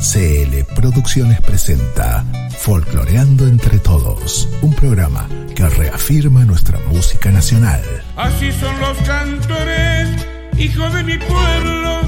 CL 0.00 0.64
Producciones 0.74 1.40
presenta 1.42 2.24
Folcloreando 2.58 3.46
entre 3.46 3.78
Todos, 3.78 4.48
un 4.62 4.72
programa 4.74 5.28
que 5.54 5.68
reafirma 5.68 6.46
nuestra 6.46 6.78
música 6.88 7.30
nacional. 7.30 7.82
Así 8.16 8.50
son 8.52 8.80
los 8.80 8.96
cantores, 9.06 10.08
hijos 10.56 10.94
de 10.94 11.04
mi 11.04 11.18
pueblo, 11.18 12.00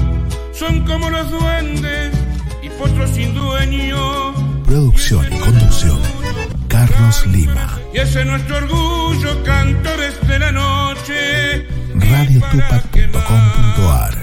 son 0.53 0.83
como 0.85 1.11
los 1.11 1.29
duendes 1.29 2.15
y 2.63 2.69
potros 2.69 3.11
sin 3.11 3.35
dueño. 3.35 4.33
Producción 4.65 5.31
y 5.31 5.37
conducción, 5.37 5.99
Carlos 6.67 7.27
Lima. 7.27 7.77
Y 7.93 7.99
ese 7.99 8.21
es 8.21 8.25
nuestro 8.25 8.57
orgullo, 8.57 9.43
cantores 9.43 10.15
de 10.27 10.39
la 10.39 10.51
noche. 10.51 11.67
radiotupac.com.ar 11.93 14.17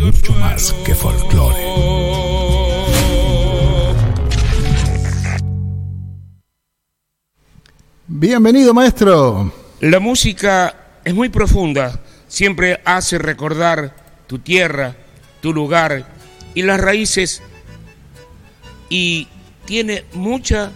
Mucho 0.00 0.32
más 0.34 0.74
que 0.84 0.94
folclore. 0.94 2.23
Bienvenido, 8.26 8.72
maestro. 8.72 9.52
La 9.80 10.00
música 10.00 10.74
es 11.04 11.12
muy 11.12 11.28
profunda, 11.28 12.00
siempre 12.26 12.80
hace 12.86 13.18
recordar 13.18 13.94
tu 14.26 14.38
tierra, 14.38 14.96
tu 15.42 15.52
lugar 15.52 16.06
y 16.54 16.62
las 16.62 16.80
raíces 16.80 17.42
y 18.88 19.28
tiene 19.66 20.06
mucha 20.14 20.72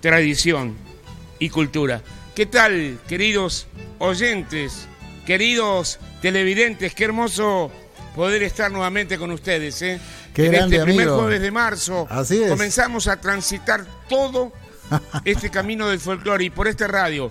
tradición 0.00 0.74
y 1.38 1.50
cultura. 1.50 2.00
¿Qué 2.34 2.46
tal, 2.46 2.98
queridos 3.06 3.66
oyentes, 3.98 4.88
queridos 5.26 5.98
televidentes? 6.22 6.94
Qué 6.94 7.04
hermoso 7.04 7.70
poder 8.16 8.42
estar 8.44 8.72
nuevamente 8.72 9.18
con 9.18 9.30
ustedes. 9.30 9.82
¿eh? 9.82 10.00
Qué 10.32 10.46
en 10.46 10.52
grande, 10.52 10.76
este 10.76 10.86
primer 10.86 11.08
amigo. 11.08 11.20
jueves 11.20 11.42
de 11.42 11.50
marzo 11.50 12.06
Así 12.08 12.42
es. 12.42 12.48
comenzamos 12.48 13.08
a 13.08 13.20
transitar 13.20 13.84
todo 14.08 14.52
este 15.24 15.50
camino 15.50 15.88
del 15.88 16.00
folclore 16.00 16.44
y 16.44 16.50
por 16.50 16.68
esta 16.68 16.86
radio. 16.86 17.30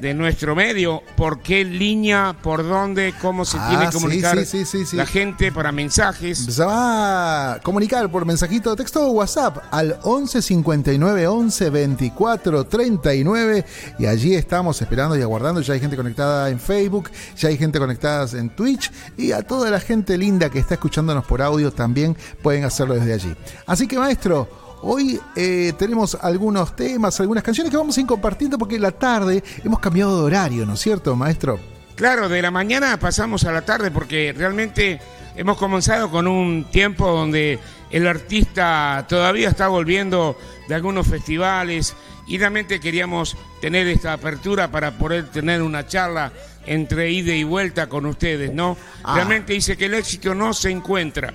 de 0.00 0.14
nuestro 0.14 0.54
medio 0.54 1.02
por 1.16 1.40
qué 1.40 1.64
línea, 1.64 2.36
por 2.42 2.66
dónde, 2.66 3.14
cómo 3.20 3.44
se 3.44 3.58
Ah, 3.60 3.68
tiene 3.70 3.86
que 3.86 3.92
comunicar 3.92 4.38
sí, 4.38 4.44
sí, 4.44 4.64
sí, 4.64 4.86
sí. 4.86 4.96
la 4.96 5.06
gente 5.06 5.50
para 5.52 5.72
mensajes. 5.72 6.38
Se 6.38 6.64
va 6.64 7.54
a 7.54 7.60
comunicar 7.60 8.10
por 8.10 8.24
mensajito 8.24 8.70
de 8.70 8.76
texto 8.76 9.06
o 9.06 9.10
WhatsApp 9.12 9.58
al 9.70 9.98
11 10.02 10.40
59 10.42 11.26
11 11.26 11.70
24 11.70 12.64
39 12.66 13.64
y 13.98 14.06
allí 14.06 14.34
estamos 14.34 14.80
esperando 14.80 15.16
y 15.16 15.22
aguardando. 15.22 15.60
Ya 15.60 15.74
hay 15.74 15.80
gente 15.80 15.96
conectada 15.96 16.48
en 16.50 16.60
Facebook, 16.60 17.10
ya 17.36 17.48
hay 17.48 17.56
gente 17.58 17.78
conectada 17.78 18.26
en 18.38 18.50
Twitch 18.50 18.90
y 19.16 19.32
a 19.32 19.42
toda 19.42 19.70
la 19.70 19.80
gente 19.80 20.16
linda 20.16 20.50
que 20.50 20.58
está 20.58 20.74
escuchándonos 20.74 21.24
por 21.24 21.42
audio 21.42 21.72
también 21.72 22.16
pueden 22.42 22.64
hacerlo 22.64 22.94
desde 22.94 23.12
allí. 23.14 23.34
Así 23.66 23.86
que 23.88 23.98
maestro, 23.98 24.48
Hoy 24.82 25.20
eh, 25.34 25.72
tenemos 25.78 26.16
algunos 26.20 26.76
temas, 26.76 27.18
algunas 27.20 27.42
canciones 27.42 27.70
que 27.70 27.76
vamos 27.76 27.96
a 27.96 28.00
ir 28.00 28.06
compartiendo 28.06 28.58
porque 28.58 28.78
la 28.78 28.92
tarde 28.92 29.42
hemos 29.64 29.80
cambiado 29.80 30.18
de 30.18 30.22
horario, 30.24 30.66
¿no 30.66 30.74
es 30.74 30.80
cierto, 30.80 31.16
maestro? 31.16 31.58
Claro, 31.96 32.28
de 32.28 32.40
la 32.40 32.52
mañana 32.52 32.96
pasamos 32.98 33.44
a 33.44 33.50
la 33.50 33.62
tarde 33.62 33.90
porque 33.90 34.32
realmente 34.36 35.00
hemos 35.34 35.58
comenzado 35.58 36.10
con 36.10 36.28
un 36.28 36.64
tiempo 36.70 37.10
donde 37.10 37.58
el 37.90 38.06
artista 38.06 39.04
todavía 39.08 39.48
está 39.48 39.66
volviendo 39.66 40.36
de 40.68 40.74
algunos 40.76 41.08
festivales 41.08 41.96
y 42.28 42.38
realmente 42.38 42.78
queríamos 42.78 43.36
tener 43.60 43.88
esta 43.88 44.12
apertura 44.12 44.70
para 44.70 44.96
poder 44.96 45.28
tener 45.30 45.60
una 45.60 45.86
charla 45.86 46.30
entre 46.66 47.10
ida 47.10 47.34
y 47.34 47.42
vuelta 47.42 47.88
con 47.88 48.06
ustedes, 48.06 48.52
¿no? 48.52 48.76
Ah. 49.02 49.14
Realmente 49.16 49.54
dice 49.54 49.76
que 49.76 49.86
el 49.86 49.94
éxito 49.94 50.34
no 50.34 50.52
se 50.52 50.70
encuentra, 50.70 51.34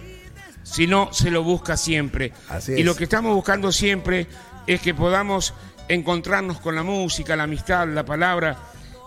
sino 0.73 1.13
se 1.13 1.29
lo 1.29 1.43
busca 1.43 1.77
siempre. 1.77 2.33
Así 2.49 2.73
y 2.73 2.79
es. 2.79 2.85
lo 2.85 2.95
que 2.95 3.03
estamos 3.03 3.35
buscando 3.35 3.71
siempre 3.71 4.25
es 4.65 4.81
que 4.81 4.95
podamos 4.95 5.53
encontrarnos 5.87 6.59
con 6.59 6.75
la 6.75 6.81
música, 6.81 7.35
la 7.35 7.43
amistad, 7.43 7.87
la 7.87 8.03
palabra, 8.03 8.57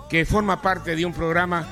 que 0.08 0.24
forma 0.24 0.62
parte 0.62 0.94
de 0.94 1.04
un 1.04 1.12
programa 1.12 1.66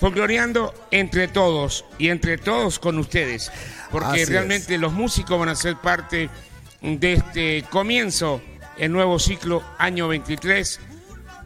folcloreando 0.00 0.74
entre 0.90 1.28
todos 1.28 1.84
y 1.96 2.08
entre 2.08 2.38
todos 2.38 2.80
con 2.80 2.98
ustedes, 2.98 3.52
porque 3.92 4.22
Así 4.22 4.32
realmente 4.32 4.78
los 4.78 4.92
músicos 4.92 5.38
van 5.38 5.50
a 5.50 5.54
ser 5.54 5.76
parte 5.76 6.28
de 6.80 7.12
este 7.12 7.64
comienzo, 7.70 8.40
el 8.78 8.90
nuevo 8.90 9.20
ciclo 9.20 9.62
año 9.78 10.08
23, 10.08 10.80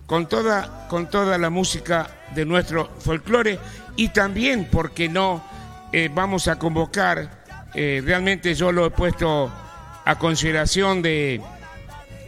con 0.06 0.26
toda, 0.26 0.86
con 0.88 1.10
toda 1.10 1.36
la 1.36 1.50
música 1.50 2.08
de 2.34 2.46
nuestro 2.46 2.88
folclore 3.00 3.58
y 3.96 4.08
también, 4.08 4.68
porque 4.70 5.08
no, 5.08 5.44
Eh, 5.96 6.10
vamos 6.12 6.48
a 6.48 6.58
convocar, 6.58 7.43
eh, 7.74 8.02
realmente 8.04 8.54
yo 8.54 8.72
lo 8.72 8.86
he 8.86 8.90
puesto 8.90 9.52
a 10.04 10.18
consideración 10.18 11.02
de, 11.02 11.40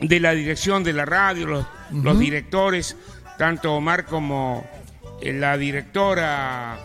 de 0.01 0.21
la 0.21 0.33
dirección 0.33 0.83
de 0.85 0.93
la 0.93 1.05
radio, 1.05 1.47
los, 1.47 1.67
los 1.93 2.19
directores, 2.19 2.97
tanto 3.39 3.75
Omar 3.75 4.05
como 4.07 4.67
eh, 5.21 5.33
la 5.33 5.57
directora 5.57 6.79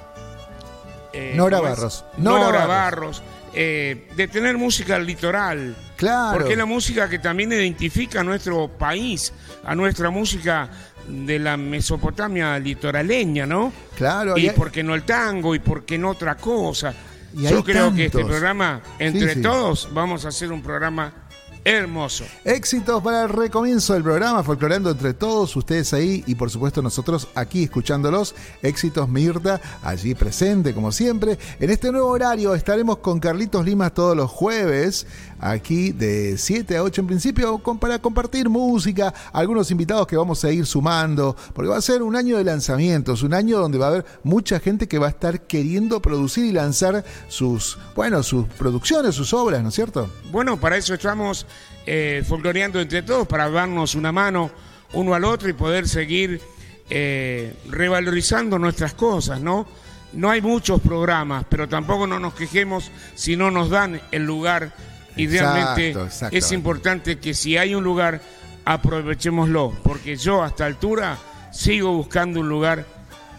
eh, 1.13 1.33
Nora. 1.35 1.59
Barros. 1.61 2.05
Nora, 2.17 2.43
Nora 2.45 2.65
Barros, 2.65 3.23
de 3.53 4.29
tener 4.31 4.57
música 4.57 4.95
al 4.95 5.05
litoral. 5.05 5.75
Claro. 5.97 6.37
Porque 6.37 6.53
es 6.53 6.57
la 6.57 6.65
música 6.65 7.07
que 7.09 7.19
también 7.19 7.51
identifica 7.51 8.21
a 8.21 8.23
nuestro 8.23 8.67
país, 8.69 9.33
a 9.63 9.75
nuestra 9.75 10.09
música 10.09 10.69
de 11.07 11.37
la 11.39 11.57
Mesopotamia 11.57 12.57
litoraleña, 12.59 13.45
¿no? 13.45 13.71
Claro, 13.97 14.37
Y 14.37 14.47
y- 14.47 14.49
por 14.51 14.71
qué 14.71 14.83
no 14.83 14.95
el 14.95 15.03
tango 15.03 15.53
y 15.53 15.59
por 15.59 15.85
qué 15.85 15.97
no 15.97 16.09
otra 16.09 16.35
cosa. 16.35 16.93
Yo 17.33 17.63
creo 17.63 17.93
que 17.93 18.05
este 18.05 18.23
programa, 18.25 18.81
entre 18.99 19.29
Sí, 19.29 19.35
sí. 19.35 19.41
todos, 19.41 19.89
vamos 19.93 20.25
a 20.25 20.29
hacer 20.29 20.51
un 20.51 20.61
programa 20.61 21.13
hermoso. 21.63 22.23
Éxitos 22.43 23.03
para 23.03 23.23
el 23.23 23.29
recomienzo 23.29 23.93
del 23.93 24.03
programa, 24.03 24.43
folcloreando 24.43 24.89
entre 24.91 25.13
todos 25.13 25.55
ustedes 25.55 25.93
ahí 25.93 26.23
y 26.25 26.35
por 26.35 26.49
supuesto 26.49 26.81
nosotros 26.81 27.27
aquí 27.35 27.63
escuchándolos. 27.63 28.33
Éxitos 28.61 29.07
Mirta, 29.09 29.61
allí 29.83 30.15
presente 30.15 30.73
como 30.73 30.91
siempre. 30.91 31.37
En 31.59 31.69
este 31.69 31.91
nuevo 31.91 32.07
horario 32.07 32.55
estaremos 32.55 32.97
con 32.97 33.19
Carlitos 33.19 33.63
Limas 33.65 33.93
todos 33.93 34.15
los 34.17 34.29
jueves, 34.31 35.05
aquí 35.39 35.91
de 35.91 36.37
7 36.37 36.77
a 36.77 36.83
8 36.83 37.01
en 37.01 37.07
principio, 37.07 37.57
con- 37.59 37.77
para 37.79 37.99
compartir 37.99 38.49
música, 38.49 39.13
algunos 39.33 39.69
invitados 39.71 40.07
que 40.07 40.17
vamos 40.17 40.43
a 40.43 40.51
ir 40.51 40.65
sumando, 40.65 41.35
porque 41.53 41.69
va 41.69 41.77
a 41.77 41.81
ser 41.81 42.01
un 42.01 42.15
año 42.15 42.37
de 42.37 42.43
lanzamientos, 42.43 43.23
un 43.23 43.33
año 43.33 43.59
donde 43.59 43.77
va 43.77 43.85
a 43.85 43.89
haber 43.89 44.05
mucha 44.23 44.59
gente 44.59 44.87
que 44.87 44.97
va 44.99 45.07
a 45.07 45.11
estar 45.11 45.41
queriendo 45.41 46.01
producir 46.01 46.45
y 46.45 46.51
lanzar 46.51 47.03
sus, 47.27 47.77
bueno, 47.95 48.23
sus 48.23 48.45
producciones, 48.47 49.13
sus 49.15 49.33
obras, 49.33 49.61
¿no 49.63 49.69
es 49.69 49.75
cierto? 49.75 50.09
Bueno, 50.31 50.59
para 50.59 50.77
eso 50.77 50.93
estamos 50.93 51.45
eh, 51.85 52.23
folcloreando 52.27 52.79
entre 52.79 53.01
todos, 53.03 53.27
para 53.27 53.49
darnos 53.49 53.95
una 53.95 54.11
mano 54.11 54.51
uno 54.93 55.13
al 55.13 55.23
otro 55.23 55.49
y 55.49 55.53
poder 55.53 55.87
seguir 55.87 56.41
eh, 56.89 57.53
revalorizando 57.69 58.59
nuestras 58.59 58.93
cosas, 58.93 59.39
¿no? 59.39 59.65
No 60.13 60.29
hay 60.29 60.41
muchos 60.41 60.81
programas, 60.81 61.45
pero 61.47 61.69
tampoco 61.69 62.05
no 62.05 62.19
nos 62.19 62.33
quejemos 62.33 62.91
si 63.15 63.37
no 63.37 63.49
nos 63.49 63.69
dan 63.69 64.01
el 64.11 64.25
lugar 64.25 64.73
y 65.15 65.25
Exacto, 65.25 65.53
realmente 65.53 66.37
es 66.37 66.51
importante 66.51 67.19
que 67.19 67.33
si 67.33 67.57
hay 67.57 67.75
un 67.75 67.83
lugar, 67.83 68.21
aprovechémoslo, 68.65 69.73
porque 69.83 70.17
yo 70.17 70.43
a 70.43 70.47
esta 70.47 70.65
altura 70.65 71.17
sigo 71.51 71.93
buscando 71.93 72.41
un 72.41 72.49
lugar 72.49 72.85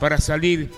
para 0.00 0.18
salir 0.18 0.70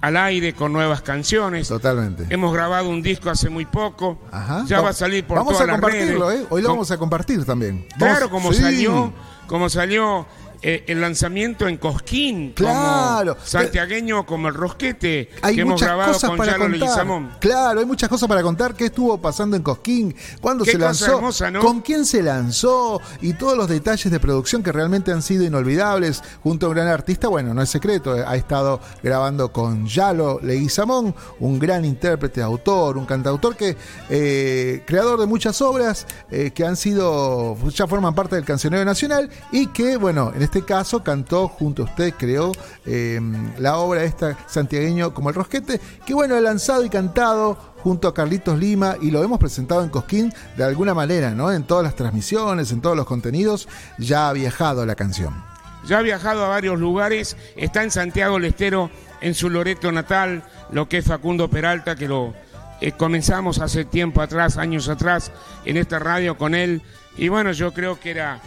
al 0.00 0.16
aire 0.16 0.54
con 0.54 0.72
nuevas 0.72 1.02
canciones. 1.02 1.68
Totalmente. 1.68 2.26
Hemos 2.30 2.52
grabado 2.52 2.88
un 2.88 3.02
disco 3.02 3.30
hace 3.30 3.48
muy 3.50 3.64
poco. 3.66 4.18
Ajá. 4.30 4.64
Ya 4.66 4.80
va 4.80 4.90
a 4.90 4.92
salir 4.92 5.24
por 5.26 5.38
Vamos 5.38 5.54
todas 5.54 5.64
a 5.64 5.72
las 5.72 5.80
compartirlo, 5.80 6.28
redes. 6.28 6.42
¿eh? 6.42 6.46
Hoy 6.50 6.62
lo 6.62 6.68
vamos 6.68 6.90
a 6.90 6.98
compartir 6.98 7.44
también. 7.44 7.86
Claro, 7.98 8.28
Vamos- 8.28 8.30
como 8.30 8.52
sí. 8.52 8.60
salió, 8.62 9.12
como 9.46 9.68
salió 9.68 10.26
eh, 10.62 10.84
el 10.86 11.00
lanzamiento 11.00 11.68
en 11.68 11.76
Cosquín, 11.76 12.52
claro. 12.54 13.34
como 13.34 13.46
santiagueño 13.46 14.26
como 14.26 14.48
el 14.48 14.54
Rosquete, 14.54 15.30
hay 15.42 15.54
que 15.54 15.60
hemos 15.60 15.80
grabado 15.80 16.12
cosas 16.12 16.30
con 16.30 16.38
para 16.38 16.52
Yalo 16.52 16.64
contar. 16.64 16.80
Leguizamón. 16.80 17.30
Claro, 17.40 17.80
hay 17.80 17.86
muchas 17.86 18.08
cosas 18.08 18.28
para 18.28 18.42
contar. 18.42 18.74
¿Qué 18.74 18.86
estuvo 18.86 19.18
pasando 19.18 19.56
en 19.56 19.62
Cosquín? 19.62 20.14
¿Cuándo 20.40 20.64
Qué 20.64 20.72
se 20.72 20.78
cosa 20.78 20.86
lanzó? 20.86 21.16
hermosa, 21.16 21.50
¿no? 21.50 21.60
¿Con 21.60 21.80
quién 21.80 22.04
se 22.04 22.22
lanzó? 22.22 23.00
Y 23.20 23.34
todos 23.34 23.56
los 23.56 23.68
detalles 23.68 24.10
de 24.10 24.20
producción 24.20 24.62
que 24.62 24.72
realmente 24.72 25.12
han 25.12 25.22
sido 25.22 25.44
inolvidables 25.44 26.22
junto 26.42 26.66
a 26.66 26.68
un 26.70 26.74
gran 26.74 26.88
artista. 26.88 27.28
Bueno, 27.28 27.54
no 27.54 27.62
es 27.62 27.70
secreto, 27.70 28.12
ha 28.12 28.36
estado 28.36 28.80
grabando 29.02 29.52
con 29.52 29.86
Yalo 29.86 30.40
Leguizamón, 30.42 31.14
un 31.40 31.58
gran 31.58 31.84
intérprete, 31.84 32.42
autor, 32.42 32.98
un 32.98 33.06
cantautor 33.06 33.56
que 33.56 33.76
eh, 34.10 34.82
creador 34.86 35.20
de 35.20 35.26
muchas 35.26 35.60
obras 35.62 36.06
eh, 36.30 36.50
que 36.52 36.64
han 36.64 36.76
sido, 36.76 37.56
ya 37.70 37.86
forman 37.86 38.14
parte 38.14 38.36
del 38.36 38.44
cancionero 38.44 38.84
nacional 38.84 39.30
y 39.52 39.68
que, 39.68 39.96
bueno, 39.96 40.32
en 40.34 40.47
este 40.48 40.62
caso 40.62 41.02
cantó 41.02 41.46
junto 41.46 41.82
a 41.82 41.84
usted, 41.84 42.14
creó 42.16 42.52
eh, 42.86 43.20
la 43.58 43.76
obra 43.76 44.02
esta 44.02 44.34
santiagueño 44.46 45.12
como 45.12 45.28
el 45.28 45.34
Rosquete, 45.34 45.78
que 46.06 46.14
bueno, 46.14 46.36
ha 46.36 46.40
lanzado 46.40 46.82
y 46.86 46.88
cantado 46.88 47.54
junto 47.82 48.08
a 48.08 48.14
Carlitos 48.14 48.58
Lima 48.58 48.96
y 48.98 49.10
lo 49.10 49.22
hemos 49.22 49.38
presentado 49.38 49.84
en 49.84 49.90
Cosquín 49.90 50.32
de 50.56 50.64
alguna 50.64 50.94
manera, 50.94 51.32
¿no? 51.32 51.52
En 51.52 51.64
todas 51.64 51.84
las 51.84 51.96
transmisiones, 51.96 52.72
en 52.72 52.80
todos 52.80 52.96
los 52.96 53.04
contenidos, 53.04 53.68
ya 53.98 54.30
ha 54.30 54.32
viajado 54.32 54.86
la 54.86 54.94
canción. 54.94 55.34
Ya 55.86 55.98
ha 55.98 56.02
viajado 56.02 56.42
a 56.46 56.48
varios 56.48 56.78
lugares, 56.78 57.36
está 57.54 57.82
en 57.82 57.90
Santiago 57.90 58.36
del 58.36 58.46
Estero, 58.46 58.90
en 59.20 59.34
su 59.34 59.50
Loreto 59.50 59.92
natal, 59.92 60.44
lo 60.72 60.88
que 60.88 60.98
es 60.98 61.04
Facundo 61.04 61.50
Peralta, 61.50 61.94
que 61.94 62.08
lo 62.08 62.32
eh, 62.80 62.92
comenzamos 62.92 63.58
hace 63.58 63.84
tiempo 63.84 64.22
atrás, 64.22 64.56
años 64.56 64.88
atrás, 64.88 65.30
en 65.66 65.76
esta 65.76 65.98
radio 65.98 66.38
con 66.38 66.54
él. 66.54 66.80
Y 67.18 67.28
bueno, 67.28 67.52
yo 67.52 67.74
creo 67.74 68.00
que 68.00 68.12
era 68.12 68.40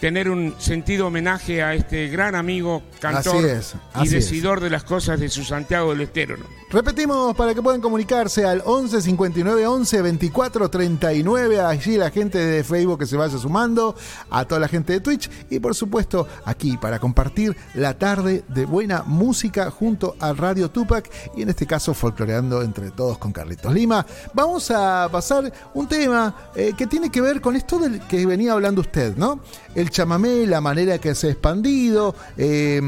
tener 0.00 0.28
un 0.28 0.54
sentido 0.58 1.06
homenaje 1.06 1.62
a 1.62 1.74
este 1.74 2.08
gran 2.08 2.34
amigo, 2.34 2.82
cantor 3.00 3.36
Así 3.36 3.46
es, 3.46 3.74
así 3.92 4.08
y 4.08 4.10
decidor 4.10 4.60
de 4.60 4.70
las 4.70 4.84
cosas 4.84 5.20
de 5.20 5.28
su 5.28 5.44
Santiago 5.44 5.90
del 5.90 6.02
Estero. 6.02 6.36
¿no? 6.36 6.63
Repetimos 6.74 7.36
para 7.36 7.54
que 7.54 7.62
puedan 7.62 7.80
comunicarse 7.80 8.44
al 8.44 8.60
11 8.64 9.00
59 9.00 9.64
11 9.64 10.02
24 10.02 10.68
39. 10.68 11.60
Allí 11.60 11.96
la 11.96 12.10
gente 12.10 12.36
de 12.36 12.64
Facebook 12.64 12.98
que 12.98 13.06
se 13.06 13.16
vaya 13.16 13.38
sumando, 13.38 13.94
a 14.28 14.44
toda 14.44 14.60
la 14.60 14.66
gente 14.66 14.92
de 14.92 14.98
Twitch 14.98 15.30
y 15.50 15.60
por 15.60 15.76
supuesto 15.76 16.26
aquí 16.44 16.76
para 16.76 16.98
compartir 16.98 17.56
la 17.74 17.96
tarde 17.96 18.42
de 18.48 18.66
buena 18.66 19.04
música 19.06 19.70
junto 19.70 20.16
a 20.18 20.32
Radio 20.32 20.68
Tupac 20.68 21.08
y 21.36 21.42
en 21.42 21.50
este 21.50 21.64
caso 21.64 21.94
folcloreando 21.94 22.60
entre 22.62 22.90
todos 22.90 23.18
con 23.18 23.30
Carlitos 23.30 23.72
Lima. 23.72 24.04
Vamos 24.32 24.72
a 24.72 25.08
pasar 25.12 25.52
un 25.74 25.86
tema 25.86 26.34
eh, 26.56 26.72
que 26.76 26.88
tiene 26.88 27.08
que 27.08 27.20
ver 27.20 27.40
con 27.40 27.54
esto 27.54 27.78
del 27.78 28.00
que 28.00 28.26
venía 28.26 28.52
hablando 28.52 28.80
usted, 28.80 29.16
¿no? 29.16 29.38
El 29.76 29.90
chamamé, 29.90 30.44
la 30.44 30.60
manera 30.60 30.98
que 30.98 31.14
se 31.14 31.28
ha 31.28 31.30
expandido, 31.30 32.16
eh, 32.36 32.80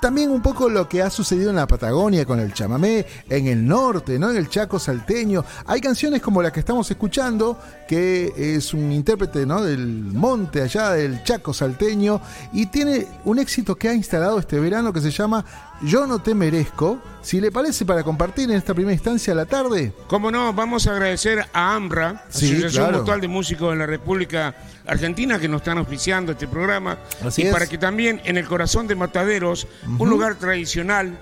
también 0.00 0.30
un 0.30 0.42
poco 0.42 0.68
lo 0.68 0.88
que 0.88 1.00
ha 1.00 1.10
sucedido 1.10 1.50
en 1.50 1.56
la 1.56 1.68
Patagonia 1.68 2.24
con 2.24 2.40
el 2.40 2.52
chamamé, 2.52 3.03
en 3.28 3.46
el 3.46 3.66
norte, 3.66 4.18
¿no? 4.18 4.30
En 4.30 4.36
el 4.36 4.48
Chaco 4.48 4.78
salteño. 4.78 5.44
Hay 5.66 5.80
canciones 5.80 6.20
como 6.22 6.42
la 6.42 6.52
que 6.52 6.60
estamos 6.60 6.90
escuchando, 6.90 7.58
que 7.88 8.32
es 8.36 8.74
un 8.74 8.92
intérprete, 8.92 9.46
¿no? 9.46 9.62
Del 9.62 9.86
monte 9.86 10.62
allá 10.62 10.90
del 10.90 11.22
Chaco 11.24 11.52
salteño 11.52 12.20
y 12.52 12.66
tiene 12.66 13.06
un 13.24 13.38
éxito 13.38 13.76
que 13.76 13.88
ha 13.88 13.94
instalado 13.94 14.38
este 14.38 14.58
verano 14.60 14.92
que 14.92 15.00
se 15.00 15.10
llama 15.10 15.44
Yo 15.82 16.06
no 16.06 16.20
te 16.20 16.34
merezco. 16.34 17.00
Si 17.22 17.40
le 17.40 17.50
parece 17.50 17.86
para 17.86 18.02
compartir 18.02 18.50
en 18.50 18.56
esta 18.56 18.74
primera 18.74 18.92
instancia 18.92 19.34
la 19.34 19.46
tarde. 19.46 19.92
Como 20.08 20.30
no, 20.30 20.52
vamos 20.52 20.86
a 20.86 20.92
agradecer 20.92 21.46
a 21.54 21.74
AMRA, 21.74 22.24
Sí, 22.28 22.46
Asociación 22.50 22.84
claro. 22.84 22.98
Mutual 22.98 23.20
de 23.22 23.28
Músicos 23.28 23.72
de 23.72 23.78
la 23.78 23.86
República 23.86 24.54
Argentina, 24.86 25.38
que 25.38 25.48
nos 25.48 25.62
están 25.62 25.78
auspiciando 25.78 26.32
este 26.32 26.46
programa. 26.46 26.98
Así 27.24 27.42
y 27.42 27.46
es. 27.46 27.52
para 27.52 27.66
que 27.66 27.78
también 27.78 28.20
en 28.24 28.36
el 28.36 28.46
corazón 28.46 28.86
de 28.86 28.94
Mataderos, 28.94 29.66
un 29.98 30.10
lugar 30.10 30.34
tradicional, 30.34 31.18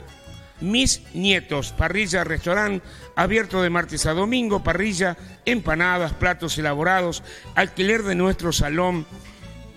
Mis 0.62 1.02
Nietos, 1.12 1.72
parrilla, 1.72 2.24
restaurante, 2.24 2.82
abierto 3.16 3.60
de 3.62 3.68
martes 3.70 4.06
a 4.06 4.14
domingo, 4.14 4.62
parrilla, 4.62 5.16
empanadas, 5.44 6.14
platos 6.14 6.56
elaborados, 6.58 7.22
alquiler 7.54 8.02
de 8.02 8.14
nuestro 8.14 8.50
salón 8.52 9.04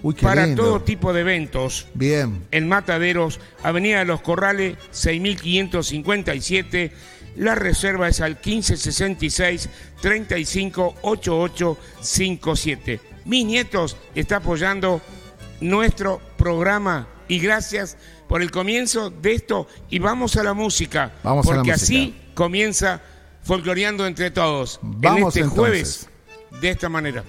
Uy, 0.01 0.13
para 0.13 0.45
lindo. 0.45 0.63
todo 0.63 0.81
tipo 0.81 1.11
de 1.13 1.21
eventos. 1.21 1.87
Bien. 1.93 2.45
En 2.51 2.67
Mataderos, 2.69 3.39
Avenida 3.63 3.99
de 3.99 4.05
los 4.05 4.21
Corrales, 4.21 4.77
6557. 4.91 6.91
La 7.37 7.55
reserva 7.55 8.07
es 8.07 8.21
al 8.21 8.35
1566 8.35 9.69
358857. 10.01 13.01
Mis 13.25 13.45
nietos 13.45 13.97
está 14.13 14.37
apoyando 14.37 15.01
nuestro 15.59 16.21
programa 16.37 17.09
y 17.27 17.39
gracias 17.39 17.97
por 18.27 18.41
el 18.41 18.51
comienzo 18.51 19.09
de 19.09 19.33
esto 19.33 19.67
y 19.89 19.99
vamos 19.99 20.35
a 20.37 20.43
la 20.43 20.53
música 20.53 21.13
Vamos 21.23 21.45
a 21.47 21.49
la 21.49 21.55
porque 21.57 21.71
música. 21.71 21.85
así 21.85 22.15
comienza 22.33 23.01
folcloreando 23.43 24.05
entre 24.07 24.31
todos 24.31 24.79
Vamos 24.81 25.19
en 25.19 25.27
este 25.27 25.39
entonces. 25.41 25.57
jueves 25.59 26.09
de 26.61 26.69
esta 26.69 26.89
manera. 26.89 27.23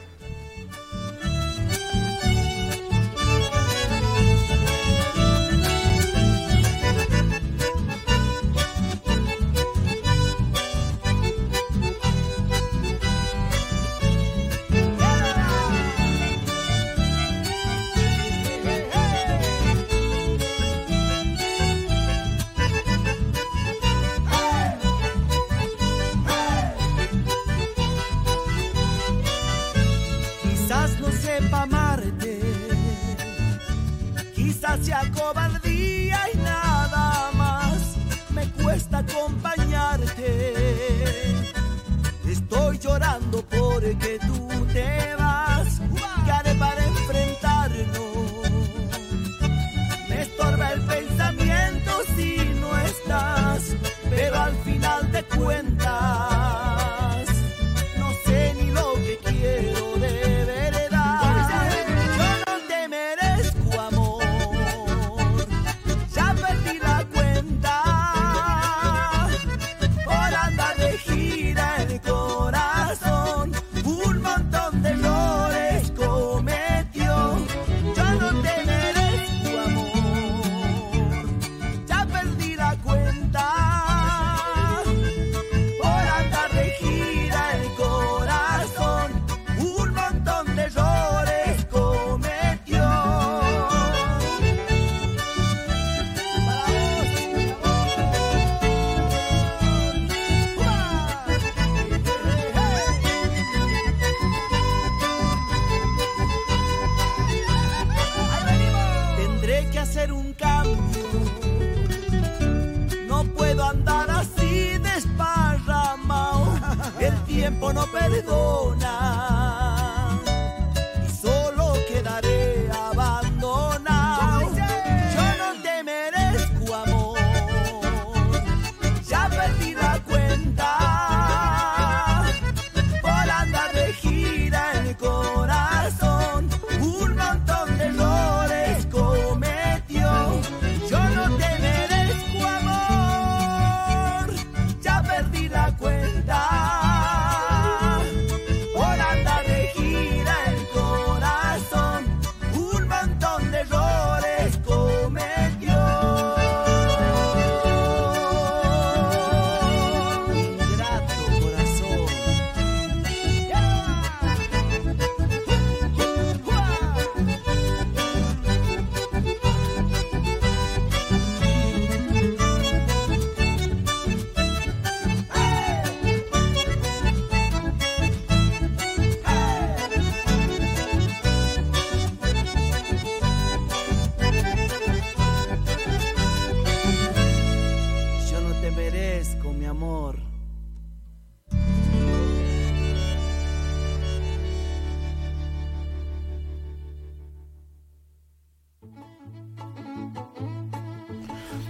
mi 189.59 189.65
amor. 189.65 190.17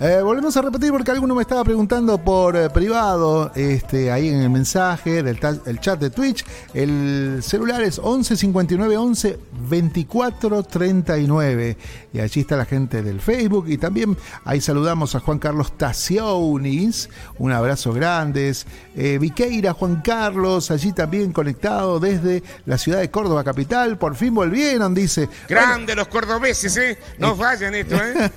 Eh, 0.00 0.20
volvemos 0.22 0.56
a 0.56 0.62
repetir 0.62 0.92
porque 0.92 1.10
alguno 1.10 1.34
me 1.34 1.42
estaba 1.42 1.64
preguntando 1.64 2.18
por 2.18 2.56
eh, 2.56 2.70
privado, 2.70 3.50
este, 3.56 4.12
ahí 4.12 4.28
en 4.28 4.42
el 4.42 4.48
mensaje 4.48 5.24
del 5.24 5.40
el 5.66 5.80
chat 5.80 5.98
de 5.98 6.10
Twitch. 6.10 6.44
El 6.72 7.40
celular 7.42 7.82
es 7.82 7.98
11 7.98 8.36
59 8.36 8.96
11 8.96 9.38
24 9.68 10.62
39. 10.62 11.76
Y 12.12 12.20
allí 12.20 12.42
está 12.42 12.56
la 12.56 12.64
gente 12.64 13.02
del 13.02 13.20
Facebook. 13.20 13.64
Y 13.68 13.76
también 13.76 14.16
ahí 14.44 14.60
saludamos 14.60 15.16
a 15.16 15.20
Juan 15.20 15.40
Carlos 15.40 15.76
Tacionis. 15.76 17.10
Un 17.38 17.50
abrazo 17.50 17.92
grande. 17.92 18.54
Eh, 18.94 19.18
Viqueira, 19.20 19.72
Juan 19.72 20.00
Carlos, 20.00 20.70
allí 20.70 20.92
también 20.92 21.32
conectado 21.32 21.98
desde 21.98 22.44
la 22.66 22.78
ciudad 22.78 23.00
de 23.00 23.10
Córdoba 23.10 23.42
capital. 23.42 23.98
Por 23.98 24.14
fin 24.14 24.32
volvieron, 24.32 24.94
dice. 24.94 25.28
Grande 25.48 25.96
los 25.96 26.06
cordobeses, 26.06 26.76
¿eh? 26.76 26.98
No 27.18 27.34
fallan 27.34 27.74
esto, 27.74 27.96
¿eh? 27.96 28.30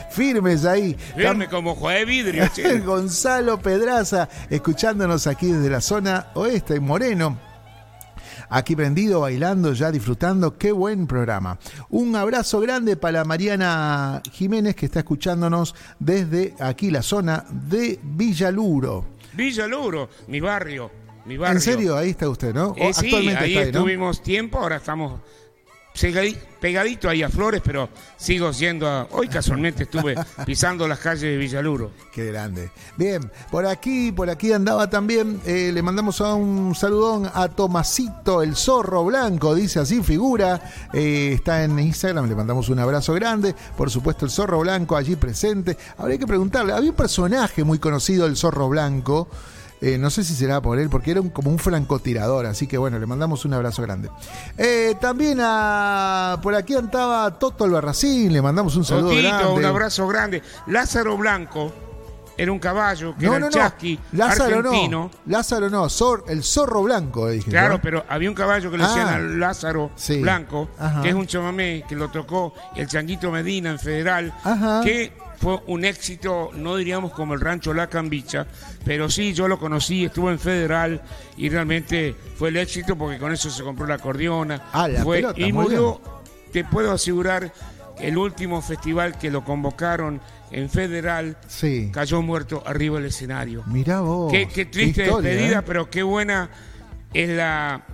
Firmes 0.10 0.66
ahí. 0.66 0.94
Firme 1.14 1.48
como 1.48 1.74
juez 1.74 1.98
de 1.98 2.04
vidrio. 2.04 2.44
Gonzalo 2.84 3.58
Pedraza, 3.60 4.28
escuchándonos 4.50 5.26
aquí 5.26 5.52
desde 5.52 5.70
la 5.70 5.80
zona 5.80 6.28
oeste, 6.34 6.76
en 6.76 6.84
Moreno. 6.84 7.38
Aquí 8.48 8.76
prendido, 8.76 9.20
bailando, 9.20 9.72
ya 9.72 9.90
disfrutando. 9.90 10.56
Qué 10.56 10.70
buen 10.72 11.06
programa. 11.06 11.58
Un 11.88 12.14
abrazo 12.14 12.60
grande 12.60 12.96
para 12.96 13.24
Mariana 13.24 14.22
Jiménez, 14.32 14.76
que 14.76 14.86
está 14.86 15.00
escuchándonos 15.00 15.74
desde 15.98 16.54
aquí, 16.60 16.90
la 16.90 17.02
zona 17.02 17.44
de 17.50 17.98
Villaluro. 18.02 19.16
Villa 19.32 19.66
Luro, 19.66 20.08
mi 20.28 20.40
barrio, 20.40 20.90
mi 21.26 21.36
barrio. 21.36 21.56
¿En 21.56 21.60
serio? 21.60 21.96
Ahí 21.96 22.10
está 22.10 22.28
usted, 22.28 22.54
¿no? 22.54 22.74
Eh, 22.76 22.94
sí, 22.94 23.06
actualmente 23.06 23.44
ahí 23.44 23.50
está 23.50 23.66
ahí, 23.66 23.72
¿no? 23.72 23.78
estuvimos 23.80 24.22
tiempo, 24.22 24.58
ahora 24.58 24.76
estamos 24.76 25.20
pegadito 26.60 27.08
ahí 27.08 27.22
a 27.22 27.28
Flores, 27.28 27.62
pero 27.64 27.88
sigo 28.16 28.52
siendo 28.52 28.88
a... 28.88 29.06
Hoy 29.12 29.28
casualmente 29.28 29.84
estuve 29.84 30.14
pisando 30.46 30.86
las 30.88 30.98
calles 30.98 31.22
de 31.22 31.36
Villaluro. 31.36 31.92
Qué 32.12 32.26
grande. 32.26 32.70
Bien, 32.96 33.30
por 33.50 33.66
aquí, 33.66 34.12
por 34.12 34.28
aquí 34.30 34.52
andaba 34.52 34.88
también. 34.90 35.40
eh, 35.46 35.70
le 35.72 35.82
mandamos 35.82 36.20
a 36.20 36.34
un 36.34 36.74
saludón 36.74 37.30
a 37.32 37.48
Tomasito, 37.48 38.42
el 38.42 38.56
zorro 38.56 39.04
blanco, 39.04 39.54
dice 39.54 39.80
así, 39.80 40.02
figura. 40.02 40.60
eh, 40.92 41.32
está 41.34 41.64
en 41.64 41.78
Instagram, 41.78 42.28
le 42.28 42.34
mandamos 42.34 42.68
un 42.68 42.78
abrazo 42.78 43.14
grande. 43.14 43.54
Por 43.76 43.90
supuesto, 43.90 44.24
el 44.24 44.30
zorro 44.30 44.60
blanco 44.60 44.96
allí 44.96 45.16
presente. 45.16 45.76
Habría 45.98 46.18
que 46.18 46.26
preguntarle, 46.26 46.72
había 46.72 46.90
un 46.90 46.96
personaje 46.96 47.64
muy 47.64 47.78
conocido, 47.78 48.26
el 48.26 48.36
zorro 48.36 48.68
blanco. 48.68 49.28
Eh, 49.80 49.98
no 49.98 50.10
sé 50.10 50.24
si 50.24 50.34
será 50.34 50.60
por 50.60 50.78
él, 50.78 50.88
porque 50.88 51.10
era 51.10 51.20
un- 51.20 51.30
como 51.30 51.50
un 51.50 51.58
francotirador, 51.58 52.46
así 52.46 52.66
que 52.66 52.78
bueno, 52.78 52.98
le 52.98 53.06
mandamos 53.06 53.44
un 53.44 53.54
abrazo 53.54 53.82
grande. 53.82 54.10
Eh, 54.56 54.94
también 55.00 55.38
a, 55.42 56.38
por 56.42 56.54
aquí 56.54 56.74
andaba 56.74 57.38
Toto 57.38 57.64
Albarracín, 57.64 58.32
le 58.32 58.40
mandamos 58.42 58.76
un 58.76 58.84
saludo 58.84 59.10
Totito, 59.10 59.28
grande. 59.28 59.52
un 59.52 59.64
abrazo 59.64 60.06
grande. 60.08 60.42
Lázaro 60.66 61.16
Blanco 61.16 61.72
era 62.38 62.52
un 62.52 62.58
caballo 62.58 63.14
que 63.18 63.24
No, 63.26 63.32
era 63.32 63.40
no, 63.40 63.46
el 63.46 63.52
no. 63.52 63.58
chasqui 63.58 63.98
Lázaro 64.12 64.58
argentino. 64.58 65.10
no. 65.24 65.32
Lázaro 65.32 65.70
no. 65.70 65.86
Zor- 65.88 66.24
el 66.28 66.42
zorro 66.42 66.82
blanco, 66.82 67.28
dije. 67.30 67.50
Claro, 67.50 67.74
¿no? 67.74 67.80
pero 67.82 68.04
había 68.10 68.28
un 68.28 68.34
caballo 68.34 68.70
que 68.70 68.76
le 68.76 68.84
Ah. 68.84 68.88
decían 68.88 69.08
al 69.08 69.40
Lázaro 69.40 69.90
Sí. 69.96 70.20
Blanco, 70.20 70.68
Ajá. 70.78 71.00
que 71.00 71.08
es 71.08 71.14
un 71.14 71.26
chamamé 71.26 71.84
que 71.88 71.96
lo 71.96 72.10
tocó 72.10 72.52
el 72.74 72.86
Changuito 72.88 73.30
Medina 73.30 73.70
en 73.70 73.78
Federal, 73.78 74.34
Ajá. 74.44 74.82
que 74.84 75.16
fue 75.38 75.58
un 75.66 75.84
éxito, 75.84 76.50
no 76.54 76.76
diríamos 76.76 77.12
como 77.12 77.34
el 77.34 77.40
rancho 77.40 77.74
La 77.74 77.88
Cambicha, 77.88 78.46
pero 78.84 79.10
sí, 79.10 79.32
yo 79.34 79.48
lo 79.48 79.58
conocí, 79.58 80.04
estuvo 80.04 80.30
en 80.30 80.38
Federal 80.38 81.02
y 81.36 81.48
realmente 81.48 82.14
fue 82.36 82.48
el 82.48 82.56
éxito 82.56 82.96
porque 82.96 83.18
con 83.18 83.32
eso 83.32 83.50
se 83.50 83.62
compró 83.62 83.86
la 83.86 83.94
acordeona. 83.94 84.62
Ah, 84.72 84.88
la 84.88 85.02
fue, 85.02 85.18
pelota, 85.18 85.40
y 85.40 85.52
murió, 85.52 86.00
te 86.52 86.64
puedo 86.64 86.92
asegurar, 86.92 87.52
el 87.98 88.18
último 88.18 88.60
festival 88.60 89.18
que 89.18 89.30
lo 89.30 89.42
convocaron 89.44 90.20
en 90.50 90.68
Federal, 90.68 91.36
Sí. 91.48 91.90
cayó 91.92 92.20
muerto 92.22 92.62
arriba 92.66 92.96
del 92.98 93.06
escenario. 93.06 93.62
Mirá 93.66 94.00
vos. 94.00 94.30
Qué, 94.32 94.48
qué 94.48 94.66
triste 94.66 95.04
historia, 95.04 95.30
despedida, 95.30 95.58
¿eh? 95.60 95.62
pero 95.66 95.88
qué 95.90 96.02
buena 96.02 96.50
es 97.14 97.28
la. 97.30 97.84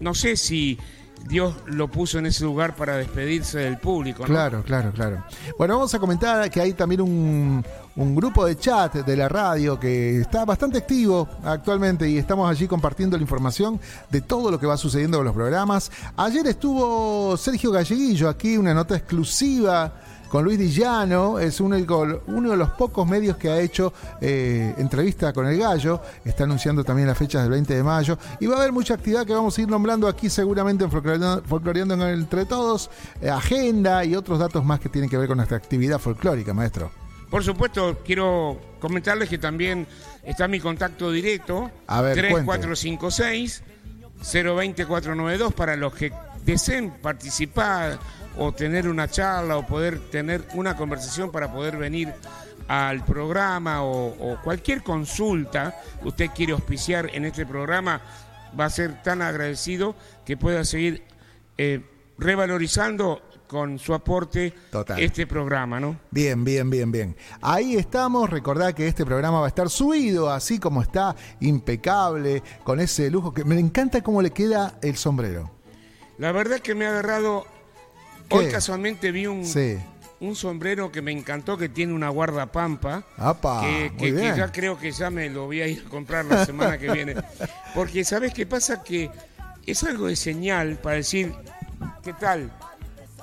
No 0.00 0.14
sé 0.14 0.36
si 0.36 0.78
Dios 1.26 1.54
lo 1.66 1.88
puso 1.88 2.18
en 2.18 2.26
ese 2.26 2.44
lugar 2.44 2.76
para 2.76 2.96
despedirse 2.96 3.58
del 3.58 3.78
público, 3.78 4.22
¿no? 4.22 4.28
Claro, 4.28 4.62
claro, 4.62 4.92
claro. 4.92 5.24
Bueno, 5.58 5.74
vamos 5.74 5.94
a 5.94 5.98
comentar 5.98 6.50
que 6.50 6.60
hay 6.60 6.74
también 6.74 7.00
un, 7.00 7.64
un 7.96 8.14
grupo 8.14 8.44
de 8.44 8.56
chat 8.56 8.94
de 8.94 9.16
la 9.16 9.28
radio 9.28 9.78
que 9.78 10.20
está 10.20 10.44
bastante 10.44 10.78
activo 10.78 11.28
actualmente 11.42 12.08
y 12.08 12.18
estamos 12.18 12.50
allí 12.50 12.66
compartiendo 12.66 13.16
la 13.16 13.22
información 13.22 13.80
de 14.10 14.20
todo 14.20 14.50
lo 14.50 14.58
que 14.58 14.66
va 14.66 14.76
sucediendo 14.76 15.18
con 15.18 15.24
los 15.24 15.34
programas. 15.34 15.90
Ayer 16.16 16.46
estuvo 16.46 17.36
Sergio 17.36 17.70
Galleguillo 17.70 18.28
aquí, 18.28 18.56
una 18.56 18.74
nota 18.74 18.96
exclusiva 18.96 19.94
con 20.28 20.44
Luis 20.44 20.58
Dillano, 20.58 21.38
es 21.38 21.60
uno, 21.60 21.76
uno 22.26 22.50
de 22.50 22.56
los 22.56 22.70
pocos 22.70 23.06
medios 23.06 23.36
que 23.36 23.50
ha 23.50 23.60
hecho 23.60 23.92
eh, 24.20 24.74
entrevista 24.78 25.32
con 25.32 25.46
el 25.46 25.58
gallo, 25.58 26.00
está 26.24 26.44
anunciando 26.44 26.82
también 26.84 27.08
las 27.08 27.16
fechas 27.16 27.42
del 27.42 27.50
20 27.52 27.74
de 27.74 27.82
mayo. 27.82 28.18
Y 28.40 28.46
va 28.46 28.56
a 28.56 28.58
haber 28.58 28.72
mucha 28.72 28.94
actividad 28.94 29.26
que 29.26 29.32
vamos 29.32 29.56
a 29.56 29.62
ir 29.62 29.68
nombrando 29.68 30.08
aquí 30.08 30.28
seguramente 30.28 30.84
en 30.84 30.90
Folcloreando, 30.90 32.08
Entre 32.08 32.44
Todos, 32.46 32.90
eh, 33.20 33.30
agenda 33.30 34.04
y 34.04 34.14
otros 34.16 34.38
datos 34.38 34.64
más 34.64 34.80
que 34.80 34.88
tienen 34.88 35.08
que 35.08 35.16
ver 35.16 35.28
con 35.28 35.36
nuestra 35.36 35.56
actividad 35.56 35.98
folclórica, 35.98 36.52
maestro. 36.52 36.90
Por 37.30 37.42
supuesto, 37.42 37.98
quiero 38.04 38.60
comentarles 38.80 39.28
que 39.28 39.38
también 39.38 39.86
está 40.22 40.46
mi 40.46 40.60
contacto 40.60 41.10
directo, 41.10 41.70
A 41.86 42.00
ver, 42.00 42.16
3456 42.16 43.62
02492 44.18 45.52
para 45.52 45.76
los 45.76 45.94
que 45.94 46.12
deseen 46.44 46.90
participar 46.90 47.98
o 48.38 48.52
tener 48.52 48.88
una 48.88 49.08
charla 49.08 49.56
o 49.56 49.66
poder 49.66 49.98
tener 50.10 50.44
una 50.54 50.76
conversación 50.76 51.30
para 51.30 51.52
poder 51.52 51.76
venir 51.76 52.12
al 52.68 53.04
programa 53.04 53.82
o, 53.82 54.32
o 54.32 54.40
cualquier 54.42 54.82
consulta 54.82 55.74
que 56.00 56.08
usted 56.08 56.30
quiere 56.34 56.52
auspiciar 56.52 57.10
en 57.12 57.24
este 57.26 57.44
programa, 57.44 58.00
va 58.58 58.66
a 58.66 58.70
ser 58.70 59.02
tan 59.02 59.22
agradecido 59.22 59.94
que 60.24 60.36
pueda 60.36 60.64
seguir 60.64 61.04
eh, 61.58 61.80
revalorizando 62.18 63.22
con 63.46 63.78
su 63.78 63.94
aporte 63.94 64.52
Total. 64.70 64.98
este 64.98 65.26
programa, 65.26 65.78
¿no? 65.78 65.96
Bien, 66.10 66.44
bien, 66.44 66.70
bien, 66.70 66.90
bien. 66.90 67.16
Ahí 67.40 67.76
estamos. 67.76 68.30
Recordad 68.30 68.72
que 68.72 68.88
este 68.88 69.04
programa 69.04 69.40
va 69.40 69.46
a 69.46 69.48
estar 69.48 69.68
subido 69.68 70.30
así 70.30 70.58
como 70.58 70.82
está, 70.82 71.14
impecable, 71.40 72.42
con 72.64 72.80
ese 72.80 73.10
lujo 73.10 73.32
que 73.32 73.44
me 73.44 73.58
encanta 73.58 74.02
cómo 74.02 74.22
le 74.22 74.30
queda 74.30 74.78
el 74.82 74.96
sombrero. 74.96 75.50
La 76.18 76.32
verdad 76.32 76.60
que 76.60 76.74
me 76.74 76.86
ha 76.86 76.90
agarrado. 76.90 77.46
Hoy 78.30 78.48
casualmente 78.50 79.10
vi 79.12 79.26
un, 79.26 79.44
Sí. 79.44 79.78
un 80.20 80.34
sombrero 80.36 80.90
que 80.90 81.02
me 81.02 81.12
encantó 81.12 81.56
que 81.56 81.68
tiene 81.68 81.92
una 81.92 82.08
guardapampa. 82.08 83.04
Apa, 83.16 83.62
que, 83.98 84.12
ya 84.36 84.50
creo 84.52 84.78
que 84.78 84.90
ya 84.92 85.10
me 85.10 85.28
lo 85.30 85.46
voy 85.46 85.60
a 85.60 85.66
ir 85.66 85.84
a 85.86 85.88
comprar 85.90 86.24
la 86.24 86.44
semana 86.44 86.78
que 86.78 86.90
viene. 86.90 87.14
Porque, 87.74 88.04
¿sabes 88.04 88.32
qué 88.34 88.46
pasa? 88.46 88.82
Que 88.82 89.10
es 89.66 89.82
algo 89.84 90.06
de 90.08 90.16
señal 90.16 90.76
para 90.76 90.96
decir, 90.96 91.34
¿qué 92.02 92.12
tal? 92.14 92.50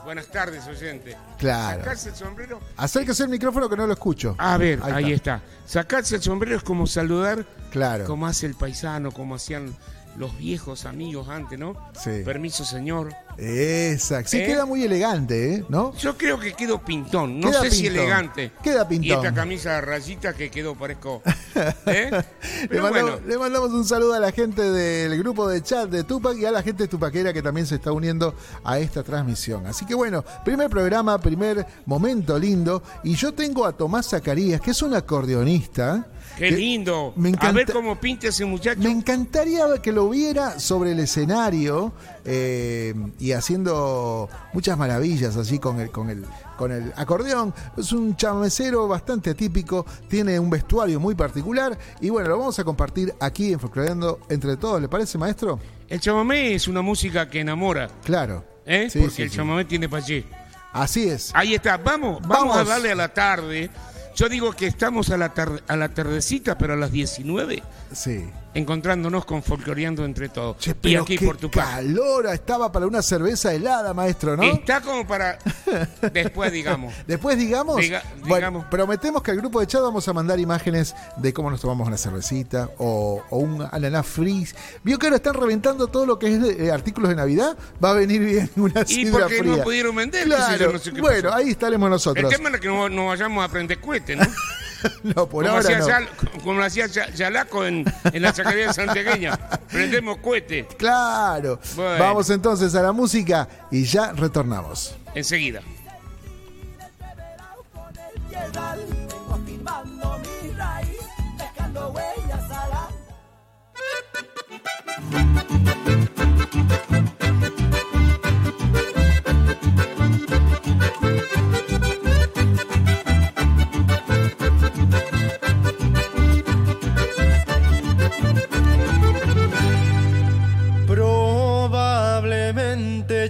Buenas 0.03 0.27
tardes, 0.27 0.65
oyente. 0.65 1.15
Claro. 1.37 1.79
Sacarse 1.83 2.09
el 2.09 2.15
sombrero. 2.15 2.59
Acérquese 2.75 3.23
el 3.23 3.29
micrófono 3.29 3.69
que 3.69 3.77
no 3.77 3.85
lo 3.85 3.93
escucho. 3.93 4.35
A 4.39 4.57
ver, 4.57 4.79
Ahí 4.83 5.05
ahí, 5.05 5.13
está. 5.13 5.41
Sacarse 5.67 6.15
el 6.15 6.23
sombrero 6.23 6.57
es 6.57 6.63
como 6.63 6.87
saludar, 6.87 7.45
Claro. 7.71 8.05
como 8.05 8.25
hace 8.25 8.47
el 8.47 8.55
paisano, 8.55 9.11
como 9.11 9.35
hacían 9.35 9.75
los 10.17 10.35
viejos 10.39 10.85
amigos 10.85 11.29
antes, 11.29 11.57
¿no? 11.59 11.75
Sí. 12.03 12.23
Permiso, 12.25 12.65
señor. 12.65 13.13
Exacto. 13.37 14.29
Sí, 14.29 14.37
¿Eh? 14.39 14.45
queda 14.45 14.65
muy 14.65 14.83
elegante, 14.83 15.55
¿eh? 15.55 15.65
¿No? 15.69 15.93
Yo 15.95 16.17
creo 16.17 16.39
que 16.39 16.53
quedo 16.53 16.79
pintón, 16.83 17.39
no 17.39 17.49
Queda 17.49 17.61
sé 17.61 17.71
si 17.71 17.87
elegante. 17.87 18.51
Queda 18.63 18.83
Y 18.83 18.99
pintón. 18.99 19.25
esta 19.25 19.33
camisa 19.33 19.73
de 19.73 19.81
rayita 19.81 20.33
que 20.33 20.49
quedó 20.51 20.75
parezco. 20.75 21.21
¿eh? 21.85 22.09
Le 22.11 22.67
Pero 22.67 22.83
mandamos, 22.83 23.11
bueno, 23.11 23.27
le 23.27 23.37
mandamos 23.37 23.71
un 23.71 23.85
saludo 23.85 24.13
a 24.13 24.19
la 24.19 24.31
gente 24.31 24.61
del 24.61 25.17
grupo 25.17 25.47
de 25.47 25.61
chat 25.61 25.89
de 25.89 26.03
Tupac 26.03 26.37
y 26.37 26.45
a 26.45 26.51
la 26.51 26.61
gente 26.63 26.87
tupaquera 26.87 27.33
que 27.33 27.41
también 27.41 27.65
se 27.65 27.75
está 27.75 27.91
uniendo 27.91 28.35
a 28.63 28.79
esta 28.79 29.03
transmisión. 29.03 29.65
Así 29.67 29.85
que 29.85 29.95
bueno, 29.95 30.23
primer 30.43 30.69
programa, 30.69 31.19
primer 31.19 31.65
momento 31.85 32.37
lindo. 32.37 32.83
Y 33.03 33.15
yo 33.15 33.33
tengo 33.33 33.65
a 33.65 33.73
Tomás 33.73 34.09
Zacarías, 34.09 34.61
que 34.61 34.71
es 34.71 34.81
un 34.81 34.93
acordeonista. 34.93 36.07
Qué 36.49 36.51
lindo. 36.51 37.13
me 37.15 37.31
A 37.39 37.51
ver 37.51 37.71
cómo 37.71 37.99
pinta 37.99 38.27
ese 38.27 38.45
muchacho. 38.45 38.79
Me 38.81 38.89
encantaría 38.91 39.65
que 39.81 39.91
lo 39.91 40.09
viera 40.09 40.59
sobre 40.59 40.91
el 40.91 40.99
escenario 40.99 41.93
eh, 42.25 42.93
y 43.19 43.31
haciendo 43.31 44.29
muchas 44.53 44.77
maravillas 44.77 45.35
así 45.37 45.59
con 45.59 45.79
el, 45.79 45.91
con 45.91 46.09
el, 46.09 46.25
con 46.57 46.71
el 46.71 46.93
acordeón. 46.95 47.53
Es 47.77 47.91
un 47.93 48.15
chamecero 48.15 48.87
bastante 48.87 49.29
atípico, 49.31 49.85
tiene 50.07 50.39
un 50.39 50.49
vestuario 50.49 50.99
muy 50.99 51.15
particular 51.15 51.77
y 51.99 52.09
bueno, 52.09 52.29
lo 52.29 52.37
vamos 52.39 52.57
a 52.59 52.63
compartir 52.63 53.13
aquí 53.19 53.53
en 53.53 53.59
Folcloreando 53.59 54.19
entre 54.29 54.57
todos. 54.57 54.81
¿Le 54.81 54.89
parece, 54.89 55.17
maestro? 55.17 55.59
El 55.87 55.99
chamamé 55.99 56.53
es 56.53 56.67
una 56.67 56.81
música 56.81 57.29
que 57.29 57.39
enamora, 57.41 57.89
Claro. 58.03 58.43
¿eh? 58.65 58.87
Sí, 58.89 58.99
Porque 58.99 59.15
sí, 59.15 59.21
el 59.23 59.29
sí. 59.29 59.35
chamamé 59.37 59.65
tiene 59.65 59.89
payé. 59.89 60.25
Así 60.73 61.09
es. 61.09 61.31
Ahí 61.33 61.53
está, 61.53 61.75
vamos, 61.77 62.21
vamos, 62.21 62.55
Vamos. 62.55 62.57
a 62.57 62.63
darle 62.63 62.91
a 62.91 62.95
la 62.95 63.13
tarde. 63.13 63.69
Yo 64.15 64.29
digo 64.29 64.51
que 64.53 64.67
estamos 64.67 65.09
a 65.09 65.17
la, 65.17 65.33
tar- 65.33 65.63
a 65.67 65.75
la 65.75 65.89
tardecita, 65.89 66.57
pero 66.57 66.73
a 66.73 66.75
las 66.77 66.91
19, 66.91 67.63
Sí. 67.93 68.29
encontrándonos 68.53 69.23
con 69.25 69.41
Folcloreando 69.43 70.03
entre 70.05 70.27
todos. 70.29 70.57
Che, 70.57 70.75
y 70.83 70.95
aquí 70.95 71.17
qué 71.17 71.25
por 71.25 71.37
tu 71.37 71.49
casa. 71.49 71.77
calor 71.77 72.25
estaba 72.27 72.71
para 72.71 72.85
una 72.85 73.01
cerveza 73.01 73.53
helada, 73.53 73.93
maestro, 73.93 74.35
¿no? 74.35 74.43
Está 74.43 74.81
como 74.81 75.07
para 75.07 75.37
después, 76.13 76.51
digamos. 76.51 76.93
Después 77.07 77.37
digamos, 77.37 77.77
Diga- 77.77 78.01
bueno, 78.21 78.35
digamos. 78.35 78.65
prometemos 78.65 79.21
que 79.23 79.31
al 79.31 79.37
grupo 79.37 79.59
de 79.61 79.67
chat 79.67 79.81
vamos 79.81 80.07
a 80.07 80.13
mandar 80.13 80.39
imágenes 80.39 80.93
de 81.17 81.33
cómo 81.33 81.49
nos 81.49 81.61
tomamos 81.61 81.87
una 81.87 81.97
cervecita 81.97 82.69
o, 82.77 83.21
o 83.29 83.37
un 83.37 83.65
ananá 83.71 84.03
freeze. 84.03 84.55
Vio 84.83 84.99
que 84.99 85.07
ahora 85.07 85.17
están 85.17 85.33
reventando 85.33 85.87
todo 85.87 86.05
lo 86.05 86.19
que 86.19 86.27
es 86.33 86.41
de, 86.41 86.65
eh, 86.67 86.71
artículos 86.71 87.09
de 87.09 87.15
Navidad. 87.15 87.57
Va 87.83 87.91
a 87.91 87.93
venir 87.93 88.21
bien 88.21 88.49
una 88.57 88.81
Y 88.81 88.85
sidra 88.85 89.19
porque 89.21 89.39
fría. 89.39 89.57
no 89.57 89.63
pudieron 89.63 89.95
vender, 89.95 90.23
sé 90.23 90.27
Claro. 90.27 90.57
yo, 90.65 90.73
no 90.73 90.79
sé 90.79 90.91
qué 90.91 91.01
bueno, 91.01 91.29
pasó. 91.29 91.35
ahí 91.35 91.49
estaremos 91.51 91.87
El 91.87 91.91
nosotros. 91.91 92.29
tema 92.31 92.49
es 92.49 92.59
que 92.59 92.67
no, 92.67 92.89
no 92.89 93.07
vayamos 93.07 93.43
a 93.43 93.47
prender 93.49 93.79
cohetes, 93.79 94.17
¿no? 94.17 94.23
no, 95.03 95.27
por 95.27 95.43
como, 95.45 95.49
ahora 95.55 95.59
hacía 95.59 95.79
no. 95.79 95.87
Yal- 95.87 96.09
como 96.43 96.53
lo 96.59 96.65
hacía 96.65 96.87
Ya- 96.87 97.09
Yalaco 97.11 97.65
en, 97.65 97.85
en 98.11 98.21
la 98.21 98.33
Chacaría 98.33 98.71
santiagueña. 98.73 99.37
Prendemos 99.69 100.17
cohetes 100.17 100.67
Claro. 100.77 101.59
Bueno. 101.75 102.03
Vamos 102.03 102.29
entonces 102.29 102.73
a 102.75 102.81
la 102.81 102.91
música 102.91 103.47
y 103.71 103.83
ya 103.85 104.11
retornamos. 104.13 104.95
enseguida. 105.15 105.61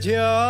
Ya 0.01 0.41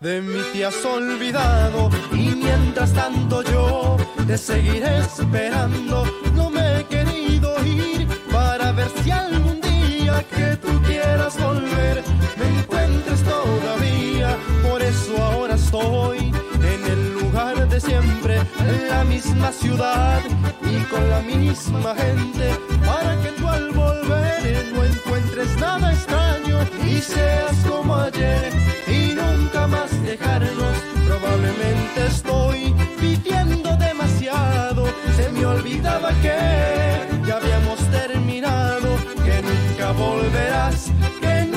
de 0.00 0.22
mí 0.22 0.40
te 0.52 0.64
has 0.64 0.84
olvidado 0.84 1.90
y 2.12 2.30
mientras 2.36 2.92
tanto 2.92 3.42
yo 3.42 3.96
te 4.26 4.38
seguiré 4.38 4.98
esperando. 4.98 6.06
No 6.34 6.48
me 6.48 6.80
he 6.80 6.84
querido 6.84 7.54
ir 7.64 8.06
para 8.32 8.72
ver 8.72 8.88
si 9.02 9.10
algún 9.10 9.60
día 9.60 10.24
que 10.34 10.56
tú 10.56 10.80
quieras 10.86 11.36
volver 11.38 12.02
me 12.38 12.60
encuentres 12.60 13.22
todavía. 13.24 13.89
Siempre, 17.80 18.38
en 18.58 18.88
la 18.88 19.04
misma 19.04 19.52
ciudad 19.52 20.20
y 20.62 20.82
con 20.84 21.08
la 21.08 21.20
misma 21.20 21.94
gente, 21.94 22.56
para 22.84 23.20
que 23.22 23.28
tú 23.38 23.48
al 23.48 23.70
volver 23.70 24.72
no 24.74 24.84
encuentres 24.84 25.56
nada 25.56 25.92
extraño 25.92 26.58
y 26.86 27.00
seas 27.00 27.56
como 27.68 27.96
ayer 27.96 28.52
y 28.86 29.14
nunca 29.14 29.66
más 29.66 29.90
dejarnos. 30.02 30.76
Probablemente 31.06 32.06
estoy 32.06 32.74
pidiendo 33.00 33.76
demasiado, 33.76 34.86
se 35.16 35.30
me 35.30 35.46
olvidaba 35.46 36.10
que 36.22 36.38
ya 37.26 37.36
habíamos 37.36 37.78
terminado, 37.90 38.96
que 39.24 39.42
nunca 39.42 39.92
volverás, 39.92 40.90
que 41.20 41.49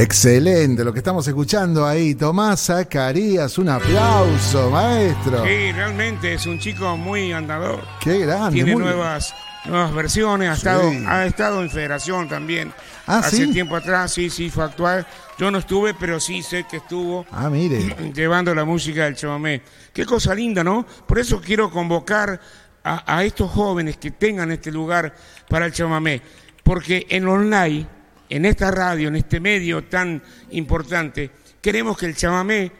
Excelente 0.00 0.84
lo 0.84 0.92
que 0.92 1.00
estamos 1.00 1.26
escuchando 1.26 1.84
ahí. 1.84 2.14
Tomás 2.14 2.66
Zacarías, 2.66 3.58
un 3.58 3.68
aplauso, 3.68 4.70
maestro. 4.70 5.42
Sí, 5.44 5.72
realmente 5.72 6.34
es 6.34 6.46
un 6.46 6.60
chico 6.60 6.96
muy 6.96 7.32
andador. 7.32 7.82
Qué 8.00 8.18
grande. 8.20 8.52
Tiene 8.52 8.74
muy- 8.74 8.82
nuevas, 8.84 9.34
nuevas 9.64 9.92
versiones, 9.92 10.50
ha, 10.50 10.54
Sí. 10.54 10.58
estado, 10.60 10.92
ha 11.08 11.26
estado 11.26 11.62
en 11.62 11.70
federación 11.70 12.28
también. 12.28 12.72
Ah, 13.08 13.18
Hace 13.18 13.38
¿sí? 13.46 13.50
tiempo 13.52 13.74
atrás, 13.74 14.12
sí, 14.12 14.30
sí, 14.30 14.50
fue 14.50 14.62
actual. 14.62 15.04
Yo 15.36 15.50
no 15.50 15.58
estuve, 15.58 15.94
pero 15.94 16.20
sí 16.20 16.44
sé 16.44 16.64
que 16.70 16.76
estuvo 16.76 17.26
Ah, 17.32 17.50
mire. 17.50 17.96
llevando 18.14 18.54
la 18.54 18.64
música 18.64 19.04
del 19.04 19.16
chamamé. 19.16 19.62
Qué 19.92 20.06
cosa 20.06 20.32
linda, 20.32 20.62
¿no? 20.62 20.86
Por 21.08 21.18
eso 21.18 21.40
quiero 21.40 21.72
convocar 21.72 22.40
a, 22.84 23.16
a 23.16 23.24
estos 23.24 23.50
jóvenes 23.50 23.96
que 23.96 24.12
tengan 24.12 24.52
este 24.52 24.70
lugar 24.70 25.12
para 25.48 25.66
el 25.66 25.72
chamamé. 25.72 26.22
Porque 26.62 27.04
en 27.10 27.26
online, 27.26 27.88
en 28.28 28.44
esta 28.44 28.70
radio, 28.70 29.08
en 29.08 29.16
este 29.16 29.40
medio 29.40 29.84
tan 29.84 30.22
importante, 30.50 31.30
queremos 31.60 31.96
que 31.96 32.06
el 32.06 32.16
chamamé 32.16 32.72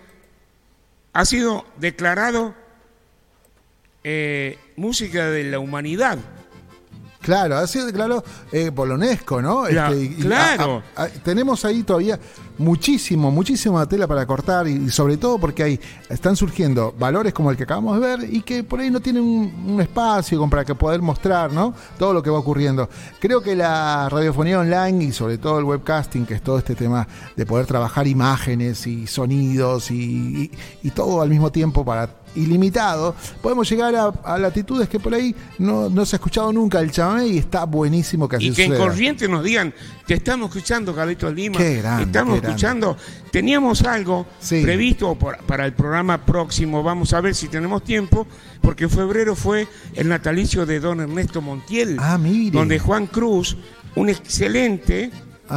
ha 1.13 1.25
sido 1.25 1.67
declarado 1.79 2.55
eh, 4.05 4.59
música 4.77 5.31
de 5.31 5.45
la 5.45 5.59
humanidad. 5.59 6.19
Claro, 7.29 7.59
ha 7.59 7.67
sido 7.67 7.85
declarado 7.85 8.25
eh, 8.53 8.73
por 8.75 8.89
la 8.89 8.95
UNESCO, 8.95 9.43
¿no? 9.43 9.69
Y- 9.69 9.75
claro. 10.23 10.83
a- 10.97 11.03
a- 11.03 11.09
tenemos 11.09 11.63
ahí 11.67 11.83
todavía 11.83 12.19
muchísimo, 12.57 13.31
muchísima 13.31 13.87
tela 13.87 14.07
para 14.07 14.25
cortar 14.27 14.67
y, 14.67 14.73
y 14.87 14.89
sobre 14.91 15.19
todo 15.19 15.39
porque 15.39 15.63
hay, 15.63 15.81
están 16.09 16.37
surgiendo 16.37 16.95
valores 16.99 17.35
como 17.35 17.51
el 17.51 17.57
que 17.59 17.65
acabamos 17.65 18.01
de 18.01 18.07
ver 18.07 18.35
y 18.35 18.41
que 18.41 18.65
por 18.65 18.81
ahí 18.81 18.91
no 18.91 19.01
tienen 19.01 19.23
un, 19.23 19.73
un 19.75 19.81
espacio 19.83 20.39
como 20.39 20.49
para 20.51 20.65
que 20.65 20.75
poder 20.75 21.03
mostrar, 21.03 21.53
¿no? 21.53 21.75
Todo 21.99 22.15
lo 22.15 22.23
que 22.23 22.31
va 22.31 22.39
ocurriendo. 22.39 22.89
Creo 23.21 23.43
que 23.43 23.55
la 23.55 24.09
radiofonía 24.09 24.61
online 24.61 25.05
y 25.05 25.13
sobre 25.13 25.37
todo 25.37 25.59
el 25.59 25.65
webcasting, 25.67 26.25
que 26.25 26.33
es 26.35 26.43
todo 26.43 26.57
este 26.59 26.75
tema 26.75 27.07
de 27.37 27.45
poder 27.45 27.67
trabajar 27.67 28.07
imágenes 28.07 28.87
y 28.87 29.07
sonidos 29.07 29.91
y, 29.91 29.95
y- 30.45 30.51
y 30.83 30.91
todo 30.93 31.21
al 31.21 31.29
mismo 31.29 31.53
tiempo 31.53 31.85
para 31.85 32.07
ilimitado, 32.39 33.15
podemos 33.43 33.69
llegar 33.69 33.95
a, 33.97 34.07
a 34.25 34.39
latitudes 34.39 34.89
que 34.89 34.99
por 35.01 35.13
ahí 35.15 35.35
no, 35.59 35.89
no 35.91 36.07
se 36.07 36.17
ha 36.17 36.19
escuchado 36.19 36.53
nunca 36.53 36.81
el 36.81 36.91
chamamé 36.91 37.27
y 37.29 37.39
está 37.39 37.65
buenísimo 37.65 38.29
que 38.29 38.37
así 38.37 38.49
Y 38.49 38.53
que 38.53 38.65
en 38.65 38.71
suceda. 38.73 38.87
Corrientes 38.87 39.29
nos 39.29 39.45
digan, 39.45 39.75
te 40.07 40.15
estamos 40.15 40.49
escuchando, 40.49 40.95
Carlitos 40.95 41.35
Lima. 41.35 41.59
Qué 41.59 41.77
grande, 41.77 42.05
estamos 42.05 42.41
qué 42.41 42.47
escuchando. 42.47 42.97
Teníamos 43.31 43.83
algo 43.83 44.27
Sí. 44.41 44.63
previsto 44.63 45.15
por- 45.17 45.39
para 45.45 45.67
el 45.67 45.73
programa 45.75 46.25
próximo. 46.25 46.83
Vamos 46.83 47.13
a 47.13 47.21
ver 47.21 47.35
si 47.35 47.49
tenemos 47.49 47.85
tiempo, 47.85 48.27
porque 48.63 48.85
en 48.85 48.91
febrero 48.91 49.37
fue 49.37 49.67
el 49.95 50.09
natalicio 50.09 50.65
de 50.67 50.81
don 50.81 51.01
Ernesto 51.01 51.43
Montiel. 51.43 51.97
Ah, 52.01 52.17
mire. 52.19 52.53
Donde 52.57 52.79
Juan 52.79 53.07
Cruz, 53.07 53.57
un 53.97 54.09
excelente 54.09 55.11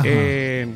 eh, 0.05 0.67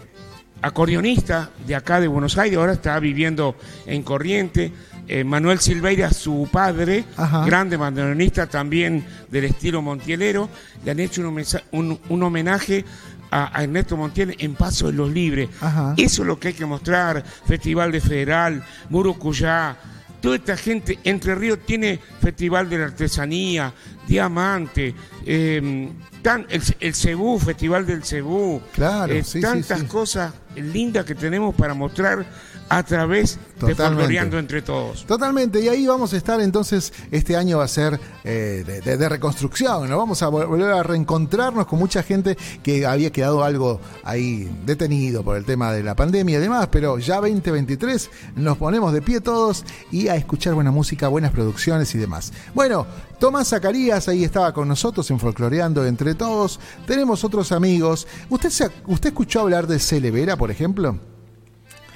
acordeonista 0.62 1.52
de 1.66 1.76
acá 1.76 2.00
de 2.00 2.08
Buenos 2.08 2.38
Aires, 2.38 2.58
ahora 2.58 2.74
está 2.74 3.00
viviendo 3.00 3.56
en 3.86 4.04
Corriente. 4.04 4.72
Eh, 5.08 5.24
Manuel 5.24 5.60
Silveira, 5.60 6.10
su 6.12 6.48
padre, 6.52 7.06
Ajá. 7.16 7.46
grande 7.46 7.78
bandoneonista 7.78 8.48
también 8.48 9.06
del 9.30 9.46
estilo 9.46 9.82
montielero, 9.82 10.50
le 10.84 10.92
han 10.92 11.00
hecho 11.00 11.22
un, 11.22 11.28
homesa- 11.28 11.62
un- 11.72 12.00
un 12.10 12.24
homenaje 12.24 12.84
a, 13.32 13.64
Ernesto 13.64 13.98
Montiel 13.98 14.36
en 14.40 14.56
Paso 14.56 14.88
de 14.88 14.94
los 14.94 15.12
Libres. 15.12 15.50
Ajá. 15.62 15.94
Eso 15.98 16.22
es 16.24 16.28
lo 16.28 16.40
que 16.40 16.50
hay 16.50 16.54
que 16.56 16.66
mostrar. 16.66 17.24
Festival 17.48 17.92
de 17.92 18.02
Federal, 18.02 18.64
Murucuyá, 18.90 19.76
toda 20.22 20.38
esta 20.38 20.56
gente. 20.58 20.98
Entre 21.04 21.36
Ríos 21.36 21.60
tiene 21.66 22.00
Festival 22.22 22.70
de 22.70 22.78
la 22.80 22.86
Artesanía, 22.86 23.74
Diamante, 24.08 24.96
eh, 25.26 25.90
tan- 26.22 26.46
el, 26.50 26.62
el 26.80 26.96
Cebú, 26.96 27.38
Festival 27.40 27.86
del 27.86 28.04
Cebú. 28.04 28.62
Claro, 28.74 29.14
eh, 29.14 29.24
sí, 29.24 29.34
sí, 29.34 29.42
tantas 29.42 29.82
sí. 29.82 29.86
cosas 29.86 30.34
lindas 30.56 31.06
que 31.06 31.14
tenemos 31.16 31.54
para 31.56 31.74
mostrar 31.74 32.26
a 32.68 32.84
través 32.84 33.38
de. 33.60 33.76
Folcloreando 33.76 34.40
entre 34.40 34.62
todos. 34.62 35.06
Totalmente, 35.06 35.62
y 35.62 35.68
ahí 35.70 35.86
vamos 35.88 36.14
a 36.14 36.18
estar 36.18 36.42
entonces, 36.42 36.92
este 37.12 37.36
año 37.36 37.60
va 37.60 37.66
a 37.66 37.68
ser 37.68 38.00
eh, 38.24 38.64
de, 38.66 38.82
de- 38.82 38.98
de 38.98 39.10
reconstrucción, 39.10 39.90
¿no? 39.90 39.98
Vamos 39.98 40.22
a 40.24 40.30
vol- 40.30 40.48
volver 40.48 40.72
a 40.72 40.84
reencontrarnos 40.84 41.68
con 41.68 41.80
mucha 41.80 42.02
gente 42.04 42.38
que 42.64 42.86
había 42.86 43.12
quedado 43.12 43.44
algo 43.44 43.80
ahí 44.04 44.50
detenido 44.66 45.24
por 45.24 45.38
el 45.38 45.46
tema 45.46 45.72
de 45.72 45.84
la 45.84 45.96
pandemia 45.96 46.38
y 46.38 46.42
demás, 46.42 46.68
pero 46.72 46.98
ya 46.98 47.16
2023 47.22 48.10
nos 48.36 48.58
ponemos 48.58 48.92
de 48.94 49.02
pie 49.02 49.22
todos 49.22 49.64
y 49.92 50.08
a 50.08 50.16
escuchar 50.16 50.54
buena 50.56 50.72
música, 50.72 51.08
buenas 51.08 51.32
producciones 51.32 51.94
y 51.96 51.98
demás. 51.98 52.34
Bueno, 52.54 52.88
Tomás 53.20 53.48
Zacarías 53.50 54.08
ahí 54.10 54.24
estaba 54.24 54.54
con 54.54 54.68
nosotros 54.68 55.10
en 55.12 55.20
Folcloreando 55.20 55.86
entre 55.86 56.16
todos, 56.16 56.60
tenemos 56.88 57.24
otros 57.24 57.52
amigos. 57.52 58.08
¿Usted, 58.30 58.50
se, 58.50 58.70
¿Usted 58.88 59.10
escuchó 59.10 59.42
hablar 59.42 59.68
de 59.68 59.80
Celevera, 59.80 60.36
por 60.36 60.52
ejemplo? 60.52 61.00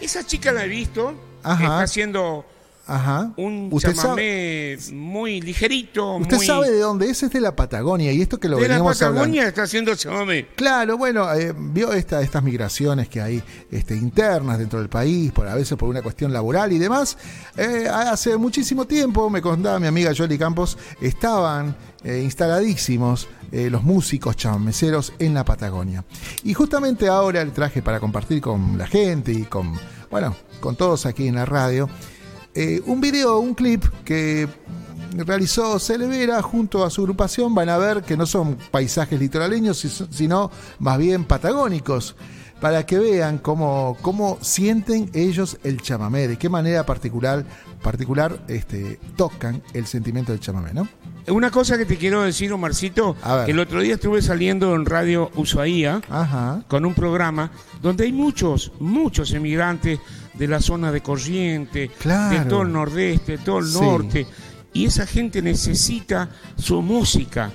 Esa 0.02 0.26
chica 0.26 0.52
la 0.52 0.66
he 0.66 0.68
visto, 0.68 1.14
Ajá. 1.44 1.64
está 1.64 1.82
haciendo 1.82 2.46
Ajá. 2.90 3.32
un 3.38 3.70
¿Usted 3.72 3.96
sabe- 3.96 4.78
chamamé 4.78 4.78
muy 4.94 5.42
ligerito, 5.42 6.16
Usted 6.18 6.38
muy... 6.38 6.46
sabe 6.46 6.72
de 6.72 6.80
dónde 6.80 7.10
es, 7.10 7.22
es 7.24 7.32
de 7.32 7.40
la 7.40 7.56
Patagonia 7.56 8.12
y 8.12 8.22
esto 8.22 8.40
que 8.40 8.50
lo 8.50 8.58
de 8.58 8.64
la 8.64 8.68
veníamos 8.70 9.02
hablando. 9.02 9.22
Patagonia 9.22 9.48
está 9.48 9.64
haciendo 9.64 9.96
chamamé. 9.96 10.48
Claro, 10.56 10.98
bueno, 10.98 11.32
eh, 11.34 11.54
vio 11.56 11.94
esta, 11.94 12.22
estas 12.22 12.44
migraciones 12.44 13.08
que 13.10 13.22
hay 13.22 13.44
este, 13.72 13.96
internas 13.96 14.58
dentro 14.60 14.80
del 14.80 14.90
país, 14.90 15.32
por 15.32 15.48
a 15.48 15.56
veces 15.56 15.78
por 15.78 15.88
una 15.90 16.02
cuestión 16.02 16.34
laboral 16.34 16.72
y 16.74 16.80
demás. 16.80 17.18
Eh, 17.58 17.88
hace 17.88 18.38
muchísimo 18.38 18.86
tiempo, 18.86 19.30
me 19.30 19.42
contaba 19.42 19.80
mi 19.80 19.88
amiga 19.88 20.12
Jolie 20.16 20.38
Campos, 20.38 20.78
estaban 21.02 21.76
eh, 22.04 22.22
instaladísimos 22.24 23.28
eh, 23.52 23.70
los 23.70 23.84
músicos 23.84 24.36
chamameceros 24.36 25.14
en 25.20 25.34
la 25.34 25.44
Patagonia. 25.44 26.04
Y 26.44 26.54
justamente 26.54 27.08
ahora 27.08 27.44
le 27.44 27.52
traje 27.52 27.82
para 27.82 28.00
compartir 28.00 28.42
con 28.42 28.78
la 28.78 28.88
gente 28.88 29.32
y 29.32 29.44
con, 29.44 29.74
bueno, 30.10 30.36
con 30.60 30.76
todos 30.76 31.06
aquí 31.06 31.28
en 31.28 31.36
la 31.36 31.46
radio, 31.46 31.90
eh, 32.56 32.82
un 32.86 33.00
video, 33.02 33.40
un 33.40 33.54
clip 33.54 33.84
que 34.04 34.48
realizó 35.16 35.80
Celevera 35.80 36.42
junto 36.42 36.84
a 36.84 36.90
su 36.90 37.02
agrupación. 37.02 37.54
Van 37.56 37.70
a 37.70 37.78
ver 37.78 38.04
que 38.04 38.18
no 38.18 38.26
son 38.26 38.58
paisajes 38.72 39.20
litoraleños, 39.20 39.78
si- 39.78 40.08
sino 40.12 40.52
más 40.80 40.98
bien 40.98 41.24
patagónicos, 41.26 42.16
para 42.62 42.86
que 42.86 43.00
vean 43.00 43.38
cómo, 43.38 43.98
cómo 44.02 44.38
sienten 44.42 45.10
ellos 45.14 45.58
el 45.64 45.82
chamamé, 45.82 46.28
de 46.28 46.38
qué 46.38 46.50
manera 46.50 46.86
particular, 46.86 47.46
particular 47.82 48.38
este, 48.50 49.00
tocan 49.16 49.62
el 49.74 49.86
sentimiento 49.88 50.32
del 50.34 50.42
chamamé, 50.42 50.74
¿no? 50.74 50.88
Una 51.28 51.52
cosa 51.52 51.78
que 51.78 51.86
te 51.86 51.96
quiero 51.98 52.24
decir, 52.24 52.52
Omarcito, 52.52 53.16
que 53.46 53.52
el 53.52 53.60
otro 53.60 53.82
día 53.82 53.94
estuve 53.96 54.22
saliendo 54.22 54.74
en 54.74 54.86
Radio 54.86 55.30
Ushuaía 55.36 56.02
Ajá. 56.10 56.64
con 56.68 56.86
un 56.86 56.96
programa 56.96 57.52
donde 57.84 58.06
hay 58.06 58.12
muchos, 58.12 58.72
muchos 58.80 59.32
emigrantes 59.34 60.00
de 60.40 60.48
la 60.48 60.60
zona 60.62 60.92
de 60.92 61.02
Corriente, 61.02 61.92
Claro. 62.00 62.40
de 62.40 62.46
todo 62.46 62.62
el 62.64 62.72
nordeste, 62.72 63.34
de 63.34 63.38
todo 63.44 63.60
el 63.60 63.68
Sí. 63.68 63.80
norte, 63.80 64.28
y 64.74 64.86
esa 64.86 65.06
gente 65.06 65.42
necesita 65.42 66.30
su 66.58 66.82
música 66.82 67.52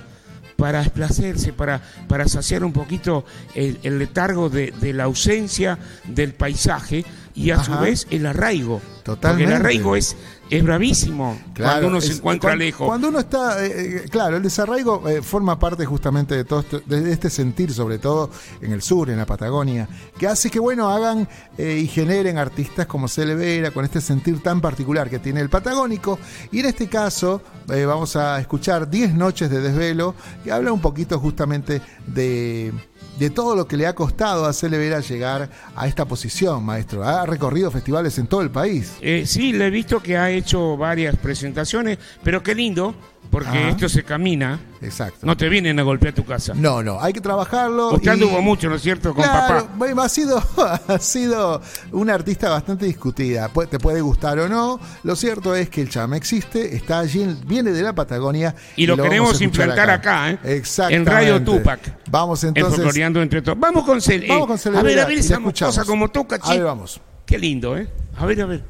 para 0.55 0.79
desplacerse, 0.79 1.51
para, 1.51 1.81
para 2.07 2.27
saciar 2.29 2.63
un 2.63 2.71
poquito 2.71 3.25
el, 3.55 3.77
el 3.83 3.99
letargo 3.99 4.49
de, 4.49 4.71
de 4.79 4.93
la 4.93 5.03
ausencia 5.05 5.77
del 6.07 6.33
paisaje 6.33 7.03
y 7.35 7.51
a 7.51 7.63
su 7.63 7.77
vez 7.77 8.07
el 8.09 8.25
arraigo. 8.25 8.81
Totalmente. 9.03 9.43
Porque 9.43 9.55
el 9.55 9.61
arraigo 9.61 9.95
es, 9.95 10.15
es 10.49 10.63
bravísimo 10.63 11.37
cuando 11.55 11.87
uno 11.89 12.01
se 12.01 12.13
encuentra 12.13 12.55
lejos. 12.55 12.87
Cuando 12.87 13.09
uno 13.09 13.19
está, 13.19 13.63
eh, 13.63 13.97
eh, 14.05 14.09
claro, 14.09 14.37
el 14.37 14.41
desarraigo 14.43 15.07
eh, 15.07 15.21
forma 15.21 15.59
parte 15.59 15.85
justamente 15.85 16.33
de 16.35 16.43
todo 16.43 16.61
esto- 16.61 16.81
de 16.83 17.11
este 17.11 17.29
sentir, 17.29 17.71
sobre 17.71 17.99
todo 17.99 18.31
en 18.61 18.71
el 18.71 18.81
sur, 18.81 19.11
en 19.11 19.17
la 19.17 19.27
Patagonia, 19.27 19.87
que 20.17 20.25
hace 20.27 20.49
que, 20.49 20.59
bueno, 20.59 20.89
hagan 20.89 21.27
eh, 21.57 21.77
y 21.83 21.87
generen 21.87 22.39
artistas 22.39 22.87
como 22.87 23.07
Celevera, 23.07 23.69
con 23.69 23.85
este 23.85 24.01
sentir 24.01 24.41
tan 24.41 24.59
particular 24.59 25.07
que 25.07 25.19
tiene 25.19 25.39
el 25.41 25.49
patagónico. 25.49 26.17
Y 26.51 26.61
en 26.61 26.65
este 26.65 26.87
caso, 26.87 27.43
vamos 27.67 28.15
a 28.15 28.39
escuchar 28.39 28.89
10 28.89 29.13
noches 29.13 29.51
de 29.51 29.61
desvelo, 29.61 30.15
que 30.43 30.51
habla 30.51 30.71
un 30.71 30.81
poquito 30.81 31.19
justamente 31.19 31.79
de 32.07 32.73
de 33.17 33.29
todo 33.29 33.55
lo 33.55 33.67
que 33.67 33.77
le 33.77 33.87
ha 33.87 33.93
costado 33.93 34.45
a 34.45 34.53
llegar 35.01 35.49
a 35.75 35.87
esta 35.87 36.05
posición, 36.05 36.63
maestro. 36.63 37.03
Ha 37.03 37.25
recorrido 37.25 37.71
festivales 37.71 38.17
en 38.17 38.27
todo 38.27 38.41
el 38.41 38.51
país. 38.51 38.97
Eh, 39.01 39.23
sí, 39.25 39.53
le 39.53 39.67
he 39.67 39.69
visto 39.69 40.01
que 40.01 40.17
ha 40.17 40.29
hecho 40.29 40.77
varias 40.77 41.15
presentaciones, 41.15 41.97
pero 42.23 42.43
qué 42.43 42.55
lindo, 42.55 42.95
porque 43.29 43.49
Ajá. 43.49 43.69
esto 43.69 43.89
se 43.89 44.03
camina. 44.03 44.59
Exacto. 44.81 45.25
No 45.25 45.35
te 45.35 45.49
vienen 45.49 45.79
a 45.79 45.83
golpear 45.83 46.13
tu 46.13 46.23
casa. 46.25 46.53
No, 46.55 46.83
no, 46.83 47.01
hay 47.01 47.11
que 47.11 47.21
trabajarlo. 47.21 47.89
Usted 47.93 48.05
y- 48.05 48.09
anduvo 48.13 48.41
mucho, 48.41 48.69
¿no 48.69 48.75
es 48.75 48.81
cierto? 48.81 49.13
Con 49.13 49.23
Claro, 49.23 49.67
papá. 49.67 50.03
ha 50.03 50.09
sido, 50.09 50.41
ha 50.87 50.99
sido 50.99 51.61
una 51.91 52.13
artista 52.13 52.49
bastante 52.49 52.85
discutida. 52.85 53.49
Te 53.69 53.79
puede 53.79 54.01
gustar 54.01 54.37
o 54.39 54.47
no. 54.47 54.79
Lo 55.03 55.15
cierto 55.15 55.55
es 55.55 55.69
que 55.69 55.81
el 55.81 55.89
chame 55.89 56.17
existe, 56.17 56.75
está 56.75 56.99
allí, 56.99 57.25
viene 57.47 57.71
de 57.71 57.81
la 57.81 57.93
Patagonia. 57.93 58.53
Y 58.75 58.85
lo 58.85 58.95
queremos 58.97 59.39
a 59.39 59.43
implantar 59.43 59.89
acá, 59.89 60.31
¿eh? 60.31 60.39
Exactamente. 60.43 60.95
En 61.11 61.15
Radio 61.17 61.43
Tupac. 61.43 61.79
Vamos 62.09 62.43
En 62.43 62.49
entonces. 62.49 62.75
Folcloreando 62.75 63.21
entre 63.21 63.41
todos. 63.41 63.59
Vamos 63.59 63.83
con 63.85 64.01
Cel. 64.01 64.25
Vamos 64.27 64.43
eh, 64.43 64.47
con 64.47 64.55
A 64.55 64.57
Celevera 64.57 64.83
ver, 64.87 64.99
a 64.99 65.05
ver 65.07 65.17
esa 65.17 65.39
cosa 65.39 65.83
como 65.85 66.09
toca, 66.09 66.35
A 66.35 66.39
ver, 66.49 66.57
chico. 66.57 66.65
vamos. 66.65 67.01
Qué 67.25 67.39
lindo, 67.39 67.75
¿eh? 67.75 67.87
A 68.17 68.25
ver, 68.25 68.41
a 68.41 68.45
ver. 68.45 68.63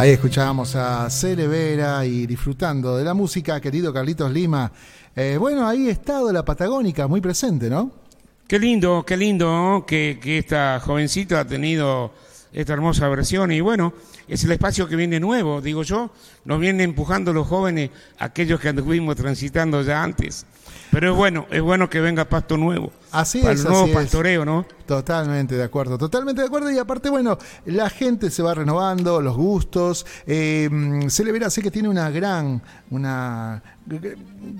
Ahí 0.00 0.12
escuchábamos 0.12 0.76
a 0.76 1.10
Cele 1.10 1.46
Vera 1.46 2.06
y 2.06 2.26
disfrutando 2.26 2.96
de 2.96 3.04
la 3.04 3.12
música, 3.12 3.60
querido 3.60 3.92
Carlitos 3.92 4.32
Lima. 4.32 4.72
Eh, 5.14 5.36
bueno, 5.38 5.68
ahí 5.68 5.88
ha 5.88 5.92
estado 5.92 6.32
la 6.32 6.42
Patagónica, 6.42 7.06
muy 7.06 7.20
presente, 7.20 7.68
¿no? 7.68 7.90
Qué 8.48 8.58
lindo, 8.58 9.04
qué 9.06 9.18
lindo 9.18 9.84
que, 9.86 10.18
que 10.18 10.38
esta 10.38 10.80
jovencita 10.80 11.40
ha 11.40 11.44
tenido 11.46 12.14
esta 12.50 12.72
hermosa 12.72 13.10
versión 13.10 13.52
y 13.52 13.60
bueno, 13.60 13.92
es 14.26 14.42
el 14.42 14.52
espacio 14.52 14.88
que 14.88 14.96
viene 14.96 15.20
nuevo, 15.20 15.60
digo 15.60 15.82
yo, 15.82 16.10
nos 16.46 16.58
viene 16.58 16.82
empujando 16.82 17.34
los 17.34 17.46
jóvenes, 17.46 17.90
aquellos 18.18 18.58
que 18.58 18.70
anduvimos 18.70 19.16
transitando 19.16 19.82
ya 19.82 20.02
antes. 20.02 20.46
Pero 20.90 21.10
es 21.10 21.16
bueno, 21.18 21.46
es 21.50 21.60
bueno 21.60 21.90
que 21.90 22.00
venga 22.00 22.24
pasto 22.24 22.56
nuevo. 22.56 22.90
Así 23.12 23.40
para 23.40 23.52
es, 23.54 23.60
el 23.60 23.66
nuevo 23.68 23.82
así 23.84 23.90
es. 23.90 23.96
¿no? 24.44 24.66
Totalmente 24.86 25.54
de 25.56 25.62
acuerdo, 25.62 25.98
totalmente 25.98 26.40
de 26.42 26.46
acuerdo. 26.48 26.70
Y 26.70 26.78
aparte, 26.78 27.10
bueno, 27.10 27.38
la 27.66 27.88
gente 27.90 28.30
se 28.30 28.42
va 28.42 28.54
renovando, 28.54 29.20
los 29.20 29.36
gustos. 29.36 30.04
Eh, 30.26 30.68
se 31.08 31.24
le 31.24 31.32
verá, 31.32 31.50
sé 31.50 31.62
que 31.62 31.70
tiene 31.70 31.88
una 31.88 32.10
gran, 32.10 32.62
una 32.90 33.62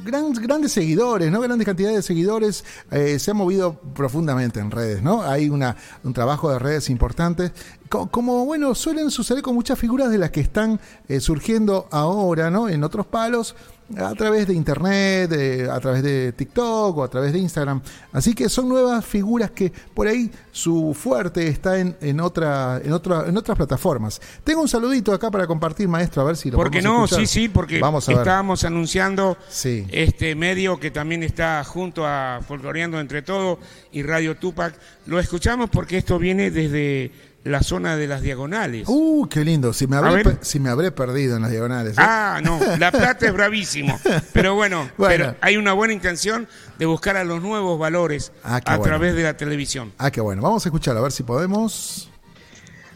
gran, 0.05 0.33
grandes 0.33 0.73
seguidores, 0.73 1.31
¿no? 1.31 1.41
Grandes 1.41 1.67
cantidades 1.67 1.97
de 1.97 2.03
seguidores. 2.03 2.65
Eh, 2.91 3.19
se 3.19 3.31
ha 3.31 3.35
movido 3.35 3.75
profundamente 3.95 4.61
en 4.61 4.71
redes, 4.71 5.03
¿no? 5.03 5.23
Hay 5.23 5.49
una, 5.49 5.77
un 6.05 6.13
trabajo 6.13 6.51
de 6.51 6.59
redes 6.59 6.91
importante. 6.91 7.53
Co- 7.89 8.09
Como, 8.09 8.45
bueno, 8.45 8.75
suelen 8.75 9.11
suceder 9.11 9.43
con 9.43 9.55
muchas 9.55 9.79
figuras 9.79 10.11
de 10.11 10.19
las 10.19 10.31
que 10.31 10.41
están 10.41 10.81
eh, 11.09 11.21
surgiendo 11.21 11.89
ahora, 11.91 12.51
¿no? 12.51 12.69
En 12.69 12.85
otros 12.85 13.07
palos 13.07 13.55
a 13.96 14.14
través 14.14 14.46
de 14.46 14.55
internet, 14.55 15.29
de- 15.31 15.68
a 15.70 15.81
través 15.81 16.03
de 16.03 16.33
TikTok 16.33 16.96
o 16.98 17.03
a 17.05 17.09
través 17.09 17.33
de 17.33 17.38
Instagram. 17.40 17.81
Así 18.12 18.35
que 18.35 18.48
son 18.48 18.68
nuevas 18.68 19.05
figuras 19.05 19.50
que 19.50 19.72
por 19.94 20.07
ahí 20.07 20.31
su 20.53 20.94
fuerte 20.94 21.48
está 21.48 21.79
en, 21.79 21.96
en 22.00 22.20
otra, 22.20 22.81
en 22.85 22.92
otra, 22.92 23.24
en 23.26 23.37
otras 23.37 23.57
plataformas. 23.57 24.20
Tengo 24.44 24.61
un 24.62 24.68
saludito 24.68 25.12
acá 25.12 25.31
para 25.31 25.46
compartir, 25.46 25.88
maestro, 25.88 26.22
a 26.22 26.26
ver 26.26 26.37
si 26.37 26.50
lo 26.50 26.57
¿Por 26.57 26.70
qué 26.70 26.79
podemos 26.79 26.98
no? 26.98 27.05
escuchar. 27.07 27.26
Sí, 27.26 27.40
sí, 27.42 27.48
porque 27.48 27.81
Vamos 27.81 28.09
a 28.09 28.12
ver. 28.12 28.18
estábamos 28.20 28.64
anunciando 28.64 29.37
Sí. 29.48 29.87
este 29.90 30.35
medio 30.35 30.79
que 30.79 30.90
también 30.90 31.22
está 31.22 31.62
junto 31.64 32.07
a 32.07 32.40
Folcloreando 32.46 33.00
Entre 33.00 33.22
Todo 33.22 33.59
y 33.92 34.03
Radio 34.03 34.37
Tupac. 34.37 34.74
Lo 35.07 35.18
escuchamos 35.18 35.68
porque 35.70 35.98
esto 35.98 36.18
viene 36.18 36.50
desde 36.50 37.11
la 37.44 37.62
zona 37.62 37.96
de 37.96 38.07
las 38.07 38.20
diagonales. 38.22 38.85
Uh, 38.88 39.26
qué 39.29 39.44
lindo. 39.44 39.72
Si 39.72 39.87
me 39.87 39.96
habré, 39.96 40.37
si 40.42 40.61
me 40.61 40.68
habré 40.68 40.92
perdido 40.92 41.37
en 41.37 41.42
las 41.42 41.50
diagonales. 41.50 41.92
¿eh? 41.96 42.03
Ah, 42.03 42.40
no, 42.44 42.59
La 42.79 42.90
Plata 42.92 43.26
es 43.26 43.33
bravísimo. 43.33 43.98
Pero 44.33 44.55
bueno, 44.55 44.90
Bueno. 44.98 45.24
pero 45.26 45.37
hay 45.40 45.57
una 45.57 45.72
buena 45.72 45.94
intención 45.94 46.46
de 46.79 46.87
buscar 46.87 47.16
a 47.16 47.24
los 47.24 47.40
nuevos 47.42 47.79
valores 47.79 48.33
Ah, 48.44 48.57
a 48.64 48.76
bueno. 48.76 48.83
través 48.85 49.14
de 49.14 49.22
la 49.22 49.37
televisión. 49.37 49.92
Ah, 49.98 50.11
qué 50.11 50.20
bueno. 50.20 50.42
Vamos 50.42 50.64
a 50.66 50.68
escuchar, 50.68 50.96
a 50.96 51.00
ver 51.00 51.12
si 51.12 51.22
podemos. 51.22 52.11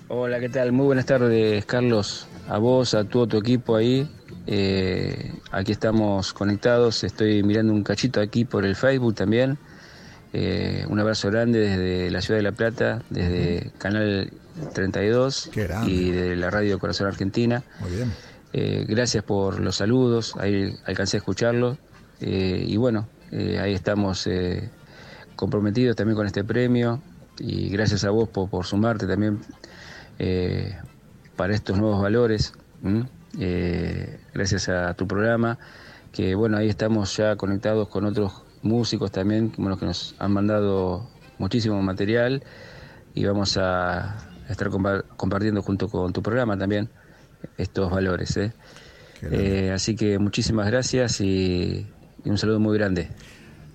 Hola, 0.08 0.38
¿qué 0.40 0.48
tal? 0.50 0.72
Muy 0.72 0.86
buenas 0.86 1.06
tardes, 1.06 1.64
Carlos. 1.64 2.26
A 2.48 2.58
vos, 2.58 2.92
a 2.94 3.04
todo 3.04 3.26
tu 3.26 3.38
equipo 3.38 3.74
ahí. 3.76 4.06
Eh, 4.46 5.32
aquí 5.52 5.72
estamos 5.72 6.34
conectados. 6.34 7.02
Estoy 7.04 7.42
mirando 7.42 7.72
un 7.72 7.82
cachito 7.82 8.20
aquí 8.20 8.44
por 8.44 8.66
el 8.66 8.76
Facebook 8.76 9.14
también. 9.14 9.56
Eh, 10.36 10.84
un 10.88 10.98
abrazo 10.98 11.30
grande 11.30 11.60
desde 11.60 12.10
la 12.10 12.20
ciudad 12.20 12.38
de 12.38 12.42
La 12.42 12.50
Plata, 12.50 13.02
desde 13.08 13.70
Canal 13.78 14.32
32 14.72 15.50
Qué 15.52 15.62
grande. 15.62 15.92
y 15.92 16.10
de 16.10 16.34
la 16.34 16.50
Radio 16.50 16.78
Corazón 16.80 17.06
Argentina. 17.06 17.62
Muy 17.78 17.92
bien. 17.92 18.12
Eh, 18.52 18.84
gracias 18.88 19.24
por 19.24 19.58
los 19.58 19.76
saludos, 19.76 20.34
ahí 20.38 20.76
alcancé 20.86 21.16
a 21.16 21.18
escucharlo. 21.18 21.76
Eh, 22.20 22.64
y 22.66 22.76
bueno, 22.76 23.08
eh, 23.32 23.58
ahí 23.60 23.74
estamos 23.74 24.28
comprometidos 25.34 25.96
también 25.96 26.16
con 26.16 26.26
este 26.26 26.44
premio. 26.44 27.00
Y 27.38 27.68
gracias 27.70 28.04
a 28.04 28.10
vos 28.10 28.28
por, 28.28 28.48
por 28.48 28.64
sumarte 28.64 29.06
también 29.08 29.40
para 31.36 31.54
estos 31.54 31.78
nuevos 31.78 32.00
valores. 32.00 32.52
gracias 34.32 34.68
a 34.68 34.94
tu 34.94 35.08
programa, 35.08 35.58
que 36.12 36.36
bueno, 36.36 36.56
ahí 36.56 36.68
estamos 36.68 37.16
ya 37.16 37.34
conectados 37.34 37.88
con 37.88 38.04
otros 38.04 38.43
músicos 38.64 39.12
también, 39.12 39.52
bueno, 39.56 39.78
que 39.78 39.86
nos 39.86 40.14
han 40.18 40.32
mandado 40.32 41.08
muchísimo 41.38 41.80
material 41.82 42.42
y 43.14 43.24
vamos 43.24 43.56
a 43.56 44.16
estar 44.48 44.70
compa- 44.70 45.04
compartiendo 45.16 45.62
junto 45.62 45.88
con 45.88 46.12
tu 46.12 46.22
programa 46.22 46.58
también 46.58 46.90
estos 47.58 47.90
valores. 47.90 48.36
¿eh? 48.36 48.52
Eh, 49.22 49.70
así 49.72 49.94
que 49.94 50.18
muchísimas 50.18 50.66
gracias 50.66 51.20
y, 51.20 51.86
y 52.24 52.30
un 52.30 52.38
saludo 52.38 52.58
muy 52.58 52.76
grande. 52.76 53.10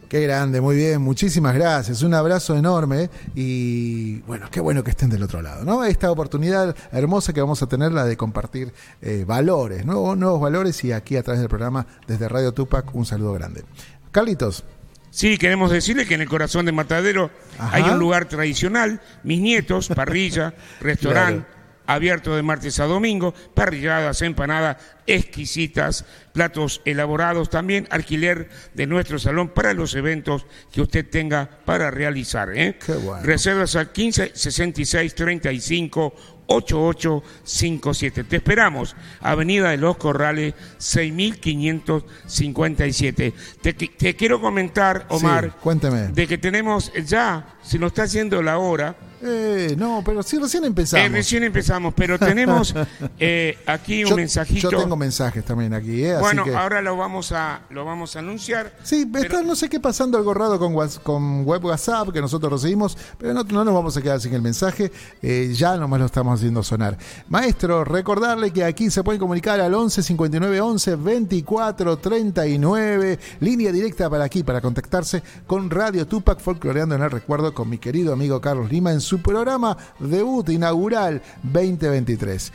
Qué 0.09 0.21
grande, 0.21 0.59
muy 0.59 0.75
bien, 0.75 1.03
muchísimas 1.03 1.53
gracias, 1.53 2.01
un 2.01 2.15
abrazo 2.15 2.57
enorme 2.57 3.11
y 3.35 4.21
bueno, 4.21 4.47
qué 4.51 4.59
bueno 4.59 4.83
que 4.83 4.89
estén 4.89 5.11
del 5.11 5.21
otro 5.21 5.43
lado, 5.43 5.63
¿no? 5.63 5.83
Esta 5.83 6.09
oportunidad 6.09 6.75
hermosa 6.91 7.31
que 7.31 7.41
vamos 7.41 7.61
a 7.61 7.67
tener, 7.67 7.91
la 7.91 8.05
de 8.05 8.17
compartir 8.17 8.73
eh, 9.03 9.23
valores, 9.27 9.85
nuevos, 9.85 10.17
nuevos 10.17 10.41
valores 10.41 10.83
y 10.83 10.93
aquí 10.93 11.15
a 11.15 11.21
través 11.21 11.41
del 11.41 11.47
programa 11.47 11.85
desde 12.07 12.27
Radio 12.27 12.51
Tupac, 12.53 12.95
un 12.95 13.05
saludo 13.05 13.33
grande. 13.33 13.63
Carlitos, 14.11 14.63
Sí, 15.11 15.37
queremos 15.37 15.71
decirle 15.71 16.05
que 16.05 16.13
en 16.15 16.21
el 16.21 16.29
corazón 16.29 16.65
de 16.65 16.71
Matadero 16.71 17.31
Ajá. 17.57 17.75
hay 17.77 17.83
un 17.83 17.99
lugar 17.99 18.25
tradicional, 18.29 19.01
mis 19.23 19.39
nietos, 19.41 19.87
parrilla, 19.89 20.53
restaurante, 20.81 21.45
Claro. 21.45 21.59
abierto 21.87 22.35
de 22.35 22.43
martes 22.43 22.79
a 22.79 22.85
domingo, 22.85 23.33
parrilladas, 23.55 24.21
empanadas 24.21 24.77
exquisitas, 25.07 26.05
platos 26.33 26.81
elaborados, 26.85 27.49
también 27.49 27.87
alquiler 27.89 28.49
de 28.75 28.85
nuestro 28.87 29.17
salón 29.17 29.49
para 29.49 29.73
los 29.73 29.95
eventos 29.95 30.45
que 30.71 30.81
usted 30.81 31.09
tenga 31.09 31.49
para 31.65 31.89
realizar. 31.91 32.49
¿eh? 32.55 32.77
Qué 32.85 32.93
bueno. 32.93 33.23
Reservas 33.23 33.75
al 33.75 33.91
15 33.91 34.31
66 34.35 35.15
35 35.15 36.13
8857. 36.49 38.23
Te 38.25 38.35
esperamos, 38.37 38.95
Avenida 39.21 39.69
de 39.69 39.77
los 39.77 39.97
Corrales 39.97 40.53
6557. 40.77 43.33
Te, 43.61 43.73
te 43.73 44.15
quiero 44.15 44.41
comentar, 44.41 45.05
Omar, 45.09 45.45
Sí, 45.45 45.51
cuénteme. 45.61 46.07
de 46.07 46.27
que 46.27 46.37
tenemos 46.37 46.91
ya, 47.05 47.55
se 47.61 47.77
nos 47.79 47.91
está 47.91 48.03
haciendo 48.03 48.41
la 48.41 48.57
hora, 48.57 48.95
Eh, 49.21 49.75
no, 49.77 50.01
pero 50.05 50.23
sí, 50.23 50.37
recién 50.37 50.63
empezamos. 50.63 51.05
eh, 51.05 51.09
recién 51.09 51.43
empezamos, 51.43 51.93
pero 51.93 52.17
tenemos 52.17 52.73
eh, 53.19 53.57
aquí 53.65 54.03
un 54.05 54.11
yo, 54.11 54.15
mensajito. 54.15 54.71
yo 54.71 54.77
tengo 54.79 54.95
mensajes 54.95 55.43
también 55.43 55.73
aquí, 55.73 56.03
¿eh? 56.05 56.13
Así 56.13 56.21
bueno, 56.21 56.43
que- 56.45 56.55
ahora 56.55 56.81
lo 56.81 56.95
vamos 56.95 57.31
a 57.33 57.61
lo 57.69 57.83
vamos 57.83 58.15
a 58.15 58.19
anunciar. 58.19 58.73
Sí, 58.83 59.05
pero- 59.11 59.25
está 59.25 59.43
no 59.43 59.55
sé 59.55 59.67
qué 59.67 59.79
pasando 59.79 60.17
algo 60.17 60.33
raro 60.33 60.57
con, 60.57 60.73
con 61.03 61.43
web 61.43 61.65
WhatsApp 61.65 62.09
que 62.13 62.21
nosotros 62.21 62.51
recibimos, 62.53 62.97
pero 63.17 63.33
no, 63.33 63.43
no 63.43 63.65
nos 63.65 63.73
vamos 63.73 63.97
a 63.97 64.01
quedar 64.01 64.21
sin 64.21 64.33
el 64.33 64.41
mensaje, 64.41 64.91
eh, 65.21 65.51
ya 65.53 65.75
nomás 65.75 65.99
lo 65.99 66.05
estamos 66.05 66.39
haciendo 66.39 66.63
sonar. 66.63 66.97
Maestro, 67.27 67.83
recordarle 67.83 68.51
que 68.51 68.63
aquí 68.63 68.89
se 68.89 69.03
pueden 69.03 69.19
comunicar 69.19 69.59
al 69.59 69.73
11 69.73 70.01
59 70.01 70.61
11 70.61 70.95
24 70.95 71.97
39, 71.97 73.19
línea 73.41 73.71
directa 73.71 74.09
para 74.09 74.23
aquí, 74.23 74.43
para 74.43 74.61
contactarse 74.61 75.21
con 75.45 75.69
Radio 75.69 76.07
Tupac 76.07 76.39
Folcloreando 76.39 76.95
en 76.95 77.01
el 77.03 77.11
Recuerdo 77.11 77.53
con 77.53 77.69
mi 77.69 77.77
querido 77.79 78.13
amigo 78.13 78.39
Carlos 78.39 78.71
Lima 78.71 78.91
en 78.91 79.01
su 79.01 79.08
programa 79.17 79.75
debut 79.99 80.49
inaugural 80.49 81.19
2023. 81.41 82.51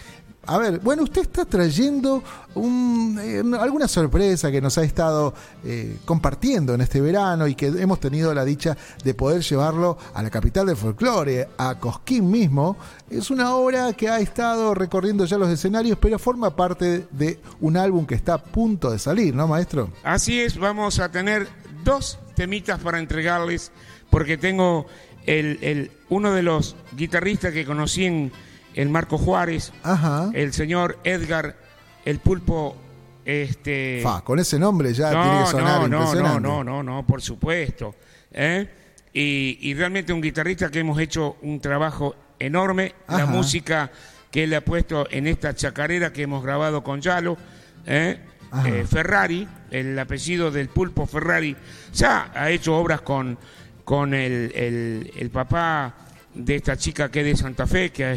A 0.47 0.59
ver, 0.59 0.79
bueno, 0.81 1.05
usted 1.05 1.23
está 1.23 1.45
trayendo 1.47 2.23
eh, 2.57 3.43
alguna 3.59 3.89
sorpresa 3.89 4.51
que 4.51 4.61
nos 4.61 4.77
ha 4.77 4.85
estado 4.85 5.33
eh, 5.65 5.97
compartiendo 6.05 6.75
en 6.75 6.83
este 6.83 7.01
verano 7.01 7.47
y 7.47 7.55
que 7.55 7.67
hemos 7.67 7.99
tenido 7.99 8.35
la 8.35 8.45
dicha 8.45 8.77
de 9.03 9.15
poder 9.15 9.43
llevarlo 9.43 9.97
a 10.13 10.23
la 10.23 10.29
capital 10.29 10.67
del 10.67 10.77
folclore, 10.77 11.49
a 11.57 11.79
Cosquín 11.79 12.31
mismo. 12.31 12.77
Es 13.09 13.31
una 13.31 13.55
obra 13.55 13.93
que 13.95 14.09
ha 14.09 14.21
estado 14.21 14.75
recorriendo 14.75 15.25
ya 15.25 15.39
los 15.39 15.49
escenarios, 15.49 15.97
pero 15.99 16.19
forma 16.19 16.55
parte 16.55 17.07
de 17.11 17.41
un 17.61 17.77
álbum 17.77 18.05
que 18.07 18.15
está 18.15 18.35
a 18.35 18.43
punto 18.43 18.91
de 18.91 18.99
salir, 18.99 19.35
¿no, 19.35 19.49
maestro? 19.49 19.91
Así 20.03 20.41
es, 20.41 20.59
vamos 20.59 20.99
a 20.99 21.11
tener 21.11 21.49
dos 21.85 22.19
temitas 22.35 22.81
para 22.81 22.99
entregarles, 22.99 23.73
porque 24.11 24.37
tengo 24.37 24.87
el, 25.27 25.59
el- 25.63 25.91
uno 26.09 26.33
de 26.33 26.43
los 26.43 26.77
guitarristas 26.97 27.53
que 27.53 27.65
conocí 27.65 28.05
en 28.05 28.31
el 28.75 28.89
Marco 28.89 29.19
Juárez, 29.19 29.73
Ajá. 29.83 30.31
el 30.35 30.53
señor 30.53 30.99
Edgar 31.05 31.57
El 32.05 32.19
Pulpo. 32.19 32.77
Este, 33.25 34.01
Fa, 34.03 34.21
con 34.23 34.39
ese 34.39 34.59
nombre 34.59 34.93
ya 34.93 35.09
tiene 35.11 35.25
que 35.25 35.29
no, 35.41 35.47
sonar 35.47 35.81
no, 35.81 35.89
no, 35.89 35.89
no, 35.89 35.97
impresionante. 36.05 36.49
no, 36.49 36.63
no, 36.65 36.83
no, 36.83 37.07
por 37.07 37.23
supuesto. 37.23 37.95
¿eh? 38.33 38.69
Y, 39.15 39.59
y 39.63 39.73
realmente 39.75 40.13
un 40.13 40.21
guitarrista 40.21 40.71
que 40.71 40.81
hemos 40.81 40.99
hecho 40.99 41.37
un 41.43 41.59
trabajo 41.61 42.15
enorme. 42.39 42.95
La 43.09 43.25
música 43.25 43.91
que 44.31 44.45
él 44.45 44.51
le 44.51 44.57
ha 44.57 44.65
puesto 44.65 45.07
en 45.11 45.27
esta 45.27 45.55
chacarera 45.55 46.13
que 46.13 46.23
hemos 46.23 46.43
grabado 46.45 46.83
con 46.85 47.01
Yalo. 47.01 47.39
¿eh? 47.87 48.19
Eh, 48.67 48.85
Ferrari, 48.89 49.49
el 49.71 49.99
apellido 49.99 50.51
del 50.51 50.69
pulpo 50.69 51.07
Ferrari, 51.07 51.57
ya 51.95 52.31
ha 52.35 52.51
hecho 52.51 52.77
obras 52.77 53.01
con, 53.01 53.39
con 53.85 54.15
el, 54.15 54.53
el- 54.55 55.11
el 55.17 55.31
papá 55.31 55.95
de 56.35 56.57
esta 56.57 56.77
chica 56.77 57.11
que 57.11 57.21
es 57.21 57.27
de 57.27 57.37
Santa 57.37 57.67
Fe, 57.67 57.91
que 57.91 58.05
ha, 58.05 58.17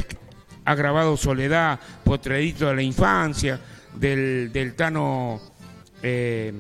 ha 0.66 0.76
grabado 0.76 1.18
Soledad, 1.18 1.80
Potredito 2.04 2.68
de 2.68 2.76
la 2.76 2.82
Infancia, 2.82 3.60
del, 3.96 4.50
del 4.54 4.74
Tano 4.76 5.42
eh, 6.02 6.54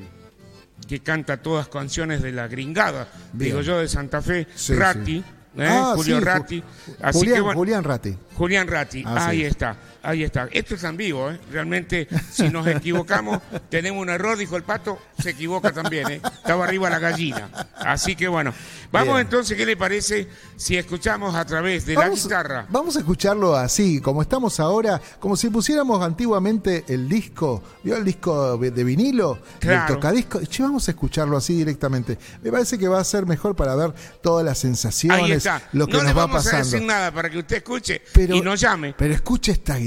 que 0.87 0.99
canta 0.99 1.37
todas 1.41 1.67
canciones 1.67 2.21
de 2.21 2.31
la 2.31 2.47
gringada, 2.47 3.07
Bien. 3.33 3.49
digo 3.51 3.61
yo, 3.61 3.79
de 3.79 3.87
Santa 3.87 4.21
Fe, 4.21 4.47
Sí, 4.55 4.73
Ratti, 4.73 5.17
¿eh? 5.57 5.67
Ah, 5.69 5.93
Julio 5.95 6.17
sí, 6.17 6.21
Ju- 6.21 6.25
Ratti. 6.25 6.63
Así 7.01 7.19
Julián, 7.19 7.35
que 7.35 7.41
bueno, 7.41 7.57
Julián 7.59 7.83
Ratti. 7.83 8.17
Julián 8.35 8.67
Ratti, 8.67 9.03
Ah, 9.05 9.27
ahí 9.27 9.39
sí. 9.39 9.45
está, 9.45 9.75
ahí 10.03 10.23
está. 10.23 10.47
Esto 10.51 10.75
es 10.75 10.83
en 10.83 10.97
vivo, 10.97 11.29
¿eh? 11.31 11.39
Realmente, 11.51 12.07
si 12.31 12.49
nos 12.49 12.65
equivocamos, 12.67 13.39
tenemos 13.69 14.01
un 14.01 14.09
error, 14.09 14.37
dijo 14.37 14.55
el 14.57 14.63
pato, 14.63 14.99
se 15.21 15.31
equivoca 15.31 15.71
también, 15.71 16.09
¿eh? 16.11 16.21
Estaba 16.23 16.65
arriba 16.65 16.89
la 16.89 16.99
gallina. 16.99 17.49
Así 17.77 18.15
que 18.15 18.27
bueno, 18.27 18.53
vamos 18.91 19.15
Bien. 19.15 19.27
entonces, 19.27 19.57
¿qué 19.57 19.65
le 19.65 19.77
parece 19.77 20.27
si 20.55 20.77
escuchamos 20.77 21.35
a 21.35 21.45
través 21.45 21.85
de 21.85 21.93
la 21.95 22.01
Vamos, 22.01 22.23
guitarra? 22.23 22.65
vamos 22.69 22.95
a 22.95 22.99
escucharlo 22.99 23.55
así, 23.55 24.01
como 24.01 24.21
estamos 24.21 24.59
ahora, 24.59 24.99
como 25.19 25.35
si 25.35 25.49
pusiéramos 25.49 26.01
antiguamente 26.03 26.83
el 26.87 27.07
disco, 27.07 27.63
¿vio 27.83 27.95
el 27.97 28.03
disco 28.05 28.57
de 28.57 28.83
vinilo? 28.83 29.39
Claro. 29.59 29.87
El 29.87 29.93
tocadisco. 29.95 30.41
Che, 30.45 30.63
vamos 30.63 30.87
a 30.87 30.91
escucharlo 30.91 31.37
así 31.37 31.55
directamente. 31.55 32.17
Me 32.41 32.51
parece 32.51 32.77
que 32.77 32.87
va 32.87 32.99
a 32.99 33.03
ser 33.03 33.25
mejor 33.25 33.55
para 33.55 33.75
ver 33.75 33.93
todas 34.21 34.45
las 34.45 34.57
sensaciones, 34.57 35.21
Ahí 35.23 35.31
está. 35.31 35.61
lo 35.73 35.85
que 35.87 35.93
no 35.93 35.97
nos 35.99 36.07
le 36.07 36.13
va 36.13 36.21
vamos 36.25 36.41
a 36.47 36.51
pasando. 36.51 36.65
decir 36.71 36.81
nada 36.87 37.11
para 37.11 37.29
que 37.29 37.37
usted 37.39 37.57
escuche 37.57 38.01
Pero- 38.13 38.35
y 38.35 38.41
nos 38.41 38.59
llame. 38.59 38.93
Pero 38.97 39.13
escuche 39.13 39.51
esta 39.51 39.75
guitarra, 39.77 39.86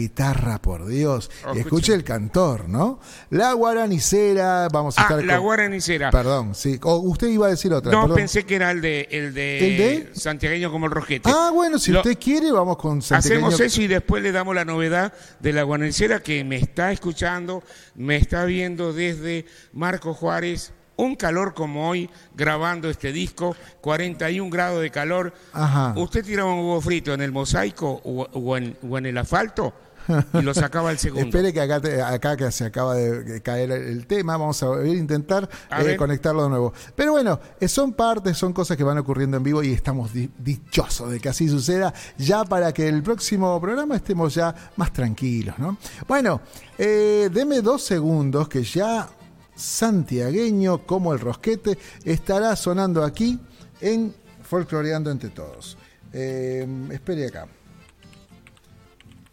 por 0.63 0.87
Dios. 0.87 1.31
Oh, 1.47 1.55
y 1.55 1.59
escuche 1.59 1.61
escuche. 1.61 1.95
el 1.95 2.05
cantor, 2.05 2.69
¿no? 2.69 3.01
La 3.31 3.53
guaranicera, 3.53 4.69
vamos 4.73 4.97
a 4.99 5.03
Ah, 5.03 5.05
estar 5.05 5.25
la 5.25 5.35
con- 5.37 5.45
guaranicera. 5.45 6.11
Perdón, 6.11 6.55
sí. 6.55 6.79
O 6.83 6.97
usted 6.97 7.29
iba 7.29 7.47
a 7.47 7.51
decir 7.51 7.73
otra. 7.73 7.93
No, 7.93 8.03
perdón. 8.03 8.17
pensé 8.17 8.45
que 8.45 8.57
era 8.57 8.71
el 8.71 8.81
de, 8.81 9.09
el 9.11 9.35
de, 9.35 9.59
¿El 9.59 9.77
de? 10.13 10.15
santiagueño 10.15 10.71
como 10.71 10.87
el 10.87 10.93
rojete. 10.93 11.31
Ah, 11.33 11.51
bueno, 11.53 11.79
si 11.79 11.91
Lo- 11.93 12.01
usted 12.01 12.19
quiere, 12.19 12.51
vamos 12.53 12.77
con 12.77 13.03
Santiagueño. 13.03 13.49
Hacemos 13.49 13.61
eso 13.61 13.83
y 13.83 13.87
después 13.87 14.23
le 14.23 14.33
damos 14.33 14.55
la 14.55 14.65
novedad 14.65 15.13
de 15.41 15.53
la 15.53 15.63
guarnicera 15.63 16.23
que 16.23 16.45
me 16.45 16.57
está 16.57 16.93
escuchando, 16.93 17.63
me 17.95 18.17
está 18.17 18.45
viendo 18.45 18.93
desde 18.93 19.47
Marco 19.73 20.15
Juárez. 20.15 20.73
Un 20.97 21.17
calor 21.17 21.55
como 21.55 21.89
hoy 21.89 22.11
grabando 22.35 22.91
este 22.91 23.11
disco, 23.11 23.57
41 23.81 24.51
grados 24.51 24.83
de 24.83 24.91
calor. 24.91 25.33
Ajá. 25.55 25.95
¿Usted 25.97 26.23
tiraba 26.23 26.53
un 26.53 26.59
huevo 26.61 26.79
frito 26.83 27.15
en 27.15 27.23
el 27.23 27.33
mosaico 27.33 28.03
o, 28.05 28.25
o 28.31 28.57
en, 28.59 28.77
o 28.87 28.99
en 28.99 29.07
el 29.07 29.17
asfalto? 29.17 29.73
Y 30.35 30.43
lo 30.43 30.53
sacaba 30.55 30.91
al 30.91 30.99
segundo. 30.99 31.25
Espere 31.27 31.53
que 31.53 31.61
acá, 31.61 31.81
te- 31.81 32.03
acá 32.03 32.37
que 32.37 32.51
se 32.51 32.65
acaba 32.65 32.95
de 32.95 33.41
caer 33.43 33.71
el 33.71 34.07
tema, 34.07 34.37
vamos 34.37 34.63
a 34.63 34.87
intentar 34.87 35.49
A 35.69 35.83
eh, 35.83 35.97
conectarlo 35.97 36.43
de 36.45 36.49
nuevo. 36.49 36.73
Pero 36.95 37.13
bueno, 37.13 37.39
eh, 37.61 37.69
son 37.69 37.93
partes, 37.93 38.37
son 38.37 38.53
cosas 38.53 38.77
que 38.77 38.85
van 38.85 38.99
ocurriendo 38.99 39.37
en 39.37 39.43
vivo 39.43 39.63
y 39.63 39.73
estamos 39.73 40.13
di- 40.13 40.31
dichosos 40.39 41.11
de 41.11 41.21
que 41.21 41.29
así 41.29 41.49
suceda, 41.49 41.93
ya 42.19 42.45
para 42.45 42.73
que 42.73 42.89
el 42.89 43.03
próximo 43.03 43.61
programa 43.61 43.97
estemos 43.97 44.35
ya 44.35 44.55
más 44.77 44.93
tranquilos, 44.93 45.59
¿no? 45.59 45.77
Bueno, 46.09 46.41
eh, 46.79 47.29
deme 47.33 47.61
dos 47.61 47.83
segundos 47.85 48.49
que 48.49 48.63
ya 48.65 49.09
santiagueño 49.55 50.87
como 50.87 51.13
el 51.13 51.21
rosquete 51.21 51.79
estará 52.05 52.57
sonando 52.57 53.05
aquí 53.05 53.39
en 53.81 54.15
Folcloreando 54.43 55.11
entre 55.11 55.29
todos. 55.31 55.77
Eh, 56.13 56.67
espere 56.91 57.27
acá. 57.29 57.47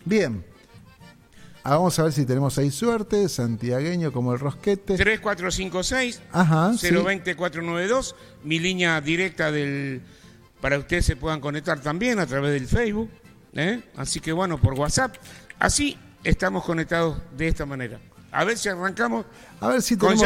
Bien. 0.05 0.45
Ah, 1.69 1.71
vamos 1.71 1.99
a 1.99 2.03
ver 2.03 2.13
si 2.13 2.25
tenemos 2.25 2.57
ahí 2.57 2.71
suerte. 2.71 3.27
Santiagueño 3.27 4.13
como 4.13 4.31
el 4.31 4.39
rosquete. 4.39 4.95
3456 4.95 6.21
Ajá. 6.31 6.71
sí. 6.77 6.87
020-492, 6.87 8.15
mi 8.45 8.57
línea 8.57 9.01
directa 9.01 9.51
del 9.51 10.01
para 10.61 10.77
que 10.77 10.81
ustedes 10.83 11.05
se 11.05 11.17
puedan 11.17 11.41
conectar 11.41 11.81
también 11.81 12.19
a 12.19 12.25
través 12.25 12.53
del 12.53 12.69
Facebook, 12.69 13.09
¿eh? 13.53 13.83
así 13.97 14.21
que 14.21 14.31
bueno, 14.31 14.61
por 14.61 14.75
WhatsApp. 14.75 15.17
Así 15.59 15.97
estamos 16.23 16.63
conectados 16.63 17.17
de 17.35 17.49
esta 17.49 17.65
manera. 17.65 17.99
A 18.31 18.45
ver 18.45 18.57
si 18.57 18.69
arrancamos 18.69 19.25
A 19.59 19.67
ver 19.67 19.81
si 19.81 19.97
tenemos. 19.97 20.23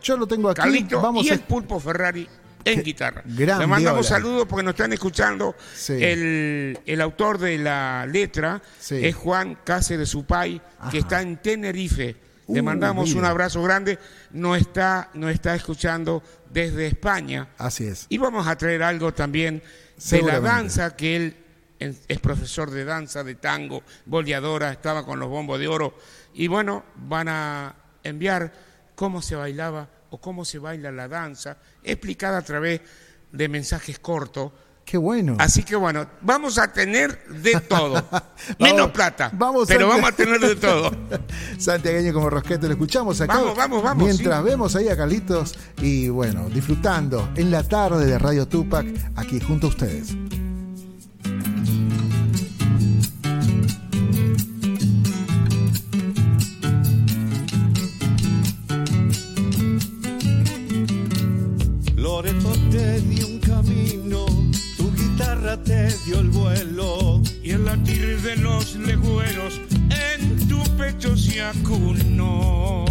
Yo 0.00 0.16
lo 0.16 0.28
tengo 0.28 0.48
aquí. 0.48 0.60
Carlito 0.60 1.00
vamos 1.00 1.26
y 1.26 1.30
a. 1.30 1.34
el 1.34 1.40
Pulpo 1.40 1.80
Ferrari 1.80 2.28
en 2.64 2.82
guitarra. 2.82 3.22
gran 3.26 3.58
Le 3.60 3.66
mandamos 3.66 4.06
viola. 4.08 4.16
saludos 4.16 4.46
porque 4.48 4.62
nos 4.62 4.72
están 4.74 4.92
escuchando. 4.92 5.54
Sí. 5.74 5.94
El, 6.02 6.78
el 6.86 7.00
autor 7.00 7.38
de 7.38 7.58
la 7.58 8.06
letra 8.06 8.60
Sí. 8.78 9.04
es 9.04 9.14
Juan 9.14 9.58
Cáceres 9.64 10.08
Supay, 10.08 10.60
Ajá. 10.78 10.90
que 10.90 10.98
está 10.98 11.20
en 11.22 11.36
Tenerife. 11.38 12.16
Le 12.48 12.60
Uh, 12.60 12.64
mandamos 12.64 13.14
un 13.14 13.24
abrazo 13.24 13.62
grande. 13.62 13.98
Nos 14.32 14.58
está, 14.58 15.08
nos 15.14 15.32
está 15.32 15.54
escuchando 15.54 16.22
desde 16.50 16.86
España. 16.88 17.48
Así 17.56 17.86
es. 17.86 18.04
Y 18.10 18.18
vamos 18.18 18.46
a 18.46 18.56
traer 18.56 18.82
algo 18.82 19.14
también 19.14 19.62
de 20.10 20.22
la 20.22 20.40
danza, 20.40 20.94
que 20.94 21.16
él 21.16 21.36
es 21.78 22.18
profesor 22.20 22.70
de 22.70 22.84
danza, 22.84 23.24
de 23.24 23.34
tango, 23.34 23.82
boleadora, 24.04 24.70
estaba 24.72 25.06
con 25.06 25.18
los 25.20 25.28
bombos 25.30 25.58
de 25.58 25.68
oro. 25.68 25.96
Y 26.34 26.46
bueno, 26.48 26.84
van 26.96 27.28
a 27.28 27.74
enviar 28.02 28.52
cómo 28.94 29.22
se 29.22 29.36
bailaba 29.36 29.88
o 30.14 30.18
cómo 30.18 30.44
se 30.44 30.60
baila 30.60 30.92
la 30.92 31.08
danza, 31.08 31.56
explicada 31.82 32.38
a 32.38 32.42
través 32.42 32.80
de 33.32 33.48
mensajes 33.48 33.98
cortos. 33.98 34.52
Qué 34.84 34.96
bueno. 34.96 35.36
Así 35.40 35.64
que 35.64 35.74
bueno, 35.74 36.06
vamos 36.20 36.56
a 36.58 36.72
tener 36.72 37.26
de 37.26 37.58
todo. 37.62 38.04
Menos 38.60 38.92
plata, 38.92 39.30
vamos 39.32 39.66
pero 39.66 39.88
vamos 39.88 40.08
a 40.08 40.12
tener 40.12 40.38
de 40.38 40.54
todo. 40.54 40.92
Santiagueño 41.58 42.12
como 42.12 42.30
rosquete, 42.30 42.66
lo 42.66 42.74
escuchamos 42.74 43.20
acá. 43.20 43.34
Vamos, 43.34 43.56
vamos, 43.56 43.82
vamos, 43.82 44.04
Mientras 44.04 44.38
sí. 44.38 44.44
vemos 44.44 44.76
ahí 44.76 44.88
a 44.88 44.96
Carlitos 44.96 45.56
y 45.78 46.08
bueno, 46.10 46.48
disfrutando 46.48 47.28
en 47.34 47.50
la 47.50 47.64
tarde 47.64 48.06
de 48.06 48.16
Radio 48.16 48.46
Tupac, 48.46 48.86
aquí 49.16 49.40
junto 49.40 49.66
a 49.66 49.70
ustedes. 49.70 50.14
Loreto 62.04 62.52
te 62.70 63.00
dio 63.00 63.26
un 63.26 63.38
camino, 63.38 64.26
tu 64.76 64.92
guitarra 64.94 65.56
te 65.56 65.88
dio 66.04 66.20
el 66.20 66.28
vuelo. 66.28 67.22
Y 67.42 67.52
el 67.52 67.64
latir 67.64 68.20
de 68.20 68.36
los 68.36 68.76
legüeros 68.76 69.58
en 69.88 70.46
tu 70.46 70.62
pecho 70.76 71.16
se 71.16 71.40
acunó. 71.40 72.84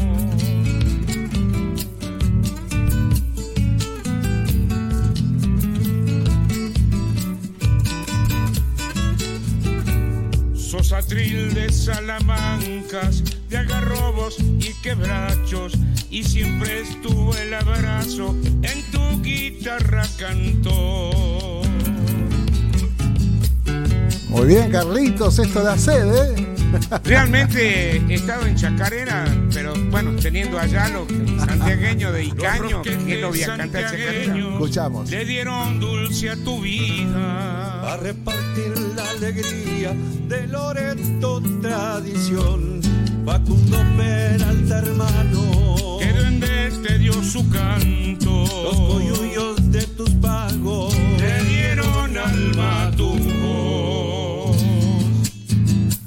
Sos 10.74 10.91
atril 10.91 11.53
de 11.53 11.71
salamancas, 11.71 13.21
de 13.47 13.57
agarrobos 13.57 14.38
y 14.39 14.74
quebrachos, 14.82 15.74
y 16.09 16.24
siempre 16.24 16.82
estuvo 16.82 17.32
el 17.36 17.53
abrazo 17.53 18.36
en 18.63 18.91
tu 18.91 19.21
guitarra 19.21 20.03
cantó. 20.17 21.61
Muy 24.30 24.47
bien, 24.47 24.71
Carlitos, 24.71 25.38
esto 25.38 25.61
da 25.61 25.78
sed, 25.78 26.11
¿eh? 26.11 26.55
Realmente 27.03 27.97
he 27.97 28.15
estado 28.15 28.47
en 28.47 28.55
Chacarera, 28.55 29.26
pero 29.53 29.76
bueno, 29.91 30.12
teniendo 30.34 30.57
allá 30.57 30.89
lo 30.89 31.05
santiagueño 31.45 32.11
de 32.11 32.25
Icaño, 32.25 32.81
que 32.81 33.21
no 33.21 33.27
voy 33.27 33.43
a 33.43 33.55
cantar 33.55 33.84
Chacarera. 33.84 34.36
Escuchamos. 34.36 35.09
Le 35.11 35.25
dieron 35.25 35.79
dulce 35.79 36.31
a 36.31 36.36
tu 36.38 36.59
vida. 36.59 37.93
A 37.93 37.97
repartir 37.97 38.73
la 38.95 39.07
alegría 39.11 39.93
de 40.27 40.47
Loreto 40.47 41.39
tradición. 41.61 42.81
Facundo 43.23 43.77
Peralta 43.95 44.79
hermano. 44.79 45.97
Que 45.99 46.11
duende 46.11 46.71
te 46.81 46.97
dio 46.97 47.13
su 47.23 47.47
canto. 47.51 48.43
Los 48.63 48.75
coyullos 48.75 49.71
de 49.71 49.84
tus 49.86 50.09
pagos. 50.15 50.95
Le 51.19 51.43
dieron 51.43 52.17
alma 52.17 52.88
a 52.88 52.91
tu 52.91 53.12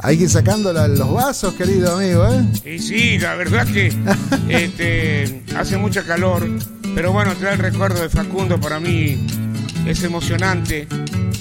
Hay 0.06 0.16
que 0.16 0.22
ir 0.24 0.30
sacando 0.30 0.72
la- 0.72 0.86
los 0.86 1.12
vasos, 1.12 1.54
querido 1.54 1.96
amigo, 1.98 2.24
¿eh? 2.28 2.74
Y 2.76 2.78
sí, 2.78 3.18
la 3.18 3.34
verdad 3.34 3.66
que 3.66 3.92
este, 4.48 5.42
hace 5.56 5.76
mucha 5.76 6.04
calor, 6.04 6.46
pero 6.94 7.12
bueno, 7.12 7.34
trae 7.34 7.54
el 7.54 7.58
recuerdo 7.58 8.00
de 8.00 8.08
Facundo 8.08 8.60
para 8.60 8.78
mí 8.78 9.26
es 9.84 10.02
emocionante 10.04 10.86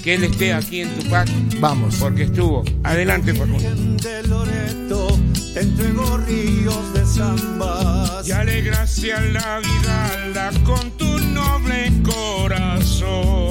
que 0.02 0.14
él 0.14 0.24
esté 0.24 0.52
aquí 0.52 0.80
en 0.80 0.88
Tupac 0.96 1.28
Vamos. 1.60 1.94
porque 2.00 2.24
estuvo. 2.24 2.64
Adelante, 2.82 3.32
Facundo. 3.34 3.70
De 4.02 4.22
Loreto 4.24 5.16
te 5.54 5.60
entregó 5.60 6.16
ríos 6.18 6.92
de 6.94 7.04
zambas. 7.06 8.26
Y 8.26 8.32
alegraste 8.32 9.12
a 9.12 9.20
la 9.20 9.60
vida 9.60 10.50
con 10.64 10.90
tu 10.98 11.18
noble 11.20 11.92
corazón. 12.04 13.45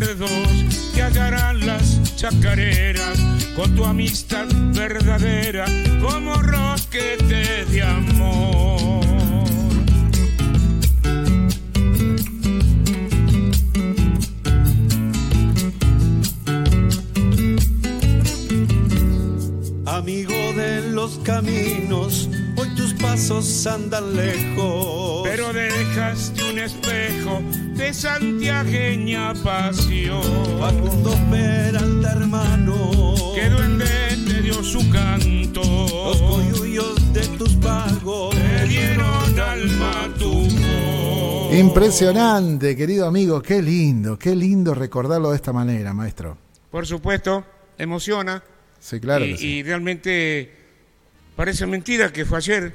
recuerdos 0.00 0.30
que 0.94 1.02
hallarán 1.02 1.66
las 1.66 2.16
chacareras 2.16 3.18
con 3.54 3.74
tu 3.74 3.84
amistad 3.84 4.46
verdadera 4.74 5.66
como 6.02 6.34
roquete 6.34 7.64
de 7.66 7.82
amor. 7.82 9.04
Amigo 19.86 20.34
de 20.56 20.90
los 20.90 21.18
caminos, 21.18 22.28
hoy 22.56 22.68
tus 22.74 22.94
pasos 22.94 23.66
andan 23.66 24.16
lejos. 24.16 25.22
Pero 25.24 25.52
dejaste 25.52 26.42
un 26.50 26.58
espejo 26.58 27.40
de 27.74 27.92
santiagueña 27.92 29.34
pasión. 29.34 30.22
Facundo 30.58 31.16
Peralta, 31.30 32.12
hermano. 32.12 33.12
Que 33.34 33.48
duende 33.48 33.86
te 34.26 34.42
dio 34.42 34.62
su 34.62 34.88
canto. 34.90 35.62
Los 35.62 36.22
coyuyos 36.22 37.12
de 37.12 37.26
tus 37.38 37.54
pagos. 37.56 38.34
Te 38.34 38.66
dieron 38.66 39.40
alma 39.40 40.12
tu 40.18 40.32
voz. 40.32 41.54
Impresionante, 41.54 42.76
querido 42.76 43.06
amigo. 43.06 43.42
Qué 43.42 43.62
lindo, 43.62 44.18
qué 44.18 44.34
lindo 44.34 44.74
recordarlo 44.74 45.30
de 45.30 45.36
esta 45.36 45.52
manera, 45.52 45.92
maestro. 45.92 46.38
Por 46.70 46.86
supuesto, 46.86 47.44
emociona. 47.78 48.42
Sí, 48.78 49.00
claro. 49.00 49.24
y, 49.24 49.32
que 49.32 49.36
sí. 49.38 49.46
y 49.46 49.62
realmente 49.62 50.52
parece 51.36 51.66
mentira 51.66 52.12
que 52.12 52.24
fue 52.24 52.38
ayer 52.38 52.74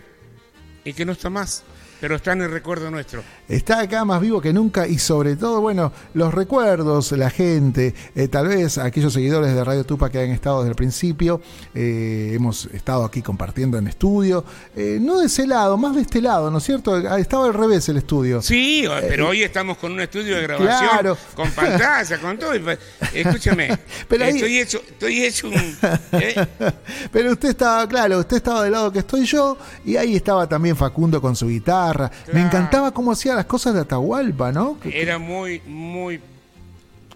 y 0.83 0.93
que 0.93 1.05
no 1.05 1.11
está 1.11 1.29
más, 1.29 1.63
pero 1.99 2.15
está 2.15 2.33
en 2.33 2.41
el 2.43 2.51
recuerdo 2.51 2.89
nuestro. 2.91 3.21
Está 3.47 3.79
acá 3.81 4.05
más 4.05 4.21
vivo 4.21 4.39
que 4.41 4.53
nunca 4.53 4.87
y 4.87 4.99
sobre 4.99 5.35
todo, 5.35 5.61
bueno, 5.61 5.91
los 6.13 6.33
recuerdos, 6.33 7.11
la 7.13 7.29
gente, 7.29 7.93
eh, 8.15 8.27
tal 8.27 8.47
vez 8.47 8.77
aquellos 8.77 9.13
seguidores 9.13 9.53
de 9.53 9.63
Radio 9.63 9.83
Tupa 9.83 10.09
que 10.09 10.19
han 10.19 10.29
estado 10.31 10.59
desde 10.59 10.69
el 10.71 10.75
principio, 10.75 11.41
eh, 11.73 12.31
hemos 12.33 12.65
estado 12.67 13.03
aquí 13.03 13.21
compartiendo 13.21 13.77
en 13.77 13.87
estudio, 13.87 14.43
eh, 14.75 14.99
no 15.01 15.19
de 15.19 15.25
ese 15.25 15.47
lado, 15.47 15.77
más 15.77 15.95
de 15.95 16.01
este 16.03 16.21
lado, 16.21 16.49
¿no 16.51 16.59
es 16.59 16.63
cierto? 16.63 16.95
Ah, 17.09 17.19
Estaba 17.19 17.45
al 17.47 17.53
revés 17.53 17.89
el 17.89 17.97
estudio. 17.97 18.41
Sí, 18.41 18.85
pero 19.07 19.29
hoy 19.29 19.43
estamos 19.43 19.77
con 19.77 19.91
un 19.91 19.99
estudio 20.01 20.35
de 20.35 20.43
grabación, 20.43 20.89
Claro. 20.89 21.17
con 21.35 21.49
pantalla, 21.51 22.17
con 22.19 22.37
todo. 22.37 22.51
pa- 22.63 22.77
Escúchame, 23.13 23.77
Pero 24.07 24.25
ahí- 24.25 24.35
estoy 24.35 24.59
hecho, 24.59 24.81
estoy 24.87 25.23
hecho 25.25 25.47
un... 25.47 25.77
Pero 27.11 27.31
usted 27.31 27.49
estaba, 27.49 27.87
claro, 27.87 28.19
usted 28.19 28.37
estaba 28.37 28.63
del 28.63 28.71
lado 28.73 28.91
que 28.91 28.99
estoy 28.99 29.25
yo 29.25 29.57
y 29.85 29.95
ahí 29.95 30.15
estaba 30.15 30.47
también 30.47 30.75
Facundo 30.75 31.19
con 31.21 31.35
su 31.35 31.47
guitarra. 31.47 31.88
Me 31.93 32.09
Claro. 32.33 32.39
encantaba 32.47 32.91
cómo 32.91 33.11
hacía 33.11 33.35
las 33.35 33.45
cosas 33.45 33.73
de 33.73 33.81
Atahualpa, 33.81 34.51
¿no? 34.51 34.77
Era 34.83 35.17
muy, 35.17 35.61
muy 35.67 36.19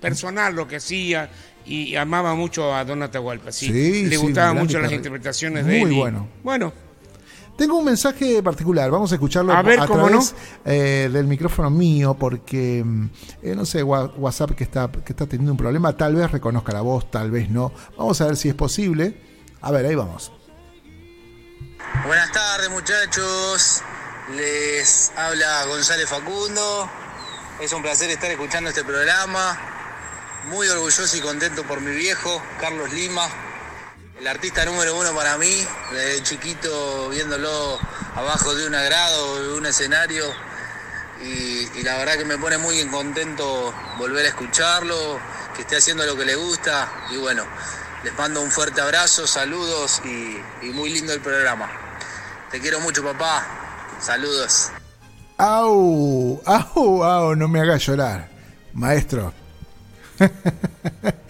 personal 0.02 0.54
lo 0.56 0.68
que 0.68 0.78
hacía 0.78 1.30
y 1.66 1.96
amaba 1.96 2.36
mucho 2.36 2.74
a 2.76 2.84
Don 2.84 3.02
Atahualpa. 3.04 3.52
Sí, 3.52 3.68
Sí, 3.68 4.06
le 4.06 4.18
sí, 4.18 4.22
gustaban 4.22 4.58
mucho 4.58 4.80
las 4.80 4.92
interpretaciones 4.92 5.64
muy 5.66 5.74
de 5.74 5.82
él. 5.84 5.92
y- 5.94 6.00
bueno. 6.00 6.28
Bueno, 6.44 6.74
Tengo 7.56 7.78
un 7.78 7.86
mensaje 7.86 8.42
particular, 8.42 8.90
vamos 8.90 9.12
a 9.12 9.16
escucharlo 9.16 9.54
A 9.54 9.62
ver, 9.62 9.78
¿cómo 9.86 10.08
través 10.08 10.34
eh, 10.66 11.08
del 11.14 11.28
micrófono 11.28 11.70
mío 11.70 12.16
porque, 12.20 12.82
mm, 12.84 13.10
eh, 13.44 13.56
no 13.56 13.64
sé, 13.64 13.84
WhatsApp 13.84 14.52
que 14.56 14.64
está, 14.64 14.92
que 14.92 15.14
está 15.14 15.28
teniendo 15.28 15.52
un 15.52 15.58
problema, 15.60 15.96
tal 15.96 16.16
vez 16.16 16.32
reconozca 16.32 16.74
la 16.74 16.82
voz, 16.82 17.12
tal 17.12 17.30
vez 17.30 17.52
no. 17.52 17.72
Vamos 17.96 18.20
a 18.22 18.26
ver 18.26 18.38
si 18.38 18.50
es 18.50 18.56
posible. 18.56 19.16
A 19.62 19.70
ver, 19.70 19.86
ahí 19.86 19.94
vamos. 19.94 20.32
Buenas 22.08 22.32
tardes 22.32 22.72
muchachos, 22.72 23.82
les 24.32 25.12
habla 25.18 25.66
González 25.66 26.10
Facundo, 26.10 26.90
es 27.60 27.72
un 27.74 27.82
placer 27.82 28.10
estar 28.10 28.32
escuchando 28.32 28.70
este 28.70 28.84
programa, 28.84 29.60
muy 30.46 30.68
orgulloso 30.70 31.18
y 31.18 31.22
contento 31.22 31.64
por 31.64 31.82
mi 31.82 31.94
viejo, 31.96 32.42
Carlos 32.60 32.92
Lima, 32.94 33.28
el 34.20 34.28
artista 34.28 34.64
número 34.66 34.96
uno 34.96 35.14
para 35.14 35.38
mí, 35.38 35.68
desde 35.92 36.24
chiquito 36.24 37.10
viéndolo 37.10 37.80
abajo 38.16 38.56
de 38.56 38.66
un 38.66 38.76
agrado, 38.76 39.44
de 39.44 39.54
un 39.54 39.66
escenario, 39.66 40.26
y, 41.22 41.84
la 41.84 41.98
verdad 41.98 42.18
que 42.18 42.26
me 42.26 42.38
pone 42.38 42.58
muy 42.58 42.86
contento 42.88 43.74
volver 43.98 44.26
a 44.26 44.30
escucharlo, 44.30 45.20
que 45.56 45.62
esté 45.62 45.78
haciendo 45.78 46.06
lo 46.06 46.16
que 46.16 46.26
le 46.26 46.36
gusta, 46.36 46.90
y 47.12 47.18
bueno, 47.18 47.46
les 48.04 48.14
mando 48.18 48.42
un 48.42 48.52
fuerte 48.52 48.82
abrazo, 48.82 49.28
saludos 49.28 50.02
y 50.06 50.70
muy 50.72 50.90
lindo 50.90 51.14
el 51.14 51.22
programa. 51.22 51.70
Te 52.50 52.60
quiero 52.60 52.80
mucho, 52.80 53.04
papá. 53.04 53.64
Saludos. 54.04 54.70
¡Au! 55.38 56.42
¡Au! 56.46 57.04
¡Au! 57.04 57.36
No 57.38 57.48
me 57.48 57.62
haga 57.62 57.78
llorar, 57.78 58.28
maestro. 58.74 59.32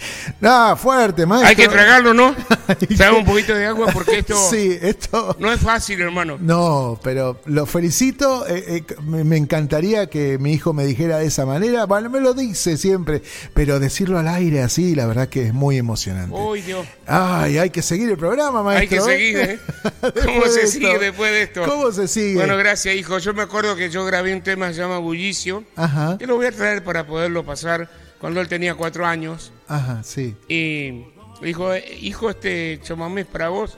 no, 0.44 0.76
fuerte, 0.78 1.26
maestro. 1.26 1.50
hay 1.50 1.56
que 1.56 1.68
tragarlo, 1.68 2.14
¿no? 2.14 2.36
Traga 2.98 3.14
un 3.18 3.24
poquito 3.26 3.56
de 3.56 3.66
agua 3.66 3.88
porque 3.94 4.20
esto 4.20 4.36
Sí, 4.50 4.78
esto. 4.82 5.36
no 5.40 5.52
es 5.52 5.60
fácil, 5.62 6.02
hermano. 6.02 6.38
No, 6.40 7.00
pero 7.02 7.40
lo 7.46 7.66
felicito. 7.66 8.46
eh, 8.48 8.84
eh, 8.88 8.96
me, 9.04 9.38
encantaría 9.38 10.08
que 10.08 10.38
mi 10.40 10.52
hijo 10.52 10.74
me 10.74 10.86
dijera 10.86 11.20
de 11.20 11.28
esa 11.28 11.46
manera. 11.46 11.86
Bueno, 11.86 12.10
me 12.10 12.20
lo 12.20 12.34
dice 12.34 12.76
siempre, 12.76 13.22
pero 13.54 13.80
decirlo 13.80 14.20
al 14.20 14.28
aire 14.28 14.62
así, 14.64 14.96
la 14.96 15.06
verdad 15.06 15.30
que 15.30 15.48
es 15.48 15.54
muy 15.54 15.78
emocionante. 15.78 16.36
Uy, 16.36 16.62
Dios. 16.62 16.86
Ay, 17.08 17.58
hay 17.60 17.70
que 17.70 17.82
seguir 17.82 18.10
el 18.10 18.18
programa, 18.18 18.60
Hay 18.72 18.88
que 18.90 18.98
maestro. 18.98 19.14
seguir, 19.14 19.38
¿eh? 19.38 19.60
¿Cómo 20.26 20.46
se 20.48 20.68
sigue 20.68 21.00
después 21.00 21.32
de 21.32 21.44
esto? 21.44 21.64
¿Cómo 21.64 21.90
se 21.94 22.10
sigue? 22.10 22.36
Bueno, 22.36 22.58
gracias, 22.58 22.94
hijo. 22.96 23.18
Yo 23.20 23.34
me 23.34 23.44
acuerdo 23.44 23.78
que 23.78 23.90
yo 23.90 24.04
grabé 24.04 24.34
un 24.34 24.42
tema 24.42 24.68
que 24.68 24.74
se 24.74 24.82
llama 24.82 24.98
Bullicio, 24.98 25.64
Ajá, 25.78 26.18
que 26.18 26.28
lo 26.28 26.36
voy 26.36 26.48
a 26.48 26.52
traer 26.52 26.84
para 26.84 27.08
poderlo 27.08 27.46
pasar 27.46 27.90
cuando 28.20 28.42
él 28.42 28.50
tenía 28.50 28.76
cuatro 28.76 29.06
años. 29.06 29.53
Ajá, 29.68 30.04
sí. 30.04 30.36
Y 30.48 31.06
dijo, 31.42 31.74
"Eh, 31.74 31.98
hijo, 32.02 32.30
este 32.30 32.80
chamamé 32.84 33.22
es 33.22 33.28
para 33.28 33.50
vos. 33.50 33.78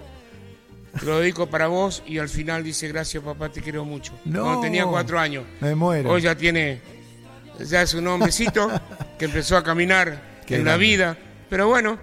Te 0.99 1.05
lo 1.05 1.19
dedico 1.19 1.47
para 1.47 1.67
vos 1.67 2.03
y 2.07 2.19
al 2.19 2.29
final 2.29 2.63
dice, 2.63 2.87
gracias 2.87 3.21
papá, 3.21 3.49
te 3.49 3.61
quiero 3.61 3.83
mucho. 3.83 4.13
No. 4.23 4.43
Cuando 4.43 4.61
tenía 4.61 4.85
cuatro 4.85 5.19
años. 5.19 5.43
Me 5.59 5.75
muero. 5.75 6.09
Hoy 6.09 6.21
ya 6.21 6.35
tiene, 6.35 6.79
ya 7.59 7.81
es 7.81 7.93
un 7.93 8.07
hombrecito 8.07 8.69
que 9.19 9.25
empezó 9.25 9.57
a 9.57 9.63
caminar 9.63 10.41
Qué 10.45 10.55
en 10.57 10.65
la 10.65 10.77
vida. 10.77 11.17
Pero 11.49 11.67
bueno, 11.67 11.99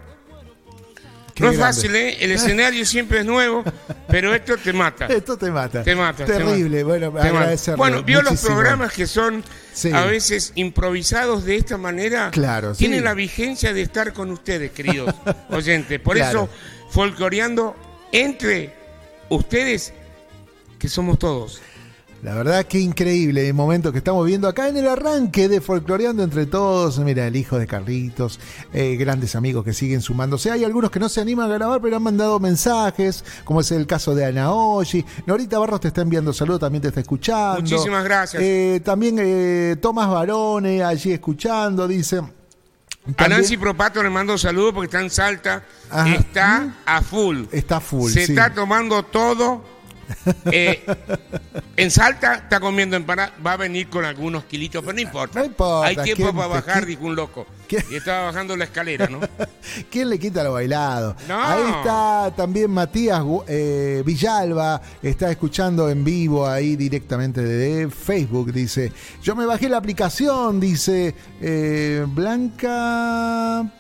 Qué 1.35 1.45
no 1.45 1.51
es 1.51 1.57
grande. 1.59 1.75
fácil, 1.77 1.97
¿eh? 1.97 2.17
El 2.25 2.33
escenario 2.33 2.85
siempre 2.85 3.21
es 3.21 3.25
nuevo, 3.25 3.65
pero 4.09 4.35
esto 4.35 4.57
te 4.59 4.73
mata. 4.73 5.07
Esto 5.11 5.37
te 5.39 5.51
mata. 5.51 5.83
Te 5.83 5.95
mata. 5.97 6.25
te 6.25 6.33
Terrible. 6.33 6.85
mata, 6.85 7.09
Bueno, 7.09 7.19
agradecerle. 7.21 7.77
Bueno, 7.79 8.03
vio 8.03 8.21
los 8.23 8.41
programas 8.43 8.93
que 8.93 9.07
son 9.07 9.43
Sí. 9.73 9.91
a 9.93 10.05
veces 10.05 10.53
improvisados 10.57 11.45
de 11.45 11.57
esta 11.57 11.79
manera. 11.79 12.31
Claro, 12.31 12.75
sí. 12.75 12.81
Tienen 12.81 13.05
la 13.05 13.15
vigencia 13.15 13.73
de 13.73 13.81
estar 13.83 14.13
con 14.13 14.31
ustedes, 14.31 14.71
queridos 14.73 15.15
oyentes. 15.51 15.99
Por 16.01 16.17
Claro. 16.17 16.43
eso, 16.45 16.49
folcloreando 16.91 17.75
entre 18.13 18.75
ustedes, 19.31 19.95
que 20.79 20.89
somos 20.89 21.19
todos. 21.19 21.61
La 22.23 22.35
verdad 22.35 22.65
que 22.67 22.79
increíble 22.79 23.49
el 23.49 23.55
momento 23.55 23.91
que 23.91 23.99
estamos 23.99 24.25
viendo 24.25 24.47
acá 24.47 24.69
en 24.69 24.77
el 24.77 24.87
arranque 24.87 25.49
de 25.49 25.61
Folcloreando 25.61 26.23
entre 26.23 26.47
todos. 26.47 27.01
Mira, 27.01 27.27
el 27.27 27.35
hijo 27.35 27.59
de 27.59 27.67
Carlitos, 27.67 28.39
eh, 28.73 28.95
grandes 28.95 29.35
amigos 29.35 29.65
que 29.65 29.73
siguen 29.73 30.01
sumándose. 30.01 30.53
Hay 30.53 30.63
algunos 30.63 30.93
que 30.93 31.01
no 31.01 31.09
se 31.09 31.21
animan 31.21 31.51
a 31.51 31.55
grabar, 31.55 31.81
pero 31.83 31.97
han 31.97 32.03
mandado 32.05 32.39
mensajes, 32.39 33.25
como 33.43 33.61
es 33.61 33.73
el 33.73 33.89
caso 33.89 34.15
de 34.15 34.25
Anaoshi. 34.25 35.05
Norita 35.27 35.59
Barros 35.59 35.81
te 35.81 35.89
está 35.89 36.03
enviando 36.03 36.33
saludos, 36.33 36.61
también 36.61 36.83
te 36.83 36.89
está 36.89 37.01
escuchando. 37.01 37.61
Muchísimas 37.61 38.05
gracias. 38.05 38.41
Eh, 38.41 38.81
también 38.85 39.17
eh, 39.19 39.77
Tomás 39.81 40.09
Barone 40.09 40.85
allí 40.85 41.11
escuchando, 41.11 41.89
dice. 41.89 42.23
A 43.17 43.27
Nancy 43.27 43.57
Propato 43.57 44.01
le 44.01 44.11
mando 44.11 44.39
saludos 44.39 44.75
porque 44.75 44.87
está 44.87 45.01
en 45.01 45.11
Salta. 45.11 45.65
Ajá. 45.91 46.15
Está 46.15 46.75
a 46.87 47.03
full. 47.03 47.47
Está 47.51 47.81
full. 47.81 48.13
Se 48.13 48.27
sí. 48.27 48.33
está 48.33 48.55
tomando 48.55 49.03
todo. 49.03 49.72
Eh, 50.51 50.85
en 51.77 51.91
Salta 51.91 52.35
está 52.35 52.61
comiendo 52.61 52.97
empanada. 52.97 53.33
Va 53.45 53.53
a 53.53 53.57
venir 53.57 53.89
con 53.89 54.05
algunos 54.05 54.45
kilitos, 54.45 54.83
pero 54.83 54.95
no 54.95 55.01
importa. 55.01 55.41
No 55.41 55.47
importa, 55.47 55.87
Hay 55.89 55.97
tiempo 55.97 56.25
¿quién 56.25 56.37
para 56.37 56.49
bajar, 56.49 56.87
dijo 56.87 57.05
un 57.05 57.17
loco. 57.17 57.47
¿Qué? 57.67 57.83
Y 57.91 57.97
estaba 57.97 58.27
bajando 58.27 58.57
la 58.57 58.65
escalera, 58.65 59.07
¿no? 59.09 59.21
¿Quién 59.91 60.11
le 60.11 60.19
quita 60.19 60.43
lo 60.43 60.53
bailado? 60.53 61.17
No. 61.29 61.43
Ahí 61.43 61.63
está 61.79 62.33
también 62.37 62.71
Matías 62.71 63.23
eh, 63.47 64.03
Villalba, 64.05 64.81
está 65.03 65.31
escuchando 65.31 65.89
en 65.89 66.05
vivo 66.05 66.47
ahí 66.47 66.77
directamente 66.77 67.43
de 67.43 67.89
Facebook, 67.89 68.53
dice, 68.53 68.93
yo 69.23 69.35
me 69.35 69.47
bajé 69.47 69.69
la 69.69 69.79
aplicación, 69.79 70.61
dice 70.61 71.15
eh, 71.41 72.05
Blanca... 72.09 73.71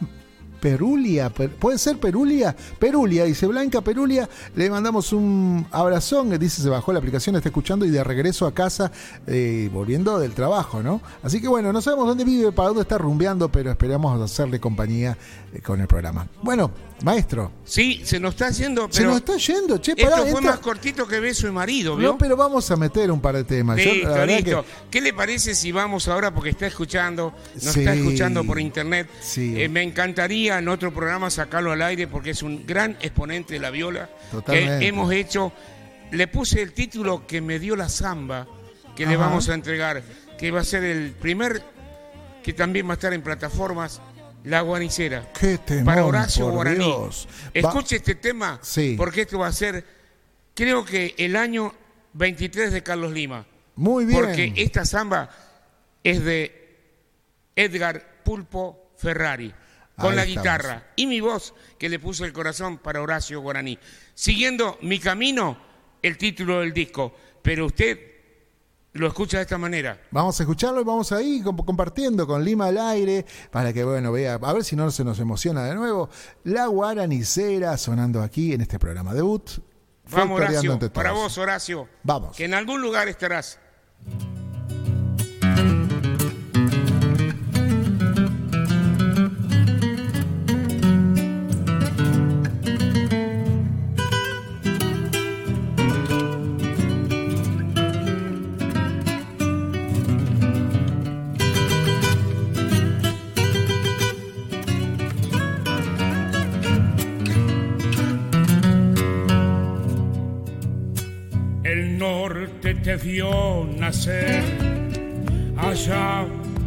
Perulia, 0.63 1.29
per- 1.29 1.51
puede 1.51 1.77
ser 1.77 1.99
Perulia, 1.99 2.55
Perulia, 2.79 3.25
dice 3.25 3.49
Blanca 3.49 3.81
Perulia, 3.81 4.29
le 4.55 4.71
mandamos 4.71 5.13
un 5.13 5.67
abrazón, 5.73 6.31
dice 6.39 6.63
se 6.63 6.69
bajó 6.69 6.93
la 6.93 7.01
aplicación, 7.01 7.35
está 7.35 7.49
escuchando 7.49 7.85
y 7.85 7.91
de 7.91 8.05
regreso 8.05 8.47
a 8.47 8.55
casa, 8.55 8.93
eh, 9.27 9.69
volviendo 9.73 10.21
del 10.21 10.35
trabajo, 10.35 10.81
¿no? 10.81 11.01
Así 11.25 11.41
que 11.41 11.49
bueno, 11.49 11.73
no 11.73 11.83
sabemos 11.83 12.07
dónde 12.07 12.25
vive, 12.25 12.53
para 12.53 12.69
dónde 12.69 12.83
está 12.83 12.97
rumbeando, 12.97 13.51
pero 13.51 13.73
esperamos 13.73 14.21
hacerle 14.23 14.61
compañía 14.61 15.19
eh, 15.53 15.61
con 15.61 15.81
el 15.81 15.89
programa. 15.89 16.29
Bueno, 16.45 16.71
maestro, 17.05 17.53
Sí, 17.65 18.03
se 18.05 18.19
nos 18.21 18.35
está 18.35 18.47
haciendo, 18.49 18.89
se 18.91 19.01
pero 19.01 19.11
nos 19.11 19.19
está 19.21 19.37
yendo, 19.37 19.79
che, 19.79 19.93
esto 19.93 20.05
pará, 20.05 20.17
fue 20.23 20.31
entra- 20.31 20.51
más 20.53 20.59
cortito 20.61 21.07
que 21.07 21.21
beso 21.21 21.47
de 21.47 21.53
marido, 21.53 21.97
¿vio? 21.97 22.13
No, 22.13 22.19
pero 22.19 22.37
vamos 22.37 22.71
a 22.71 22.77
meter 22.77 23.11
un 23.11 23.21
par 23.21 23.35
de 23.37 23.45
temas. 23.45 23.79
Yo, 23.79 23.93
Listo, 23.93 24.27
listo. 24.27 24.63
que- 24.63 24.69
¿Qué 24.91 25.01
le 25.01 25.13
parece 25.13 25.55
si 25.55 25.73
vamos 25.73 26.09
ahora, 26.09 26.33
porque 26.35 26.51
está 26.51 26.67
escuchando, 26.67 27.35
nos 27.55 27.63
Sí. 27.73 27.81
está 27.81 27.95
escuchando 27.95 28.45
por 28.45 28.61
internet? 28.61 29.09
Sí. 29.21 29.61
Eh, 29.61 29.69
me 29.69 29.83
encantaría 29.83 30.59
en 30.59 30.69
otro 30.69 30.93
programa 30.93 31.31
sacarlo 31.31 31.73
al 31.73 31.83
aire 31.83 32.07
porque 32.09 32.31
es 32.31 32.43
un 32.43 32.67
gran 32.67 32.97
exponente 33.01 33.55
de 33.55 33.61
la 33.61 33.71
viola 33.71 34.09
Totalmente. 34.31 34.79
que 34.81 34.89
hemos 34.89 35.13
hecho. 35.13 35.53
Le 36.11 36.29
puse 36.29 36.61
el 36.63 36.73
título 36.73 37.27
que 37.27 37.41
me 37.41 37.59
dio 37.59 37.75
la 37.75 37.89
samba, 37.89 38.47
que 38.95 39.07
le 39.07 39.17
vamos 39.17 39.49
a 39.49 39.55
entregar, 39.55 40.03
que 40.39 40.51
va 40.51 40.61
a 40.61 40.65
ser 40.65 40.85
el 40.85 41.13
primer, 41.13 41.63
que 42.43 42.53
también 42.53 42.87
va 42.87 42.91
a 42.91 42.95
estar 42.95 43.13
en 43.15 43.23
plataformas, 43.23 44.03
La 44.45 44.61
Guanicera. 44.63 45.33
Qué 45.33 45.59
temón, 45.59 45.85
para 45.85 46.05
Horacio 46.05 46.45
por 46.47 46.55
Guaraní. 46.55 46.79
Dios. 46.85 47.29
Va- 47.49 47.51
Escuche 47.55 47.97
este 47.97 48.15
tema, 48.17 48.59
Sí. 48.63 48.95
porque 48.97 49.23
esto 49.23 49.39
va 49.39 49.47
a 49.49 49.53
ser, 49.53 49.85
creo 50.55 50.85
que 50.85 51.15
el 51.19 51.37
año 51.37 51.73
23 52.15 52.73
de 52.73 52.83
Carlos 52.83 53.13
Lima. 53.13 53.47
Muy 53.77 54.05
bien. 54.05 54.21
Porque 54.21 54.53
esta 54.57 54.85
samba 54.85 55.31
es 56.05 56.25
de 56.25 56.77
Edgar 57.57 58.23
Pulpo 58.25 58.93
Ferrari, 58.97 59.53
con 59.97 60.11
Ahí 60.11 60.17
la 60.17 60.23
estamos. 60.25 60.43
guitarra 60.43 60.87
y 60.97 61.07
mi 61.07 61.21
voz 61.21 61.55
que 61.79 61.89
le 61.89 61.99
puse 61.99 62.25
el 62.25 62.33
corazón 62.33 62.79
para 62.79 63.01
Horacio 63.03 63.41
Guaraní. 63.41 63.79
Siguiendo 64.15 64.79
mi 64.83 64.99
camino, 64.99 65.59
el 66.03 66.19
título 66.19 66.61
del 66.61 66.73
disco, 66.73 67.15
pero 67.43 67.67
usted 67.67 68.12
lo 68.95 69.07
escucha 69.07 69.39
de 69.39 69.43
esta 69.45 69.59
manera. 69.59 70.01
Vamos 70.11 70.39
a 70.39 70.43
escucharlo 70.43 70.81
y 70.81 70.85
vamos 70.85 71.13
ahí 71.13 71.41
comp- 71.43 71.65
compartiendo 71.65 72.27
con 72.27 72.45
Lima 72.45 72.67
al 72.67 72.79
aire 72.79 73.25
para 73.51 73.73
que, 73.73 73.85
bueno, 73.85 74.13
vea, 74.13 74.35
a 74.35 74.53
ver 74.53 74.65
si 74.65 74.77
no 74.77 74.91
se 74.91 75.03
nos 75.05 75.19
emociona 75.19 75.65
de 75.65 75.75
nuevo. 75.75 76.11
La 76.45 76.67
guaranicera 76.67 77.77
sonando 77.79 78.23
aquí 78.23 78.53
en 78.53 78.61
este 78.61 78.79
programa 78.79 79.15
debut. 79.15 79.49
Vamos, 80.11 80.41
Horacio, 80.41 80.79
para 80.93 81.13
vos, 81.13 81.39
Horacio. 81.39 81.89
Vamos. 82.03 82.37
Que 82.37 82.45
en 82.45 82.55
algún 82.55 82.83
lugar 82.83 83.09
estarás. 83.09 83.59
Te 112.75 112.97
vio 112.97 113.65
nacer 113.77 114.43
allá 115.57 116.25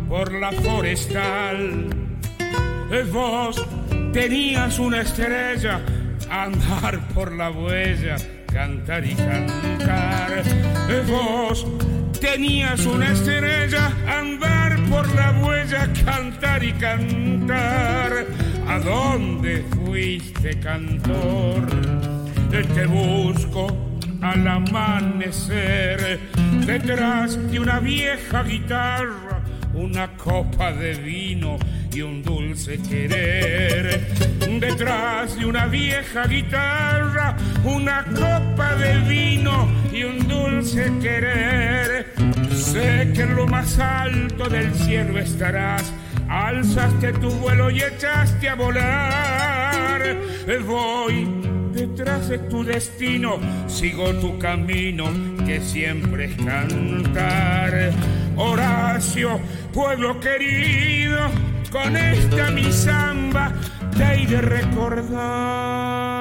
por 0.07 0.31
la 0.33 0.51
forestal. 0.51 1.89
Vos 3.11 3.65
tenías 4.13 4.77
una 4.79 5.01
estrella, 5.01 5.81
andar 6.29 6.99
por 7.13 7.31
la 7.31 7.49
huella, 7.51 8.17
cantar 8.51 9.05
y 9.05 9.15
cantar. 9.15 10.43
Vos 11.07 11.65
tenías 12.19 12.85
una 12.85 13.11
estrella, 13.11 13.91
andar 14.07 14.77
por 14.89 15.07
la 15.15 15.31
huella, 15.41 15.91
cantar 16.05 16.63
y 16.63 16.73
cantar. 16.73 18.25
¿A 18.67 18.79
dónde 18.79 19.63
fuiste, 19.75 20.59
cantor? 20.59 21.67
Te 22.49 22.85
busco 22.85 23.84
al 24.31 24.47
amanecer 24.47 26.19
detrás 26.65 27.51
de 27.51 27.59
una 27.59 27.79
vieja 27.79 28.41
guitarra 28.41 29.41
una 29.75 30.15
copa 30.17 30.71
de 30.71 30.95
vino 30.95 31.57
y 31.93 32.01
un 32.01 32.23
dulce 32.23 32.79
querer. 32.81 34.07
Detrás 34.59 35.37
de 35.37 35.45
una 35.45 35.67
vieja 35.67 36.25
guitarra 36.27 37.35
una 37.65 38.03
copa 38.05 38.75
de 38.75 38.97
vino 38.99 39.69
y 39.93 40.03
un 40.03 40.27
dulce 40.27 40.91
querer. 41.01 42.13
Sé 42.51 43.11
que 43.13 43.21
en 43.21 43.35
lo 43.35 43.45
más 43.47 43.77
alto 43.79 44.49
del 44.49 44.73
cielo 44.73 45.19
estarás 45.19 45.93
alzaste 46.27 47.13
tu 47.13 47.29
vuelo 47.29 47.69
y 47.69 47.83
echaste 47.83 48.49
a 48.49 48.55
volar. 48.55 50.17
Voy 50.65 51.44
detrás 51.75 52.29
de 52.29 52.39
tu 52.39 52.63
destino, 52.63 53.37
sigo 53.67 54.13
tu 54.15 54.39
camino 54.39 55.05
que 55.45 55.59
siempre 55.59 56.25
es 56.25 56.35
cantar. 56.37 57.91
Horacio, 58.37 59.39
pueblo 59.73 60.19
querido, 60.19 61.19
con 61.71 61.95
esta 61.95 62.49
mi 62.51 62.71
samba 62.71 63.53
te 63.97 64.23
he 64.23 64.25
de 64.25 64.41
recordar. 64.41 66.14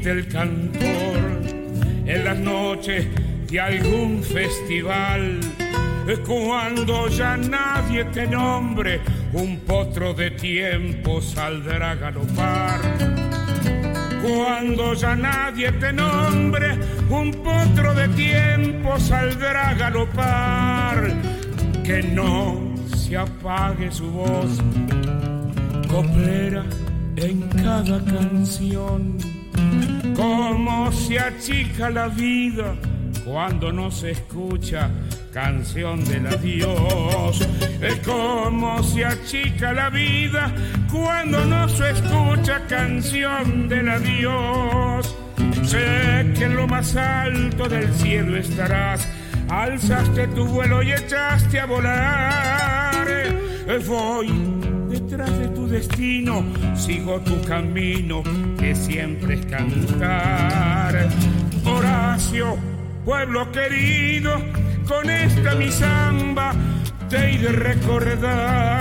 Fuiste 0.00 0.10
el 0.10 0.28
cantor 0.28 1.42
en 2.06 2.24
las 2.24 2.38
noches 2.38 3.06
de 3.50 3.60
algún 3.60 4.22
festival, 4.22 5.40
cuando 6.26 7.08
ya 7.08 7.36
nadie 7.36 8.04
te 8.06 8.26
nombre, 8.26 9.00
un 9.32 9.58
potro 9.60 10.14
de 10.14 10.30
tiempo 10.30 11.20
saldrá 11.20 11.92
a 11.92 11.94
galopar. 11.96 12.80
Cuando 14.22 14.94
ya 14.94 15.14
nadie 15.16 15.70
te 15.72 15.92
nombre, 15.92 16.78
un 17.10 17.32
potro 17.32 17.94
de 17.94 18.08
tiempo 18.08 18.98
saldrá 18.98 19.70
a 19.70 19.74
galopar. 19.74 21.14
Que 21.84 22.02
no 22.02 22.74
se 22.96 23.16
apague 23.16 23.90
su 23.90 24.10
voz, 24.10 24.58
coplera 25.88 26.64
en 27.16 27.40
cada 27.62 28.02
canción. 28.04 29.39
Cómo 30.20 30.92
se 30.92 31.18
achica 31.18 31.88
la 31.88 32.08
vida 32.08 32.74
cuando 33.24 33.72
no 33.72 33.90
se 33.90 34.10
escucha 34.10 34.90
canción 35.32 36.04
del 36.04 36.26
adiós. 36.26 37.40
Es 37.80 38.06
como 38.06 38.82
se 38.82 39.02
achica 39.02 39.72
la 39.72 39.88
vida 39.88 40.54
cuando 40.92 41.42
no 41.46 41.66
se 41.70 41.92
escucha 41.92 42.60
canción 42.68 43.66
del 43.66 43.88
adiós. 43.88 45.16
Sé 45.62 46.34
que 46.36 46.44
en 46.44 46.54
lo 46.54 46.66
más 46.66 46.94
alto 46.96 47.66
del 47.66 47.90
cielo 47.94 48.36
estarás, 48.36 49.08
alzaste 49.48 50.26
tu 50.28 50.44
vuelo 50.44 50.82
y 50.82 50.92
echaste 50.92 51.60
a 51.60 51.64
volar. 51.64 53.06
Voy 53.86 54.49
detrás 54.90 55.30
de 55.38 55.48
tu 55.48 55.66
destino, 55.68 56.44
sigo 56.74 57.20
tu 57.20 57.40
camino 57.42 58.22
que 58.58 58.74
siempre 58.74 59.34
es 59.34 59.46
cantar. 59.46 61.08
Horacio, 61.64 62.56
pueblo 63.04 63.50
querido, 63.52 64.32
con 64.86 65.08
esta 65.08 65.54
mi 65.54 65.70
samba 65.70 66.52
te 67.08 67.16
he 67.16 67.38
de 67.38 67.52
recordar. 67.52 68.80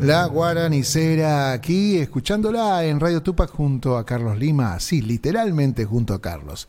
La 0.00 0.26
guaranicera 0.26 1.52
aquí, 1.52 1.98
escuchándola 1.98 2.84
en 2.84 2.98
Radio 2.98 3.22
Tupac 3.22 3.50
junto 3.50 3.96
a 3.96 4.04
Carlos 4.04 4.36
Lima, 4.36 4.80
sí, 4.80 5.00
literalmente 5.00 5.84
junto 5.84 6.12
a 6.12 6.20
Carlos. 6.20 6.66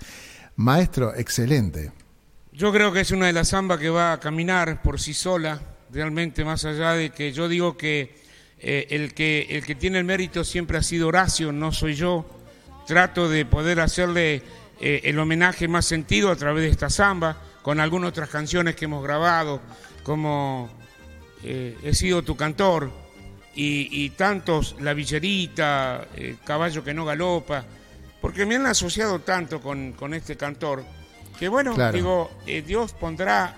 Maestro, 0.55 1.15
excelente. 1.15 2.02
Yo 2.55 2.71
creo 2.71 2.93
que 2.93 2.99
es 2.99 3.09
una 3.09 3.25
de 3.25 3.33
las 3.33 3.49
zambas 3.49 3.79
que 3.79 3.89
va 3.89 4.13
a 4.13 4.19
caminar 4.19 4.83
por 4.83 4.99
sí 4.99 5.15
sola, 5.15 5.59
realmente 5.91 6.45
más 6.45 6.65
allá 6.65 6.91
de 6.91 7.09
que 7.09 7.33
yo 7.33 7.47
digo 7.47 7.75
que 7.75 8.15
eh, 8.59 8.85
el 8.91 9.15
que 9.15 9.47
el 9.49 9.65
que 9.65 9.73
tiene 9.73 9.97
el 9.97 10.05
mérito 10.05 10.43
siempre 10.43 10.77
ha 10.77 10.83
sido 10.83 11.07
Horacio, 11.07 11.51
no 11.51 11.71
soy 11.71 11.95
yo. 11.95 12.29
Trato 12.85 13.27
de 13.27 13.47
poder 13.47 13.79
hacerle 13.79 14.43
eh, 14.79 15.01
el 15.03 15.17
homenaje 15.17 15.67
más 15.67 15.85
sentido 15.85 16.29
a 16.29 16.35
través 16.35 16.65
de 16.65 16.69
esta 16.69 16.91
samba, 16.91 17.41
con 17.63 17.79
algunas 17.79 18.09
otras 18.09 18.29
canciones 18.29 18.75
que 18.75 18.85
hemos 18.85 19.03
grabado, 19.03 19.59
como 20.03 20.69
eh, 21.43 21.75
He 21.81 21.95
sido 21.95 22.21
tu 22.21 22.35
cantor 22.35 22.91
y, 23.55 24.11
tantos 24.11 24.75
La 24.79 24.93
Villerita, 24.93 26.07
Caballo 26.43 26.83
que 26.83 26.93
no 26.93 27.03
galopa, 27.03 27.65
porque 28.21 28.45
me 28.45 28.57
han 28.57 28.67
asociado 28.67 29.21
tanto 29.21 29.59
con, 29.59 29.93
con 29.93 30.13
este 30.13 30.37
cantor 30.37 30.83
que 31.39 31.47
bueno, 31.49 31.73
Claro. 31.75 31.95
digo, 31.95 32.31
eh, 32.47 32.61
Dios 32.65 32.93
pondrá 32.93 33.55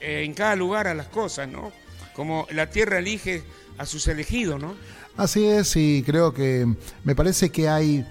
eh, 0.00 0.22
en 0.24 0.34
cada 0.34 0.54
lugar 0.56 0.86
a 0.86 0.94
las 0.94 1.08
cosas, 1.08 1.48
¿no? 1.48 1.72
Como 2.14 2.46
la 2.50 2.70
tierra 2.70 2.98
elige 2.98 3.42
a 3.78 3.86
sus 3.86 4.06
elegidos, 4.08 4.60
¿no? 4.60 4.74
Así 5.16 5.46
es, 5.46 5.74
y 5.76 6.02
creo 6.04 6.32
que 6.32 6.66
me 7.04 7.14
parece 7.16 7.50
que 7.50 7.68
hay 7.68 8.04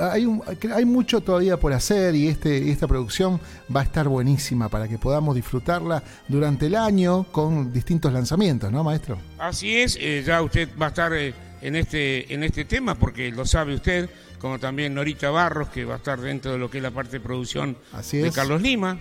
hay, 0.00 0.24
un- 0.24 0.42
hay 0.74 0.84
mucho 0.84 1.20
todavía 1.20 1.56
por 1.56 1.72
hacer 1.72 2.14
y 2.14 2.26
este, 2.28 2.70
esta 2.70 2.88
producción 2.88 3.40
va 3.74 3.80
a 3.80 3.84
estar 3.84 4.08
buenísima 4.08 4.68
para 4.68 4.88
que 4.88 4.98
podamos 4.98 5.34
disfrutarla 5.36 6.02
durante 6.26 6.66
el 6.66 6.74
año 6.74 7.24
con 7.30 7.72
distintos 7.72 8.12
lanzamientos, 8.12 8.72
¿no, 8.72 8.82
maestro? 8.82 9.18
Así 9.38 9.76
es, 9.78 9.96
eh, 10.00 10.22
ya 10.26 10.42
usted 10.42 10.68
va 10.80 10.86
a 10.86 10.88
estar 10.88 11.12
eh, 11.12 11.34
en 11.60 11.76
este 11.76 12.32
en 12.32 12.44
este 12.44 12.64
tema 12.64 12.94
porque 12.94 13.30
lo 13.30 13.44
sabe 13.44 13.74
usted 13.74 14.08
como 14.38 14.58
también 14.58 14.94
Norita 14.94 15.30
Barros, 15.30 15.68
que 15.68 15.84
va 15.84 15.94
a 15.94 15.96
estar 15.98 16.20
dentro 16.20 16.52
de 16.52 16.58
lo 16.58 16.70
que 16.70 16.78
es 16.78 16.82
la 16.82 16.90
parte 16.90 17.12
de 17.12 17.20
producción 17.20 17.76
Así 17.92 18.18
de. 18.18 18.30
Carlos 18.32 18.62
Lima, 18.62 18.98